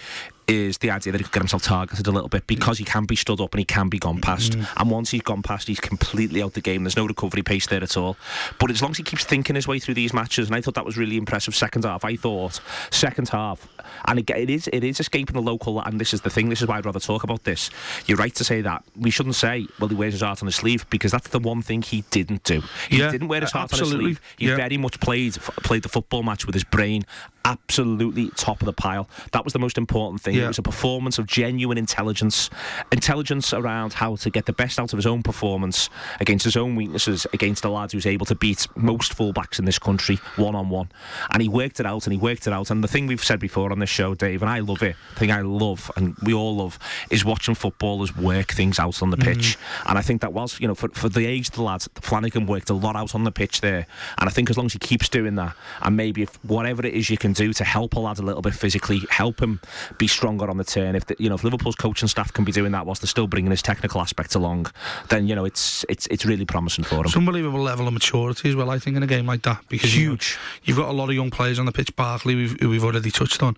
is 0.51 0.79
the 0.79 0.91
idea 0.91 1.13
that 1.13 1.19
he 1.19 1.25
could 1.25 1.33
get 1.33 1.43
himself 1.43 1.63
targeted 1.63 2.07
a 2.07 2.11
little 2.11 2.29
bit 2.29 2.47
because 2.47 2.79
he 2.79 2.85
can 2.85 3.05
be 3.05 3.15
stood 3.15 3.41
up 3.41 3.53
and 3.55 3.61
he 3.61 3.65
can 3.65 3.89
be 3.89 3.99
gone 3.99 4.21
past. 4.21 4.53
Mm-hmm. 4.53 4.81
And 4.81 4.91
once 4.91 5.11
he's 5.11 5.23
gone 5.23 5.43
past, 5.43 5.69
he's 5.69 5.79
completely 5.81 6.43
out 6.43 6.47
of 6.47 6.53
the 6.55 6.61
game. 6.61 6.83
There's 6.83 6.97
no 6.97 7.07
recovery 7.07 7.43
pace 7.43 7.67
there 7.69 7.83
at 7.83 7.97
all. 7.97 8.17
But 8.59 8.71
as 8.71 8.83
long 8.83 8.91
as 8.91 8.97
he 8.97 9.03
keeps 9.05 9.25
thinking 9.25 9.55
his 9.55 9.69
way 9.69 9.79
through 9.79 9.95
these 9.95 10.13
matches, 10.13 10.49
and 10.49 10.57
I 10.57 10.61
thought 10.61 10.75
that 10.75 10.85
was 10.85 10.97
really 10.97 11.17
impressive. 11.17 11.55
Second 11.55 11.85
half, 11.85 12.05
I 12.05 12.17
thought 12.17 12.61
second 12.91 13.29
half, 13.29 13.69
and 14.07 14.19
it, 14.19 14.29
it 14.31 14.51
is 14.51 14.69
it 14.73 14.83
is 14.83 14.99
escaping 14.99 15.35
the 15.35 15.43
local. 15.43 15.81
And 15.81 16.01
this 16.01 16.13
is 16.13 16.23
the 16.23 16.31
thing. 16.31 16.49
This 16.49 16.61
is 16.63 16.67
why 16.67 16.79
I'd 16.79 16.87
rather 16.87 17.01
talk 17.01 17.23
about 17.23 17.45
this. 17.45 17.71
You're 18.07 18.19
right 18.19 18.35
to 18.35 18.45
say 18.45 18.61
that. 18.63 18.83
We 18.99 19.11
shouldn't 19.11 19.37
say, 19.37 19.67
well, 19.79 19.89
he 19.89 19.95
wears 19.95 20.15
his 20.15 20.23
heart 20.23 20.43
on 20.43 20.47
his 20.47 20.57
sleeve 20.57 20.85
because 20.91 21.13
that's 21.13 21.29
the 21.29 21.39
one 21.39 21.63
thing 21.63 21.83
he 21.83 22.03
didn't 22.11 22.43
do. 22.45 22.63
He 22.89 22.99
Yeah, 22.99 23.11
didn't 23.13 23.29
wear 23.29 23.41
his 23.41 23.53
heart 23.53 23.73
on 23.73 23.79
absolutely. 23.81 24.11
his 24.11 24.19
sleeve. 24.19 24.35
He 24.39 24.49
Yeah. 24.49 24.57
very 24.57 24.77
much 24.77 24.99
played 25.01 25.35
played 25.63 25.83
the 25.83 25.89
football 25.89 26.23
match 26.23 26.45
with 26.45 26.55
his 26.55 26.65
brain 26.65 27.05
absolutely 27.45 28.31
top 28.37 28.61
of 28.61 28.67
the 28.67 28.73
pile. 28.73 29.09
That 29.33 29.45
was 29.45 29.53
the 29.53 29.59
most 29.59 29.79
important 29.79 30.21
thing. 30.23 30.35
Yeah. 30.35 30.39
It 30.44 30.48
was 30.48 30.59
a 30.59 30.62
performance 30.62 31.18
of 31.18 31.26
genuine 31.26 31.79
intelligence, 31.79 32.50
intelligence 32.92 33.53
around 33.53 33.94
how 33.94 34.16
to 34.16 34.31
get 34.31 34.46
the 34.46 34.53
best 34.53 34.79
out 34.79 34.92
of 34.92 34.98
his 34.98 35.07
own 35.07 35.22
performance 35.22 35.88
against 36.20 36.44
his 36.44 36.57
own 36.57 36.76
weaknesses, 36.76 37.26
against 37.33 37.64
a 37.64 37.70
lad 37.70 37.92
who's 37.92 38.07
able 38.07 38.26
to 38.26 38.35
beat 38.35 38.66
most 38.76 39.16
fullbacks 39.16 39.59
in 39.59 39.64
this 39.64 39.79
country 39.79 40.16
one 40.37 40.55
on 40.55 40.68
one. 40.68 40.90
And 41.33 41.42
he 41.42 41.48
worked 41.48 41.81
it 41.81 41.87
out, 41.87 42.07
and 42.07 42.12
he 42.12 42.18
worked 42.18 42.46
it 42.46 42.53
out. 42.53 42.70
And 42.70 42.85
the 42.85 42.88
thing 42.88 43.07
we've 43.07 43.24
said 43.24 43.40
before 43.40 43.72
on 43.72 43.79
this 43.79 43.90
show, 43.90 44.14
Dave, 44.14 44.42
and 44.42 44.50
I 44.50 44.61
love 44.61 44.83
it. 44.83 44.96
The 45.14 45.20
thing 45.20 45.33
I 45.33 45.40
love, 45.40 45.90
and 45.96 46.14
we 46.22 46.35
all 46.35 46.57
love, 46.57 46.79
is 47.11 47.24
watching 47.24 47.55
footballers 47.55 48.14
work 48.16 48.53
things 48.53 48.79
out 48.79 49.03
on 49.03 49.11
the 49.11 49.16
mm. 49.16 49.24
pitch. 49.24 49.57
And 49.87 49.96
I 49.96 50.03
think 50.03 50.20
that 50.20 50.33
whilst 50.33 50.61
you 50.61 50.68
know, 50.68 50.74
for, 50.74 50.88
for 50.90 51.09
the 51.09 51.26
age 51.26 51.48
of 51.48 51.55
the 51.55 51.62
lads, 51.62 51.88
Flanagan 51.94 52.46
worked 52.46 52.68
a 52.68 52.74
lot 52.74 52.96
out 52.96 53.14
on 53.14 53.24
the 53.24 53.33
pitch 53.33 53.61
there. 53.61 53.87
And 54.18 54.29
I 54.29 54.33
think 54.33 54.50
as 54.50 54.57
long 54.57 54.66
as 54.66 54.74
he 54.74 54.79
keeps 54.79 55.09
doing 55.09 55.37
that, 55.37 55.57
and 55.83 55.96
maybe 55.96 56.22
if 56.22 56.44
whatever 56.44 56.85
it 56.85 56.94
is 56.94 57.09
you 57.09 57.16
can 57.16 57.31
can 57.35 57.46
do 57.46 57.53
to 57.53 57.64
help 57.64 57.94
a 57.94 58.00
lad 58.00 58.18
a 58.18 58.22
little 58.22 58.42
bit 58.42 58.55
physically, 58.55 59.03
help 59.11 59.40
him 59.40 59.61
be 59.98 60.07
stronger 60.20 60.50
on 60.50 60.59
the 60.59 60.64
turn. 60.64 60.94
If 60.96 61.06
the, 61.06 61.16
you 61.18 61.30
know 61.30 61.35
if 61.35 61.44
Liverpool's 61.44 61.76
coaching 61.76 62.06
staff 62.06 62.30
can 62.33 62.44
be 62.44 62.52
doing 62.52 62.72
that 62.72 62.85
whilst 62.85 63.00
they're 63.00 63.09
still 63.09 63.26
bringing 63.26 63.50
his 63.50 63.62
technical 63.62 64.02
aspects 64.02 64.35
along, 64.35 64.66
then 65.09 65.26
you 65.26 65.35
know 65.35 65.46
it's 65.46 65.83
it's 65.88 66.06
it's 66.09 66.26
really 66.26 66.44
promising 66.44 66.85
for 66.85 66.96
him. 66.96 67.04
It's 67.06 67.16
unbelievable 67.16 67.61
level 67.62 67.87
of 67.88 67.94
maturity 67.94 68.50
as 68.50 68.54
well. 68.54 68.68
I 68.68 68.78
think 68.78 68.98
in 68.98 69.02
a 69.02 69.06
game 69.06 69.24
like 69.24 69.42
that 69.42 69.64
because 69.70 69.96
you 69.96 70.11
Huge. 70.11 70.38
you've 70.64 70.76
got 70.76 70.90
a 70.90 70.92
lot 70.92 71.09
of 71.09 71.14
young 71.14 71.30
players 71.30 71.59
on 71.59 71.64
the 71.64 71.72
pitch. 71.72 71.96
Barkley, 71.96 72.35
we've, 72.35 72.61
who 72.61 72.68
we've 72.68 72.85
already 72.85 73.11
touched 73.11 73.42
on. 73.42 73.56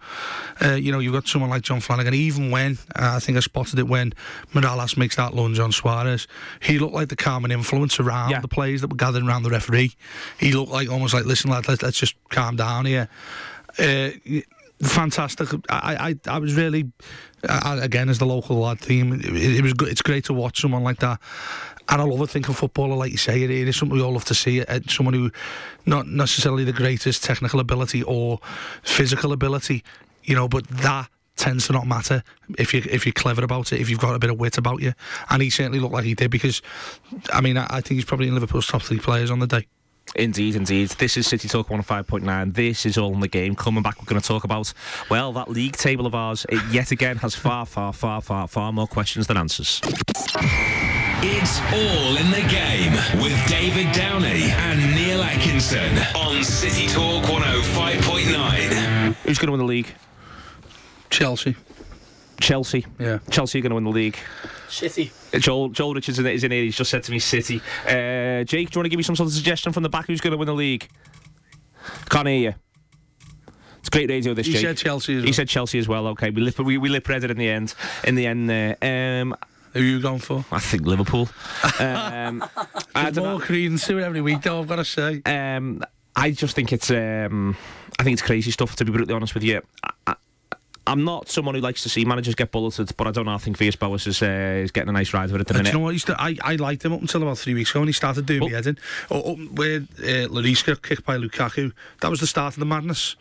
Uh, 0.65 0.75
you 0.75 0.93
know, 0.93 1.01
you've 1.01 1.13
got 1.13 1.27
someone 1.27 1.51
like 1.51 1.63
John 1.63 1.81
Flanagan. 1.81 2.15
Even 2.15 2.53
when 2.53 2.79
uh, 2.95 3.15
I 3.17 3.19
think 3.19 3.37
I 3.37 3.41
spotted 3.41 3.79
it 3.81 3.89
when 3.89 4.15
Mirallas 4.55 4.97
makes 4.97 5.17
that 5.17 5.35
lunge 5.35 5.59
on 5.59 5.73
Suarez, 5.73 6.29
he 6.61 6.79
looked 6.79 6.95
like 6.95 7.09
the 7.09 7.17
calming 7.17 7.51
influence 7.51 7.99
around 7.99 8.31
Yeah. 8.31 8.41
the 8.41 8.47
players 8.49 8.83
that 8.83 8.89
were 8.89 8.97
gathering 8.97 9.27
around 9.29 9.43
the 9.43 9.51
referee. 9.51 9.97
He 10.39 10.53
looked 10.53 10.71
like 10.71 10.89
almost 10.89 11.13
like, 11.13 11.25
listen, 11.25 11.51
lad, 11.51 11.67
let's, 11.67 11.83
let's 11.83 11.99
just 11.99 12.15
calm 12.29 12.55
down 12.55 12.87
here. 12.87 13.09
Uh, 13.79 14.11
fantastic. 14.83 15.49
I, 15.69 16.17
I, 16.27 16.31
I 16.35 16.39
was 16.39 16.55
really, 16.55 16.91
I, 17.49 17.79
again, 17.83 18.09
as 18.09 18.19
the 18.19 18.27
local 18.27 18.57
lad 18.57 18.81
team, 18.81 19.13
it, 19.13 19.25
it 19.25 19.63
was 19.63 19.73
good. 19.75 19.89
It's 19.89 20.03
great 20.03 20.25
to 20.27 20.33
watch 20.33 20.61
someone 20.61 20.83
like 20.83 20.99
that. 20.99 21.21
And 21.89 22.01
I 22.01 22.05
love 22.05 22.21
a 22.21 22.27
thinking 22.27 22.55
footballer, 22.55 22.97
like 22.97 23.11
you 23.11 23.19
say, 23.19 23.43
it, 23.43 23.51
it 23.51 23.69
is 23.69 23.77
something 23.77 23.97
we 23.97 24.03
all 24.03 24.13
love 24.13 24.25
to 24.27 24.35
see. 24.35 24.63
Uh, 24.63 24.81
someone 24.89 25.15
who, 25.15 25.31
not 25.87 26.07
necessarily 26.07 26.65
the 26.65 26.73
greatest 26.73 27.25
technical 27.25 27.61
ability 27.61 28.03
or 28.05 28.39
physical 28.83 29.33
ability, 29.33 29.83
you 30.25 30.35
know, 30.35 30.49
but 30.49 30.67
that 30.69 31.09
tends 31.37 31.67
to 31.67 31.73
not 31.73 31.87
matter 31.87 32.23
if 32.59 32.75
you 32.75 32.83
if 32.91 33.07
you're 33.07 33.13
clever 33.13 33.43
about 33.43 33.73
it, 33.73 33.81
if 33.81 33.89
you've 33.89 33.99
got 33.99 34.15
a 34.15 34.19
bit 34.19 34.31
of 34.31 34.39
wit 34.39 34.59
about 34.59 34.81
you. 34.81 34.93
And 35.31 35.43
he 35.43 35.51
certainly 35.51 35.81
looked 35.81 35.95
like 35.95 36.05
he 36.05 36.15
did 36.15 36.31
because, 36.31 36.63
I 37.33 37.41
mean, 37.41 37.57
I, 37.57 37.67
I 37.69 37.81
think 37.81 37.97
he's 37.97 38.05
probably 38.05 38.29
in 38.29 38.35
Liverpool's 38.35 38.67
top 38.67 38.83
three 38.83 38.99
players 38.99 39.31
on 39.31 39.41
the 39.41 39.47
day. 39.47 39.67
Indeed, 40.15 40.57
indeed. 40.57 40.91
This 40.91 41.17
is 41.17 41.27
City 41.27 41.49
Talk 41.49 41.69
105.9. 41.69 42.53
This 42.55 42.85
is 42.85 42.99
all 42.99 43.15
in 43.15 43.21
the 43.21 43.29
game. 43.29 43.55
Coming 43.55 43.83
back, 43.83 43.99
we're 43.99 44.05
going 44.07 44.21
to 44.21 44.27
talk 44.27 44.45
about, 44.45 44.73
well, 45.09 45.33
that 45.33 45.49
league 45.49 45.77
table 45.77 46.05
of 46.07 46.15
ours. 46.15 46.45
It 46.51 46.61
yet 46.71 46.91
again 46.91 47.17
has 47.19 47.35
far, 47.35 47.65
far, 47.65 47.93
far, 47.95 48.21
far, 48.21 48.47
far 48.47 48.73
more 48.73 48.87
questions 48.87 49.27
than 49.27 49.39
answers. 49.39 49.81
It's 51.25 51.61
all 51.73 52.17
in 52.17 52.31
the 52.31 52.47
game 52.51 52.93
with 53.23 53.49
David 53.49 53.91
Downey 53.93 54.51
and 54.51 54.95
Neil 54.95 55.23
Atkinson 55.23 55.97
on 56.15 56.43
City 56.45 56.89
Talk 56.89 57.25
105.9. 57.25 59.15
Who's 59.25 59.39
going 59.39 59.47
to 59.47 59.53
win 59.53 59.61
the 59.61 59.65
league? 59.65 59.89
Chelsea, 61.09 61.57
Chelsea. 62.41 62.85
yeah. 62.99 63.19
Chelsea 63.31 63.59
are 63.59 63.63
going 63.63 63.71
to 63.71 63.77
win 63.77 63.85
the 63.85 63.91
league. 63.91 64.17
City. 64.73 65.11
Joel, 65.39 65.69
Joel 65.71 65.95
Richards 65.95 66.19
is 66.19 66.45
in 66.45 66.51
here. 66.51 66.63
He's 66.65 66.77
just 66.77 66.91
said 66.91 67.03
to 67.05 67.13
me 67.13 67.19
City. 67.19 67.61
Uh, 67.87 68.45
Jake, 68.45 68.71
do 68.71 68.77
you 68.77 68.81
want 68.81 68.85
to 68.85 68.89
give 68.89 68.97
me 68.99 69.03
some 69.03 69.17
sort 69.17 69.29
of 69.29 69.33
suggestion 69.35 69.73
from 69.73 69.83
the 69.83 69.89
back? 69.89 70.07
Who's 70.07 70.21
going 70.21 70.33
to 70.33 70.37
win 70.39 70.47
the 70.47 70.55
league? 70.55 70.89
Can't 72.11 72.29
hear 72.29 72.39
you. 72.51 72.55
It's 73.81 73.89
great 73.89 74.09
radio. 74.09 74.33
This 74.35 74.47
He 74.47 74.53
Jake. 74.53 74.63
said 74.63 74.77
Chelsea 74.77 75.15
as 75.17 75.23
He 75.23 75.27
well. 75.29 75.35
said 75.35 75.49
Chelsea 75.49 75.79
as 75.79 75.89
well. 75.89 76.07
Okay, 76.09 76.31
we 76.31 76.41
lip 76.43 76.59
we, 76.61 76.79
we 76.79 76.89
lip 76.89 77.09
read 77.09 77.25
it 77.25 77.31
in 77.31 77.37
the 77.37 77.49
end. 77.49 77.75
In 78.05 78.15
the 78.15 78.27
end, 78.27 78.49
there. 78.49 78.77
Um, 78.81 79.35
Who 79.73 79.81
are 79.81 79.83
you 79.83 80.01
going 80.01 80.21
for? 80.21 80.45
I 80.53 80.61
think 80.61 80.83
Liverpool. 80.87 81.29
Um, 81.81 82.45
I 82.95 83.11
don't 83.11 83.17
More 83.25 83.39
know. 83.39 83.41
credence 83.41 83.87
to 83.89 83.99
it 83.99 84.03
every 84.05 84.21
week, 84.21 84.43
though, 84.43 84.61
I've 84.61 84.69
got 84.69 84.77
to 84.77 84.85
say. 84.85 85.21
Um, 85.27 85.83
I 86.15 86.31
just 86.31 86.55
think 86.55 86.73
it's 86.73 86.91
um, 86.91 87.57
I 87.99 88.05
think 88.05 88.13
it's 88.13 88.23
crazy 88.23 88.51
stuff. 88.53 88.77
To 88.77 88.85
be 88.85 88.93
brutally 88.93 89.15
honest 89.15 89.35
with 89.35 89.43
you, 89.43 89.63
I, 89.83 89.91
I, 90.07 90.15
I'm 90.87 91.05
not 91.05 91.29
someone 91.29 91.55
who 91.55 91.61
likes 91.61 91.83
to 91.85 91.89
see 91.89 92.05
managers 92.05 92.35
get 92.35 92.51
bulleted, 92.51 92.91
but 92.97 93.07
I 93.07 93.13
don't 93.13 93.27
know. 93.27 93.35
I 93.35 93.39
think 93.39 93.57
Villas 93.57 93.77
Boas 93.77 94.07
is 94.07 94.21
uh, 94.23 94.27
is 94.65 94.73
getting 94.73 94.89
a 94.89 94.93
nice 94.93 95.15
ride 95.15 95.31
of 95.31 95.37
it 95.37 95.41
at 95.43 95.47
the 95.47 95.55
Uh, 95.55 95.59
do 95.59 95.63
minute. 95.63 95.73
you 95.73 95.79
know 95.79 95.85
what? 96.15 96.21
I, 96.21 96.37
I 96.43 96.57
liked 96.57 96.85
him 96.85 96.93
up 96.93 97.01
until 97.01 97.23
about 97.23 97.39
three 97.39 97.55
weeks 97.55 97.71
ago 97.71 97.81
when 97.81 97.89
he 97.89 97.93
started 97.93 98.27
doing 98.27 98.43
Oh. 98.43 98.47
me 98.47 98.53
head 98.53 98.67
in. 98.67 98.79
Oh, 99.11 99.37
where 99.37 99.83
uh, 100.05 100.27
got 100.27 100.83
kicked 100.83 101.05
by 101.05 101.17
Lukaku. 101.19 101.73
That 102.01 102.11
was 102.11 102.19
the 102.21 102.27
start 102.27 102.55
of 102.55 102.61
the 102.61 102.67
madness 102.67 103.15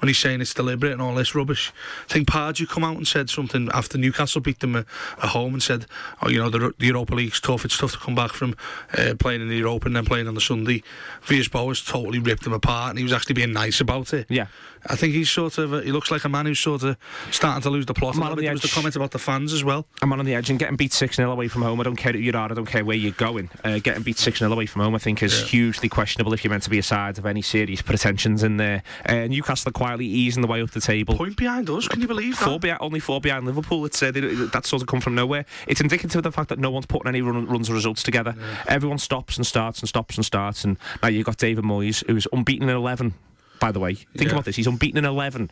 when 0.00 0.08
he's 0.08 0.18
saying 0.18 0.42
it's 0.42 0.52
deliberate 0.52 0.92
and 0.92 1.00
all 1.00 1.14
this 1.14 1.34
rubbish. 1.34 1.72
I 2.10 2.12
think 2.12 2.28
Pardew 2.28 2.68
come 2.68 2.84
out 2.84 2.96
and 2.98 3.06
said 3.08 3.30
something 3.30 3.70
after 3.72 3.96
Newcastle 3.96 4.42
beat 4.42 4.60
them 4.60 4.76
at, 4.76 4.84
at 5.22 5.30
home 5.30 5.54
and 5.54 5.62
said, 5.62 5.86
oh, 6.20 6.28
you 6.28 6.38
know, 6.38 6.50
the, 6.50 6.74
the 6.78 6.86
Europa 6.86 7.14
League's 7.14 7.40
tough. 7.40 7.64
It's 7.64 7.78
tough 7.78 7.92
to 7.92 7.98
come 7.98 8.14
back 8.14 8.32
from 8.32 8.54
uh, 8.96 9.14
playing 9.18 9.40
in 9.40 9.48
the 9.48 9.56
Europa 9.56 9.86
and 9.86 9.96
then 9.96 10.04
playing 10.04 10.28
on 10.28 10.34
the 10.34 10.40
Sunday. 10.42 10.82
Villas 11.22 11.48
Boas 11.48 11.82
totally 11.82 12.18
ripped 12.18 12.44
him 12.46 12.52
apart 12.52 12.90
and 12.90 12.98
he 12.98 13.04
was 13.04 13.12
actually 13.14 13.34
being 13.36 13.52
nice 13.54 13.80
about 13.80 14.12
it. 14.12 14.26
Yeah. 14.28 14.48
I 14.88 14.94
think 14.94 15.14
he's 15.14 15.30
sort 15.30 15.58
of, 15.58 15.72
uh, 15.72 15.80
he 15.80 15.90
looks 15.90 16.10
like 16.12 16.24
a 16.24 16.28
man 16.28 16.46
who's 16.46 16.60
sort 16.60 16.82
of 16.84 16.96
starting 17.30 17.62
to 17.62 17.70
lose 17.70 17.86
the 17.86 17.94
plot. 17.94 18.14
Man 18.16 18.30
on 18.30 18.36
the 18.36 18.42
There 18.42 18.52
was 18.52 18.62
the 18.62 18.68
comment 18.68 18.96
about 18.96 19.10
the 19.10 19.18
fans 19.18 19.52
as 19.52 19.64
well. 19.64 19.86
I'm 20.02 20.12
on 20.12 20.24
the 20.24 20.34
edge 20.34 20.50
and 20.50 20.58
getting 20.58 20.76
beat 20.76 20.92
6 20.92 21.16
0 21.16 21.30
away 21.30 21.48
from 21.48 21.62
home. 21.62 21.80
I 21.80 21.82
don't 21.84 21.96
care 21.96 22.12
who 22.12 22.18
you 22.18 22.32
are, 22.32 22.50
I 22.50 22.54
don't 22.54 22.66
care 22.66 22.84
where 22.84 22.96
you're 22.96 23.12
going. 23.12 23.50
Uh, 23.64 23.78
getting 23.78 24.02
beat 24.02 24.18
6 24.18 24.38
0 24.38 24.52
away 24.52 24.66
from 24.66 24.82
home, 24.82 24.94
I 24.94 24.98
think, 24.98 25.22
is 25.22 25.40
Yeah. 25.40 25.46
hugely 25.46 25.88
questionable 25.88 26.32
if 26.32 26.44
you're 26.44 26.50
meant 26.50 26.62
to 26.64 26.70
be 26.70 26.78
a 26.78 26.82
side 26.82 27.18
of 27.18 27.26
any 27.26 27.42
serious 27.42 27.82
pretensions 27.82 28.42
in 28.42 28.56
there. 28.56 28.82
Uh, 29.06 29.26
Newcastle 29.26 29.68
are 29.70 29.72
quietly 29.72 30.06
easing 30.06 30.42
the 30.42 30.48
way 30.48 30.62
up 30.62 30.70
the 30.70 30.80
table. 30.80 31.16
Point 31.16 31.36
behind 31.36 31.68
us, 31.70 31.88
can 31.88 32.00
you 32.00 32.08
believe 32.08 32.38
that? 32.38 32.44
Four 32.44 32.58
behind, 32.60 32.80
only 32.82 33.00
four 33.00 33.20
behind 33.20 33.46
Liverpool. 33.46 33.84
It's 33.84 34.02
uh, 34.02 34.10
they, 34.10 34.20
that's 34.20 34.68
sort 34.68 34.82
of 34.82 34.88
come 34.88 35.00
from 35.00 35.14
nowhere. 35.14 35.44
It's 35.66 35.80
indicative 35.80 36.16
of 36.16 36.22
the 36.24 36.32
fact 36.32 36.48
that 36.50 36.58
no 36.58 36.70
one's 36.70 36.86
putting 36.86 37.08
any 37.08 37.22
run, 37.22 37.46
runs 37.46 37.70
or 37.70 37.74
results 37.74 38.02
together. 38.02 38.34
Everyone 38.68 38.98
stops 38.98 39.36
and 39.36 39.46
starts 39.46 39.80
and 39.80 39.88
stops 39.88 40.16
and 40.16 40.24
starts. 40.24 40.64
And 40.64 40.76
now 41.02 41.08
you've 41.08 41.26
got 41.26 41.36
David 41.38 41.64
Moyes, 41.64 42.06
who's 42.06 42.26
unbeaten 42.32 42.68
in 42.68 42.74
eleven. 42.76 43.14
By 43.58 43.72
the 43.72 43.80
way, 43.80 43.94
think 43.94 44.08
Yeah. 44.28 44.32
about 44.32 44.44
this: 44.44 44.56
he's 44.56 44.66
unbeaten 44.66 44.98
in 44.98 45.04
eleven. 45.06 45.50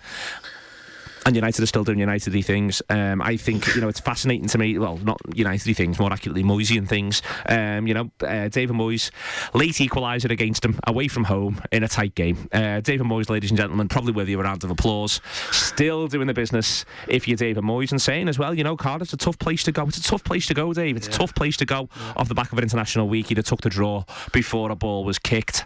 And 1.26 1.34
United 1.34 1.62
are 1.62 1.66
still 1.66 1.84
doing 1.84 1.98
United-y 1.98 2.42
things. 2.42 2.82
Um, 2.90 3.22
I 3.22 3.36
think 3.36 3.74
you 3.74 3.80
know 3.80 3.88
it's 3.88 4.00
fascinating 4.00 4.48
to 4.48 4.58
me. 4.58 4.78
Well, 4.78 4.98
not 4.98 5.18
United-y 5.34 5.72
things, 5.72 5.98
more 5.98 6.12
accurately 6.12 6.42
Moyesian 6.42 6.86
things. 6.86 7.22
Um, 7.48 7.86
you 7.86 7.94
know, 7.94 8.10
uh, 8.20 8.48
David 8.48 8.76
Moyes, 8.76 9.10
late 9.54 9.74
equaliser 9.74 10.30
against 10.30 10.64
him, 10.64 10.78
away 10.86 11.08
from 11.08 11.24
home 11.24 11.62
in 11.72 11.82
a 11.82 11.88
tight 11.88 12.14
game. 12.14 12.48
Uh, 12.52 12.80
David 12.80 13.06
Moyes, 13.06 13.30
ladies 13.30 13.50
and 13.50 13.58
gentlemen, 13.58 13.88
probably 13.88 14.12
worthy 14.12 14.34
of 14.34 14.40
a 14.40 14.42
round 14.42 14.64
of 14.64 14.70
applause. 14.70 15.20
Still 15.50 16.08
doing 16.08 16.26
the 16.26 16.34
business. 16.34 16.84
If 17.08 17.26
you're 17.26 17.36
David 17.36 17.64
Moyes, 17.64 17.90
and 17.90 18.00
saying 18.00 18.28
as 18.28 18.38
well, 18.38 18.54
you 18.54 18.64
know, 18.64 18.76
Cardiff's 18.76 19.12
a 19.12 19.16
tough 19.16 19.38
place 19.38 19.62
to 19.64 19.72
go. 19.72 19.84
It's 19.84 19.98
a 19.98 20.02
tough 20.02 20.24
place 20.24 20.46
to 20.46 20.54
go, 20.54 20.72
Dave. 20.72 20.96
It's 20.96 21.08
a 21.08 21.10
tough 21.10 21.34
place 21.34 21.56
to 21.58 21.64
go. 21.64 21.88
Off 22.16 22.28
the 22.28 22.34
back 22.34 22.52
of 22.52 22.58
an 22.58 22.64
international 22.64 23.08
week, 23.08 23.28
he'd 23.28 23.38
have 23.38 23.46
took 23.46 23.62
the 23.62 23.70
draw 23.70 24.04
before 24.32 24.70
a 24.70 24.76
ball 24.76 25.04
was 25.04 25.18
kicked. 25.18 25.64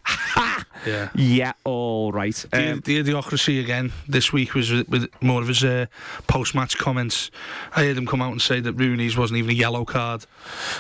Yeah. 0.89 1.09
Yeah, 1.15 1.53
all 1.65 2.13
right. 2.13 2.35
The, 2.51 2.73
Um, 2.73 2.81
the 2.85 3.03
idiocracy 3.03 3.61
again 3.61 3.93
this 4.09 4.33
week 4.33 4.55
was 4.55 4.71
with, 4.71 4.89
with 4.89 5.23
more 5.23 5.41
of 5.43 5.49
his 5.49 5.63
uh, 5.65 5.87
post-match 6.27 6.79
comments. 6.79 7.31
I 7.77 7.85
heard 7.85 7.97
him 7.97 8.07
come 8.07 8.23
out 8.23 8.33
and 8.33 8.41
say 8.43 8.61
that 8.61 8.73
Rooney's 8.75 9.17
wasn't 9.17 9.39
even 9.39 9.51
a 9.51 9.55
yellow 9.55 9.85
card. 9.85 10.25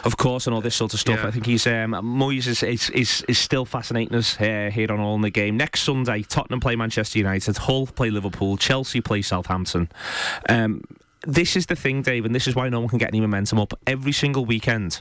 of 0.05 0.17
course, 0.17 0.47
and 0.47 0.55
all 0.55 0.61
this 0.61 0.75
sort 0.77 0.95
of 0.95 1.01
stuff. 1.01 1.21
Yeah. 1.21 1.29
I 1.29 1.31
think 1.31 1.47
he's 1.47 1.67
um, 1.67 1.93
Moyes 1.93 2.47
is, 2.47 2.63
is, 2.63 2.91
is, 2.91 3.25
is 3.29 3.39
still 3.39 3.65
fascinating 3.65 4.17
us 4.17 4.41
uh, 4.41 4.71
here 4.73 4.91
on 4.93 5.01
All 5.01 5.15
in 5.15 5.23
the 5.23 5.31
Game. 5.31 5.57
Next 5.57 5.83
Sunday, 5.83 6.23
Tottenham 6.23 6.61
play 6.61 6.77
Manchester 6.77 7.19
United, 7.19 7.57
Hull 7.59 7.87
play 7.87 8.11
Liverpool, 8.11 8.57
Chelsea 8.57 9.01
play 9.01 9.23
Southampton. 9.23 9.89
Um, 10.49 10.83
this 11.27 11.57
is 11.57 11.67
the 11.67 11.77
thing, 11.77 12.03
Dave, 12.03 12.25
and 12.25 12.35
this 12.35 12.47
is 12.47 12.55
why 12.55 12.69
no 12.69 12.81
one 12.81 12.89
can 12.89 12.99
get 12.99 13.09
any 13.09 13.21
momentum 13.21 13.59
up. 13.59 13.75
Every 13.87 14.13
single 14.13 14.45
weekend, 14.45 15.01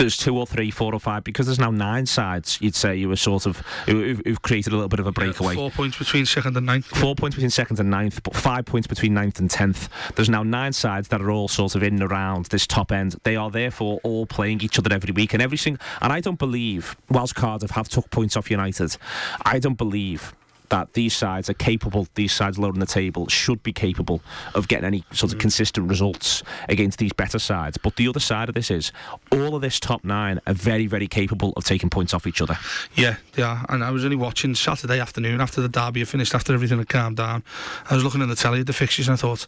there's 0.00 0.16
two 0.16 0.36
or 0.36 0.46
three, 0.46 0.70
four 0.70 0.94
or 0.94 0.98
five, 1.00 1.22
because 1.24 1.46
there's 1.46 1.58
now 1.58 1.70
nine 1.70 2.06
sides. 2.06 2.58
You'd 2.60 2.74
say 2.74 2.96
you 2.96 3.08
were 3.08 3.16
sort 3.16 3.46
of 3.46 3.58
who- 3.86 4.16
who've 4.24 4.42
created 4.42 4.72
a 4.72 4.76
little 4.76 4.88
bit 4.88 5.00
of 5.00 5.06
a 5.06 5.12
breakaway. 5.12 5.54
Four 5.54 5.70
points 5.70 5.98
between 5.98 6.26
second 6.26 6.56
and 6.56 6.66
ninth. 6.66 6.86
Four 6.86 7.14
points 7.14 7.36
between 7.36 7.50
second 7.50 7.78
and 7.78 7.90
ninth, 7.90 8.22
but 8.22 8.34
five 8.34 8.64
points 8.64 8.86
between 8.86 9.14
ninth 9.14 9.38
and 9.38 9.50
tenth. 9.50 9.88
There's 10.16 10.28
now 10.30 10.42
nine 10.42 10.72
sides 10.72 11.08
that 11.08 11.20
are 11.20 11.30
all 11.30 11.48
sort 11.48 11.74
of 11.74 11.82
in 11.82 11.94
and 11.94 12.02
around 12.02 12.46
this 12.46 12.66
top 12.66 12.90
end. 12.92 13.16
They 13.24 13.36
are 13.36 13.50
therefore 13.50 14.00
all 14.02 14.26
playing 14.26 14.62
each 14.62 14.78
other 14.78 14.92
every 14.92 15.12
week, 15.12 15.32
and 15.34 15.42
every 15.42 15.58
single. 15.58 15.82
And 16.00 16.12
I 16.12 16.20
don't 16.20 16.38
believe, 16.38 16.96
whilst 17.08 17.34
Cardiff 17.34 17.70
have 17.72 17.88
took 17.88 18.10
points 18.10 18.36
off 18.36 18.50
United, 18.50 18.96
I 19.44 19.58
don't 19.58 19.78
believe 19.78 20.34
that 20.70 20.94
these 20.94 21.14
sides 21.14 21.50
are 21.50 21.54
capable. 21.54 22.08
These 22.14 22.32
sides 22.32 22.58
low 22.58 22.68
on 22.68 22.78
the 22.78 22.86
table 22.86 23.28
should 23.28 23.62
be 23.62 23.72
capable 23.72 24.22
of 24.54 24.68
getting 24.68 24.86
any 24.86 25.04
sort 25.12 25.32
of 25.32 25.38
consistent 25.38 25.88
results 25.88 26.42
against 26.68 26.98
these 26.98 27.12
better 27.12 27.38
sides. 27.38 27.76
But 27.76 27.96
the 27.96 28.08
other 28.08 28.20
side 28.20 28.48
of 28.48 28.54
this 28.54 28.70
is 28.70 28.92
all 29.32 29.54
of 29.54 29.62
this 29.62 29.78
top 29.78 30.04
nine 30.04 30.40
are 30.46 30.54
very, 30.54 30.86
very 30.86 31.06
capable 31.06 31.52
of 31.56 31.64
taking 31.64 31.90
points 31.90 32.14
off 32.14 32.26
each 32.26 32.40
other. 32.40 32.58
Yeah, 32.94 33.16
yeah. 33.36 33.64
And 33.68 33.84
I 33.84 33.90
was 33.90 34.04
only 34.04 34.16
watching 34.16 34.54
Saturday 34.54 34.98
afternoon 34.98 35.40
after 35.40 35.60
the 35.60 35.68
derby 35.68 36.00
had 36.00 36.08
finished, 36.08 36.34
after 36.34 36.54
everything 36.54 36.78
had 36.78 36.88
calmed 36.88 37.16
down. 37.16 37.42
I 37.88 37.94
was 37.94 38.04
looking 38.04 38.22
at 38.22 38.28
the 38.28 38.36
telly 38.36 38.60
at 38.60 38.66
the 38.66 38.72
fixtures 38.72 39.08
and 39.08 39.14
I 39.14 39.16
thought, 39.16 39.46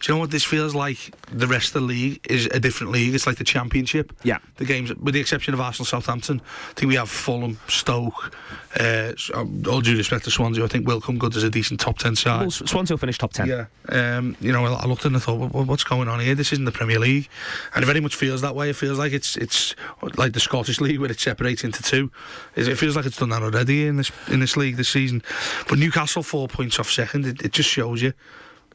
do 0.00 0.12
you 0.12 0.16
know 0.16 0.20
what 0.20 0.30
this 0.30 0.44
feels 0.44 0.74
like? 0.74 1.14
The 1.30 1.46
rest 1.46 1.68
of 1.68 1.82
the 1.82 1.86
league 1.86 2.20
is 2.28 2.46
a 2.46 2.60
different 2.60 2.92
league. 2.92 3.14
It's 3.14 3.26
like 3.26 3.36
the 3.36 3.44
Championship. 3.44 4.12
Yeah. 4.22 4.38
The 4.56 4.64
games, 4.64 4.94
with 4.94 5.14
the 5.14 5.20
exception 5.20 5.54
of 5.54 5.60
Arsenal, 5.60 5.86
Southampton, 5.86 6.40
I 6.70 6.72
think 6.74 6.88
we 6.88 6.96
have 6.96 7.10
Fulham, 7.10 7.58
Stoke. 7.68 8.34
Uh, 8.78 9.12
um, 9.34 9.62
all 9.68 9.80
due 9.80 9.96
respect 9.96 10.24
to 10.24 10.30
Swansea, 10.30 10.53
I 10.62 10.66
think 10.68 10.86
will 10.86 11.00
come 11.00 11.18
good 11.18 11.34
as 11.34 11.42
a 11.42 11.50
decent 11.50 11.80
top 11.80 11.98
ten 11.98 12.14
side. 12.14 12.40
Well, 12.42 12.50
Swansea 12.50 12.94
will 12.94 12.98
finish 13.00 13.18
top 13.18 13.32
ten. 13.32 13.48
Yeah, 13.48 13.66
um, 13.88 14.36
you 14.40 14.52
know, 14.52 14.64
I 14.64 14.86
looked 14.86 15.04
and 15.04 15.16
I 15.16 15.18
thought, 15.18 15.38
"What- 15.38 15.52
what- 15.52 15.66
what's 15.66 15.84
going 15.84 16.08
on 16.08 16.20
here? 16.20 16.34
This 16.34 16.52
isn't 16.52 16.64
the 16.64 16.72
Premier 16.72 16.98
League, 16.98 17.28
and 17.74 17.82
it 17.82 17.86
very 17.86 18.00
much 18.00 18.14
feels 18.14 18.40
that 18.42 18.54
way. 18.54 18.70
It 18.70 18.76
feels 18.76 18.98
like 18.98 19.12
it's 19.12 19.36
it's 19.36 19.74
like 20.16 20.32
the 20.34 20.40
Scottish 20.40 20.80
League 20.80 21.00
where 21.00 21.10
it 21.10 21.18
separates 21.18 21.64
into 21.64 21.82
two. 21.82 22.10
It 22.54 22.76
feels 22.76 22.94
like 22.96 23.06
it's 23.06 23.16
done 23.16 23.30
that 23.30 23.42
already 23.42 23.86
in 23.86 23.96
this 23.96 24.12
in 24.28 24.40
this 24.40 24.56
league 24.56 24.76
this 24.76 24.88
season. 24.88 25.22
But 25.68 25.78
Newcastle 25.78 26.22
four 26.22 26.46
points 26.48 26.78
off 26.78 26.90
second. 26.90 27.26
It, 27.26 27.42
it 27.42 27.52
just 27.52 27.68
shows 27.70 28.02
you, 28.02 28.12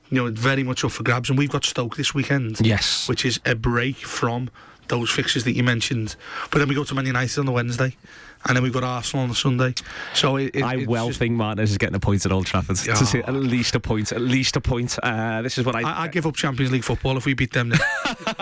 you 0.10 0.18
know, 0.18 0.26
it's 0.26 0.40
very 0.40 0.64
much 0.64 0.84
up 0.84 0.92
for 0.92 1.04
grabs. 1.04 1.30
And 1.30 1.38
we've 1.38 1.50
got 1.52 1.64
Stoke 1.66 1.96
this 1.96 2.14
weekend, 2.14 2.58
Yes. 2.62 3.08
which 3.08 3.24
is 3.26 3.40
a 3.46 3.56
break 3.56 3.98
from 3.98 4.50
those 4.88 5.12
fixtures 5.12 5.44
that 5.44 5.54
you 5.56 5.64
mentioned. 5.64 6.16
But 6.50 6.58
then 6.60 6.68
we 6.68 6.74
go 6.74 6.84
to 6.84 6.96
Man 6.96 7.06
United 7.06 7.38
on 7.40 7.46
the 7.46 7.52
Wednesday. 7.52 7.96
And 8.46 8.56
then 8.56 8.64
we've 8.64 8.74
got 8.74 8.84
Arsenal 8.84 9.24
on 9.24 9.30
the 9.30 9.36
Sunday. 9.36 9.74
So 10.14 10.38
it, 10.38 10.56
it, 10.56 10.64
I 10.64 10.86
well 10.86 11.08
just, 11.08 11.20
think 11.20 11.34
Martinez 11.34 11.72
is 11.72 11.78
getting 11.78 11.96
a 11.96 12.00
point 12.00 12.26
at 12.26 12.32
Old 12.32 12.46
Trafford. 12.46 12.78
Yeah. 12.90 12.96
To 12.96 13.06
see 13.06 13.20
at 13.20 13.34
least 13.34 13.76
a 13.76 13.80
point, 13.80 14.12
at 14.12 14.22
least 14.22 14.56
a 14.56 14.62
point. 14.62 14.98
Uh, 15.04 15.42
this 15.42 15.58
is 15.58 15.66
what 15.66 15.76
I. 15.76 15.82
I, 15.82 16.04
I 16.04 16.08
give 16.08 16.26
up 16.26 16.36
Champions 16.36 16.72
League 16.72 16.84
football 16.84 17.18
if 17.18 17.26
we 17.26 17.34
beat 17.34 17.52
them. 17.52 17.70
Then. 17.70 17.80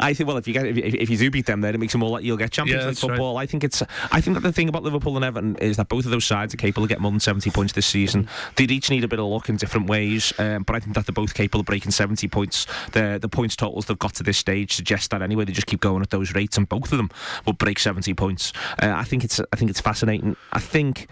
I 0.00 0.14
think 0.14 0.26
well, 0.26 0.36
if 0.36 0.48
you 0.48 0.54
get 0.54 0.66
if, 0.66 0.76
if 0.76 1.10
you 1.10 1.16
do 1.16 1.30
beat 1.30 1.46
them, 1.46 1.60
then 1.60 1.74
it 1.74 1.78
makes 1.78 1.94
it 1.94 1.98
more 1.98 2.10
like 2.10 2.24
you'll 2.24 2.36
get 2.36 2.50
Champions 2.50 2.80
Yeah, 2.80 2.86
League 2.86 2.94
that's 2.94 3.04
right. 3.04 3.10
football. 3.10 3.36
I 3.36 3.46
think 3.46 3.62
it's. 3.62 3.82
I 4.10 4.20
think 4.20 4.34
that 4.34 4.40
the 4.40 4.52
thing 4.52 4.68
about 4.68 4.82
Liverpool 4.82 5.16
and 5.16 5.24
Everton 5.24 5.56
is 5.56 5.76
that 5.76 5.88
both 5.88 6.04
of 6.04 6.10
those 6.10 6.24
sides 6.24 6.54
are 6.54 6.56
capable 6.56 6.84
of 6.84 6.88
getting 6.88 7.02
more 7.02 7.10
than 7.10 7.20
seventy 7.20 7.50
points 7.50 7.72
this 7.74 7.86
season. 7.86 8.28
They 8.56 8.64
each 8.64 8.90
need 8.90 9.04
a 9.04 9.08
bit 9.08 9.18
of 9.18 9.26
luck 9.26 9.48
in 9.48 9.56
different 9.56 9.88
ways, 9.88 10.32
um, 10.38 10.62
but 10.62 10.74
I 10.74 10.80
think 10.80 10.94
that 10.94 11.06
they're 11.06 11.12
both 11.12 11.34
capable 11.34 11.60
of 11.60 11.66
breaking 11.66 11.92
seventy 11.92 12.26
points. 12.28 12.66
The 12.92 13.18
the 13.20 13.28
points 13.28 13.54
totals 13.54 13.86
they've 13.86 13.98
got 13.98 14.14
to 14.14 14.22
this 14.22 14.38
stage 14.38 14.72
suggest 14.72 15.10
that 15.10 15.22
anyway. 15.22 15.44
They 15.44 15.52
just 15.52 15.66
keep 15.66 15.80
going 15.80 16.02
at 16.02 16.10
those 16.10 16.34
rates, 16.34 16.56
and 16.56 16.68
both 16.68 16.90
of 16.92 16.98
them 16.98 17.10
will 17.46 17.52
break 17.52 17.78
seventy 17.78 18.14
points. 18.14 18.52
Uh, 18.80 19.01
I 19.02 19.04
think 19.04 19.24
it's. 19.24 19.40
I 19.52 19.56
think 19.56 19.68
it's 19.68 19.80
fascinating. 19.80 20.36
I 20.52 20.60
think 20.60 21.08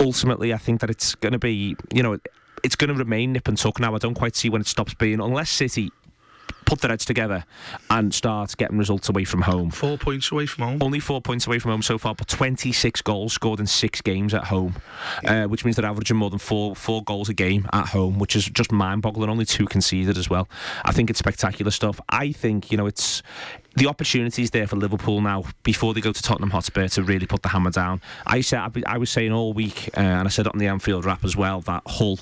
ultimately, 0.00 0.54
I 0.54 0.58
think 0.58 0.80
that 0.80 0.88
it's 0.88 1.16
going 1.16 1.32
to 1.32 1.38
be. 1.38 1.76
You 1.92 2.02
know. 2.02 2.18
It's 2.64 2.74
going 2.74 2.88
to 2.88 2.94
remain 2.94 3.32
nip 3.34 3.46
and 3.46 3.56
tuck 3.56 3.78
now. 3.78 3.94
I 3.94 3.98
don't 3.98 4.14
quite 4.16 4.34
see 4.34 4.48
when 4.48 4.60
it 4.60 4.66
stops 4.66 4.92
being, 4.92 5.20
unless 5.20 5.48
City 5.48 5.92
put 6.68 6.80
their 6.80 6.90
heads 6.90 7.04
together 7.04 7.44
and 7.88 8.12
start 8.12 8.54
getting 8.58 8.76
results 8.76 9.08
away 9.08 9.24
from 9.24 9.42
home. 9.42 9.70
Four 9.70 9.96
points 9.96 10.30
away 10.30 10.44
from 10.44 10.64
home. 10.64 10.78
Only 10.82 11.00
four 11.00 11.22
points 11.22 11.46
away 11.46 11.58
from 11.58 11.70
home 11.70 11.82
so 11.82 11.96
far, 11.96 12.14
but 12.14 12.28
26 12.28 13.00
goals 13.02 13.32
scored 13.32 13.58
in 13.58 13.66
six 13.66 14.02
games 14.02 14.34
at 14.34 14.44
home, 14.44 14.76
uh, 15.24 15.44
which 15.44 15.64
means 15.64 15.76
they're 15.76 15.86
averaging 15.86 16.16
more 16.16 16.30
than 16.30 16.38
four 16.38 16.76
four 16.76 17.02
goals 17.04 17.28
a 17.28 17.34
game 17.34 17.66
at 17.72 17.88
home, 17.88 18.18
which 18.18 18.36
is 18.36 18.44
just 18.46 18.70
mind-boggling. 18.70 19.30
Only 19.30 19.46
two 19.46 19.66
conceded 19.66 20.18
as 20.18 20.28
well. 20.28 20.48
I 20.84 20.92
think 20.92 21.08
it's 21.08 21.18
spectacular 21.18 21.70
stuff. 21.70 22.00
I 22.08 22.32
think 22.32 22.70
you 22.70 22.76
know 22.76 22.86
it's 22.86 23.22
the 23.76 23.86
opportunities 23.86 24.50
there 24.50 24.66
for 24.66 24.76
Liverpool 24.76 25.20
now 25.20 25.44
before 25.62 25.94
they 25.94 26.00
go 26.00 26.12
to 26.12 26.22
Tottenham 26.22 26.50
Hotspur 26.50 26.88
to 26.88 27.02
really 27.02 27.26
put 27.26 27.42
the 27.42 27.48
hammer 27.48 27.70
down. 27.70 28.02
I 28.26 28.42
said 28.42 28.84
I 28.86 28.98
was 28.98 29.10
saying 29.10 29.32
all 29.32 29.54
week, 29.54 29.88
uh, 29.96 30.00
and 30.00 30.28
I 30.28 30.30
said 30.30 30.46
it 30.46 30.52
on 30.52 30.58
the 30.58 30.66
Anfield 30.66 31.06
wrap 31.06 31.24
as 31.24 31.36
well 31.36 31.60
that 31.62 31.82
Hull 31.86 32.18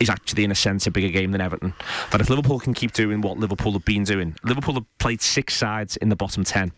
is 0.00 0.10
actually 0.10 0.44
in 0.44 0.50
a 0.50 0.54
sense 0.54 0.86
a 0.86 0.90
bigger 0.90 1.08
game 1.08 1.32
than 1.32 1.40
Everton. 1.40 1.74
That 2.10 2.20
if 2.20 2.30
Liverpool 2.30 2.60
can 2.60 2.74
keep 2.74 2.92
doing 2.92 3.20
what 3.20 3.38
Liverpool 3.38 3.72
have 3.72 3.84
been 3.84 4.04
doing, 4.04 4.36
Liverpool 4.42 4.74
have 4.74 4.98
played 4.98 5.20
six 5.20 5.56
sides 5.56 5.96
in 5.96 6.08
the 6.08 6.16
bottom 6.16 6.44
ten. 6.44 6.72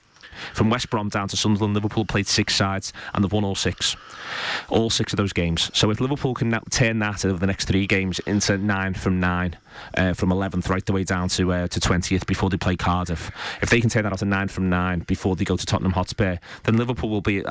From 0.55 0.71
West 0.71 0.91
Brom 0.91 1.09
down 1.09 1.29
to 1.29 1.37
Sunderland, 1.37 1.75
Liverpool 1.75 2.05
played 2.05 2.27
six 2.27 2.55
sides 2.55 2.93
and 3.13 3.23
they've 3.23 3.33
won 3.33 3.45
all 3.45 3.55
six. 3.55 3.97
All 4.69 4.91
six 4.91 5.13
of 5.13 5.17
those 5.17 5.33
games. 5.33 5.71
So 5.75 5.91
if 5.91 6.01
Liverpool 6.01 6.35
can 6.35 6.51
now 6.51 6.63
turn 6.71 6.99
that 7.01 7.25
over 7.25 7.39
the 7.39 7.47
next 7.47 7.67
three 7.67 7.87
games 7.87 8.21
into 8.21 8.57
nine 8.59 8.95
from 8.95 9.21
nine, 9.21 9.59
uh, 9.97 10.15
from 10.15 10.31
11th 10.31 10.69
right 10.69 10.85
the 10.85 10.93
way 10.93 11.05
down 11.05 11.29
to 11.31 11.53
uh, 11.53 11.69
to 11.69 11.81
20th 11.81 12.27
before 12.27 12.51
they 12.51 12.57
play 12.57 12.77
Cardiff, 12.77 13.31
if 13.61 13.71
they 13.71 13.81
can 13.81 13.91
turn 13.91 14.05
that 14.05 14.13
out 14.13 14.19
to 14.21 14.25
nine 14.25 14.49
from 14.49 14.69
nine 14.69 15.01
before 15.01 15.37
they 15.37 15.45
go 15.45 15.57
to 15.57 15.67
Tottenham 15.67 15.93
Hotspur, 15.93 16.37
then 16.65 16.77
Liverpool 16.77 17.11
will 17.11 17.21
be 17.21 17.45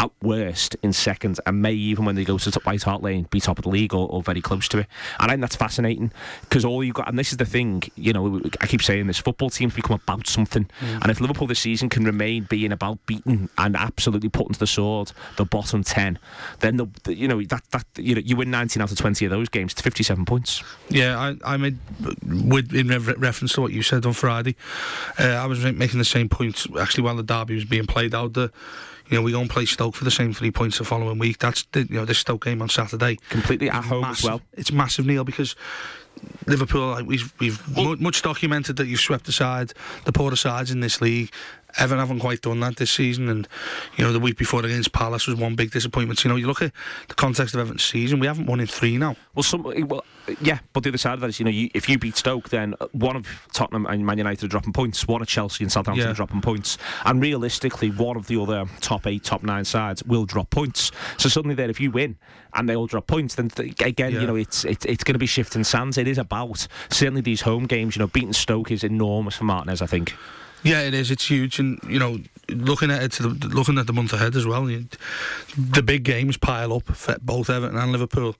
at 0.00 0.10
worst 0.22 0.76
in 0.82 0.94
second 0.94 1.38
and 1.44 1.60
may 1.60 1.74
even 1.74 2.06
when 2.06 2.14
they 2.14 2.24
go 2.24 2.38
to 2.38 2.50
top 2.50 2.64
White 2.64 2.82
Hart 2.82 3.02
Lane 3.02 3.26
be 3.30 3.38
top 3.38 3.58
of 3.58 3.64
the 3.64 3.68
league 3.68 3.92
or, 3.92 4.08
or 4.08 4.22
very 4.22 4.40
close 4.40 4.66
to 4.68 4.78
it. 4.78 4.86
And 5.18 5.30
I 5.30 5.34
think 5.34 5.42
that's 5.42 5.56
fascinating 5.56 6.10
because 6.40 6.64
all 6.64 6.82
you've 6.82 6.94
got, 6.94 7.06
and 7.06 7.18
this 7.18 7.32
is 7.32 7.36
the 7.36 7.44
thing, 7.44 7.82
you 7.96 8.14
know, 8.14 8.40
I 8.62 8.66
keep 8.66 8.82
saying 8.82 9.06
this: 9.06 9.18
football 9.18 9.50
teams 9.50 9.74
become 9.74 10.00
about 10.02 10.26
something, 10.26 10.68
and 10.80 11.10
if 11.10 11.20
Liverpool 11.20 11.46
this 11.46 11.60
season 11.60 11.90
can 11.90 12.04
remain 12.04 12.44
being 12.44 12.72
about 12.72 13.04
beating 13.04 13.50
and 13.58 13.76
absolutely 13.76 14.30
putting 14.30 14.54
to 14.54 14.58
the 14.58 14.66
sword 14.66 15.12
the 15.36 15.44
bottom 15.44 15.84
ten, 15.84 16.18
then 16.60 16.78
the, 16.78 16.86
the 17.04 17.14
you 17.14 17.28
know 17.28 17.42
that 17.42 17.62
that 17.72 17.84
you 17.96 18.14
know 18.14 18.22
you 18.24 18.36
win 18.36 18.50
19 18.50 18.82
out 18.82 18.90
of 18.90 18.96
20 18.96 19.26
of 19.26 19.30
those 19.30 19.50
games, 19.50 19.72
it's 19.72 19.82
57 19.82 20.24
points. 20.24 20.62
Yeah, 20.88 21.18
I, 21.18 21.54
I 21.54 21.56
made 21.58 21.78
with 22.24 22.74
in 22.74 22.88
re- 22.88 23.14
reference 23.18 23.52
to 23.54 23.60
what 23.60 23.72
you 23.72 23.82
said 23.82 24.06
on 24.06 24.14
Friday. 24.14 24.56
Uh, 25.18 25.24
I 25.24 25.44
was 25.44 25.62
making 25.62 25.98
the 25.98 26.04
same 26.06 26.30
point 26.30 26.66
actually 26.78 27.04
while 27.04 27.16
the 27.16 27.22
derby 27.22 27.54
was 27.54 27.66
being 27.66 27.86
played 27.86 28.14
out. 28.14 28.32
The 28.32 28.50
you 29.10 29.16
know 29.16 29.22
we 29.22 29.32
go 29.32 29.40
and 29.40 29.50
play 29.50 29.66
Stoke 29.66 29.94
for 29.94 30.04
the 30.04 30.10
same 30.10 30.32
three 30.32 30.50
points 30.50 30.78
the 30.78 30.84
following 30.84 31.18
week. 31.18 31.38
That's 31.38 31.64
the, 31.72 31.80
you 31.80 31.96
know 31.96 32.04
this 32.04 32.18
Stoke 32.18 32.44
game 32.44 32.62
on 32.62 32.68
Saturday. 32.68 33.18
Completely 33.28 33.68
at 33.68 33.84
home 33.84 34.02
massive, 34.02 34.24
as 34.24 34.30
well. 34.30 34.40
It's 34.54 34.72
massive, 34.72 35.06
Neil, 35.06 35.24
because 35.24 35.56
Liverpool, 36.46 36.88
like 36.88 37.06
we've 37.06 37.32
we've 37.38 37.76
mu- 37.76 37.96
much 37.96 38.22
documented 38.22 38.76
that 38.76 38.86
you've 38.86 39.00
swept 39.00 39.28
aside 39.28 39.72
the 40.04 40.12
poorer 40.12 40.36
sides 40.36 40.70
in 40.70 40.80
this 40.80 41.00
league. 41.00 41.32
Everton 41.78 41.98
haven't 41.98 42.20
quite 42.20 42.42
done 42.42 42.60
that 42.60 42.76
this 42.76 42.90
season, 42.90 43.28
and 43.28 43.48
you 43.96 44.04
know 44.04 44.12
the 44.12 44.20
week 44.20 44.36
before 44.36 44.64
against 44.64 44.92
Palace 44.92 45.26
was 45.26 45.36
one 45.36 45.54
big 45.54 45.70
disappointment. 45.70 46.18
So, 46.18 46.28
You 46.28 46.34
know, 46.34 46.36
you 46.36 46.46
look 46.46 46.62
at 46.62 46.72
the 47.08 47.14
context 47.14 47.54
of 47.54 47.60
Everton's 47.60 47.84
season, 47.84 48.20
we 48.20 48.26
haven't 48.26 48.46
won 48.46 48.60
in 48.60 48.66
three 48.66 48.96
now. 48.98 49.16
Well, 49.34 49.42
some, 49.42 49.62
well, 49.88 50.04
yeah, 50.40 50.58
but 50.72 50.82
the 50.82 50.90
other 50.90 50.98
side 50.98 51.14
of 51.14 51.20
that 51.20 51.28
is, 51.28 51.38
you 51.38 51.44
know, 51.44 51.50
you, 51.50 51.70
if 51.74 51.88
you 51.88 51.98
beat 51.98 52.16
Stoke, 52.16 52.48
then 52.50 52.74
one 52.92 53.16
of 53.16 53.26
Tottenham 53.52 53.86
and 53.86 54.04
Man 54.04 54.18
United 54.18 54.44
are 54.44 54.48
dropping 54.48 54.72
points, 54.72 55.06
one 55.08 55.22
of 55.22 55.28
Chelsea 55.28 55.64
and 55.64 55.72
Southampton 55.72 56.04
Yeah. 56.04 56.10
are 56.12 56.14
dropping 56.14 56.40
points, 56.40 56.78
and 57.04 57.20
realistically, 57.22 57.90
one 57.90 58.16
of 58.16 58.26
the 58.26 58.40
other 58.40 58.66
top 58.80 59.06
eight, 59.06 59.24
top 59.24 59.42
nine 59.42 59.64
sides 59.64 60.02
will 60.04 60.24
drop 60.24 60.50
points. 60.50 60.90
So 61.18 61.28
suddenly, 61.28 61.54
there, 61.54 61.70
if 61.70 61.80
you 61.80 61.90
win 61.90 62.16
and 62.54 62.68
they 62.68 62.74
all 62.76 62.86
drop 62.86 63.06
points, 63.06 63.36
then 63.36 63.48
th- 63.48 63.80
again, 63.80 64.12
Yeah. 64.12 64.20
you 64.20 64.26
know, 64.26 64.36
it's 64.36 64.64
it's, 64.64 64.84
it's 64.86 65.04
going 65.04 65.14
to 65.14 65.18
be 65.18 65.26
shifting 65.26 65.64
sands. 65.64 65.98
It 65.98 66.08
is 66.08 66.18
about 66.18 66.66
certainly 66.90 67.20
these 67.20 67.40
home 67.42 67.66
games. 67.66 67.96
You 67.96 68.00
know, 68.00 68.06
beating 68.08 68.32
Stoke 68.32 68.70
is 68.70 68.82
enormous 68.84 69.36
for 69.36 69.44
Martinez. 69.44 69.82
I 69.82 69.86
think. 69.86 70.14
Yeah, 70.62 70.80
it 70.82 70.94
is. 70.94 71.10
It's 71.10 71.28
huge, 71.28 71.58
and 71.58 71.80
you 71.88 71.98
know, 71.98 72.18
looking 72.48 72.90
at 72.90 73.02
it, 73.02 73.12
the, 73.12 73.28
looking 73.48 73.78
at 73.78 73.86
the 73.86 73.92
month 73.92 74.12
ahead 74.12 74.36
as 74.36 74.46
well. 74.46 74.68
You, 74.70 74.86
the 75.56 75.82
big 75.82 76.02
games 76.02 76.36
pile 76.36 76.72
up 76.72 76.88
for 76.88 77.16
both 77.20 77.48
Everton 77.50 77.78
and 77.78 77.92
Liverpool, 77.92 78.36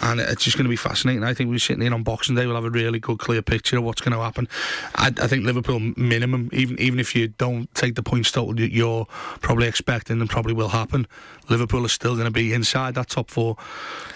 and 0.00 0.20
it's 0.20 0.44
just 0.44 0.56
going 0.56 0.64
to 0.64 0.70
be 0.70 0.76
fascinating. 0.76 1.22
I 1.22 1.34
think 1.34 1.50
we're 1.50 1.58
sitting 1.58 1.84
in 1.84 1.92
on 1.92 2.02
Boxing 2.02 2.34
Day. 2.34 2.46
We'll 2.46 2.54
have 2.54 2.64
a 2.64 2.70
really 2.70 2.98
good, 2.98 3.18
clear 3.18 3.42
picture 3.42 3.76
of 3.76 3.84
what's 3.84 4.00
going 4.00 4.12
to 4.12 4.22
happen. 4.22 4.48
I, 4.94 5.12
I 5.20 5.26
think 5.26 5.44
Liverpool 5.44 5.80
minimum, 5.96 6.48
even 6.52 6.80
even 6.80 6.98
if 6.98 7.14
you 7.14 7.28
don't 7.28 7.72
take 7.74 7.94
the 7.94 8.02
points 8.02 8.30
total 8.30 8.54
that 8.54 8.72
you're 8.72 9.06
probably 9.40 9.66
expecting, 9.68 10.20
and 10.20 10.30
probably 10.30 10.54
will 10.54 10.68
happen. 10.68 11.06
Liverpool 11.48 11.84
are 11.84 11.88
still 11.88 12.14
going 12.14 12.26
to 12.26 12.30
be 12.30 12.52
inside 12.54 12.94
that 12.94 13.08
top 13.08 13.30
four. 13.30 13.56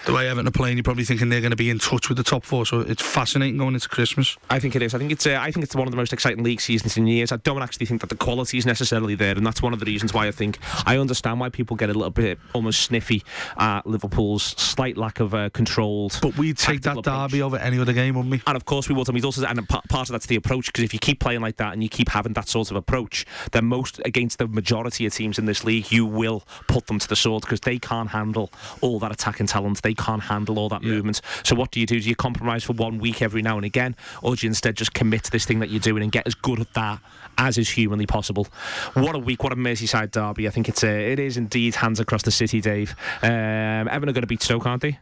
The 0.05 0.13
way 0.13 0.29
Everton 0.29 0.47
are 0.47 0.51
playing, 0.51 0.77
you're 0.77 0.83
probably 0.83 1.03
thinking 1.03 1.29
they're 1.29 1.41
going 1.41 1.51
to 1.51 1.57
be 1.57 1.69
in 1.69 1.77
touch 1.77 2.07
with 2.09 2.17
the 2.17 2.23
top 2.23 2.45
four. 2.45 2.65
So 2.65 2.79
it's 2.79 3.01
fascinating 3.01 3.57
going 3.57 3.73
into 3.73 3.89
Christmas. 3.89 4.37
I 4.49 4.59
think 4.59 4.75
it 4.75 4.81
is. 4.81 4.95
I 4.95 4.97
think 4.97 5.11
it's. 5.11 5.27
Uh, 5.27 5.37
I 5.39 5.51
think 5.51 5.63
it's 5.63 5.75
one 5.75 5.87
of 5.87 5.91
the 5.91 5.97
most 5.97 6.13
exciting 6.13 6.43
league 6.43 6.61
seasons 6.61 6.97
in 6.97 7.05
years. 7.05 7.31
I 7.31 7.37
don't 7.37 7.61
actually 7.61 7.85
think 7.85 8.01
that 8.01 8.09
the 8.09 8.15
quality 8.15 8.57
is 8.57 8.65
necessarily 8.65 9.15
there, 9.15 9.35
and 9.35 9.45
that's 9.45 9.61
one 9.61 9.73
of 9.73 9.79
the 9.79 9.85
reasons 9.85 10.13
why 10.13 10.27
I 10.27 10.31
think 10.31 10.57
I 10.85 10.97
understand 10.97 11.39
why 11.39 11.49
people 11.49 11.75
get 11.75 11.89
a 11.89 11.93
little 11.93 12.09
bit 12.09 12.39
almost 12.53 12.81
sniffy 12.81 13.23
at 13.57 13.85
Liverpool's 13.85 14.43
slight 14.43 14.97
lack 14.97 15.19
of 15.19 15.33
uh, 15.35 15.49
controlled. 15.67 16.19
But 16.21 16.37
we'd 16.37 16.57
take 16.57 16.81
that 16.81 16.97
approach. 16.97 17.31
derby 17.31 17.41
over 17.41 17.57
any 17.57 17.79
other 17.79 17.93
game, 17.93 18.15
wouldn't 18.15 18.31
we? 18.31 18.41
And 18.47 18.55
of 18.55 18.65
course 18.65 18.89
we 18.89 18.95
will. 18.95 19.05
I 19.07 19.11
mean, 19.11 19.23
also, 19.23 19.45
and 19.45 19.67
part 19.67 19.85
of 19.93 20.07
that's 20.07 20.25
the 20.25 20.35
approach 20.35 20.67
because 20.67 20.83
if 20.83 20.93
you 20.93 20.99
keep 20.99 21.19
playing 21.19 21.41
like 21.41 21.57
that 21.57 21.73
and 21.73 21.83
you 21.83 21.89
keep 21.89 22.09
having 22.09 22.33
that 22.33 22.47
sort 22.47 22.71
of 22.71 22.77
approach, 22.77 23.25
then 23.51 23.65
most 23.65 23.99
against 24.05 24.39
the 24.39 24.47
majority 24.47 25.05
of 25.05 25.13
teams 25.13 25.37
in 25.37 25.45
this 25.45 25.63
league, 25.63 25.91
you 25.91 26.05
will 26.05 26.43
put 26.67 26.87
them 26.87 26.99
to 26.99 27.07
the 27.07 27.15
sword 27.15 27.41
because 27.41 27.59
they 27.61 27.77
can't 27.77 28.09
handle 28.09 28.51
all 28.81 28.99
that 28.99 29.11
attacking 29.11 29.47
talent. 29.47 29.81
They 29.81 29.93
can't 29.93 30.23
handle 30.23 30.57
all 30.59 30.69
that 30.69 30.83
movement. 30.83 31.21
So 31.43 31.55
what 31.55 31.71
do 31.71 31.79
you 31.79 31.85
do? 31.85 31.99
Do 31.99 32.09
you 32.09 32.15
compromise 32.15 32.63
for 32.63 32.73
one 32.73 32.99
week 32.99 33.21
every 33.21 33.41
now 33.41 33.57
and 33.57 33.65
again, 33.65 33.95
or 34.21 34.35
do 34.35 34.45
you 34.45 34.49
instead 34.49 34.75
just 34.75 34.93
commit 34.93 35.23
to 35.25 35.31
this 35.31 35.45
thing 35.45 35.59
that 35.59 35.69
you're 35.69 35.79
doing 35.79 36.03
and 36.03 36.11
get 36.11 36.25
as 36.25 36.35
good 36.35 36.59
at 36.59 36.73
that 36.73 36.99
as 37.37 37.57
is 37.57 37.69
humanly 37.69 38.05
possible? 38.05 38.47
What 38.93 39.15
a 39.15 39.19
week! 39.19 39.43
What 39.43 39.53
a 39.53 39.55
Merseyside 39.55 40.11
derby! 40.11 40.47
I 40.47 40.51
think 40.51 40.69
it's 40.69 40.83
uh, 40.83 40.87
it 40.87 41.19
is 41.19 41.37
indeed 41.37 41.75
hands 41.75 41.99
across 41.99 42.23
the 42.23 42.31
city, 42.31 42.61
Dave. 42.61 42.95
Um, 43.21 43.87
Everton 43.87 44.09
are 44.09 44.13
going 44.13 44.21
to 44.21 44.27
beat 44.27 44.41
Stoke, 44.41 44.65
aren't 44.65 44.81
they? 44.81 44.99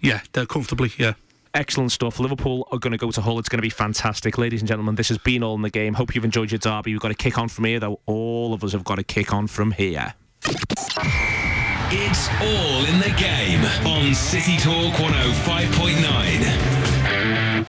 Yeah, 0.00 0.20
they're 0.32 0.46
comfortably. 0.46 0.92
Yeah. 0.98 1.14
Excellent 1.54 1.90
stuff. 1.90 2.20
Liverpool 2.20 2.68
are 2.70 2.78
going 2.78 2.92
to 2.92 2.98
go 2.98 3.10
to 3.10 3.20
Hull. 3.22 3.38
It's 3.38 3.48
going 3.48 3.58
to 3.58 3.62
be 3.62 3.70
fantastic. 3.70 4.36
Ladies 4.36 4.60
and 4.60 4.68
gentlemen, 4.68 4.94
this 4.94 5.08
has 5.08 5.16
been 5.16 5.42
all 5.42 5.54
in 5.54 5.62
the 5.62 5.70
game. 5.70 5.94
Hope 5.94 6.14
you've 6.14 6.24
enjoyed 6.24 6.52
your 6.52 6.58
derby. 6.58 6.92
We've 6.92 7.00
got 7.00 7.08
to 7.08 7.14
kick 7.14 7.38
on 7.38 7.48
from 7.48 7.64
here, 7.64 7.80
though. 7.80 7.98
All 8.04 8.52
of 8.52 8.62
us 8.62 8.72
have 8.72 8.84
got 8.84 8.96
to 8.96 9.02
kick 9.02 9.32
on 9.32 9.46
from 9.46 9.72
here. 9.72 10.12
It's 11.88 12.28
all 12.40 12.84
in 12.84 12.98
the 13.00 13.14
game 13.16 13.64
on 13.86 14.14
City 14.14 14.58
Talk 14.58 14.92
105.9. 14.94 16.85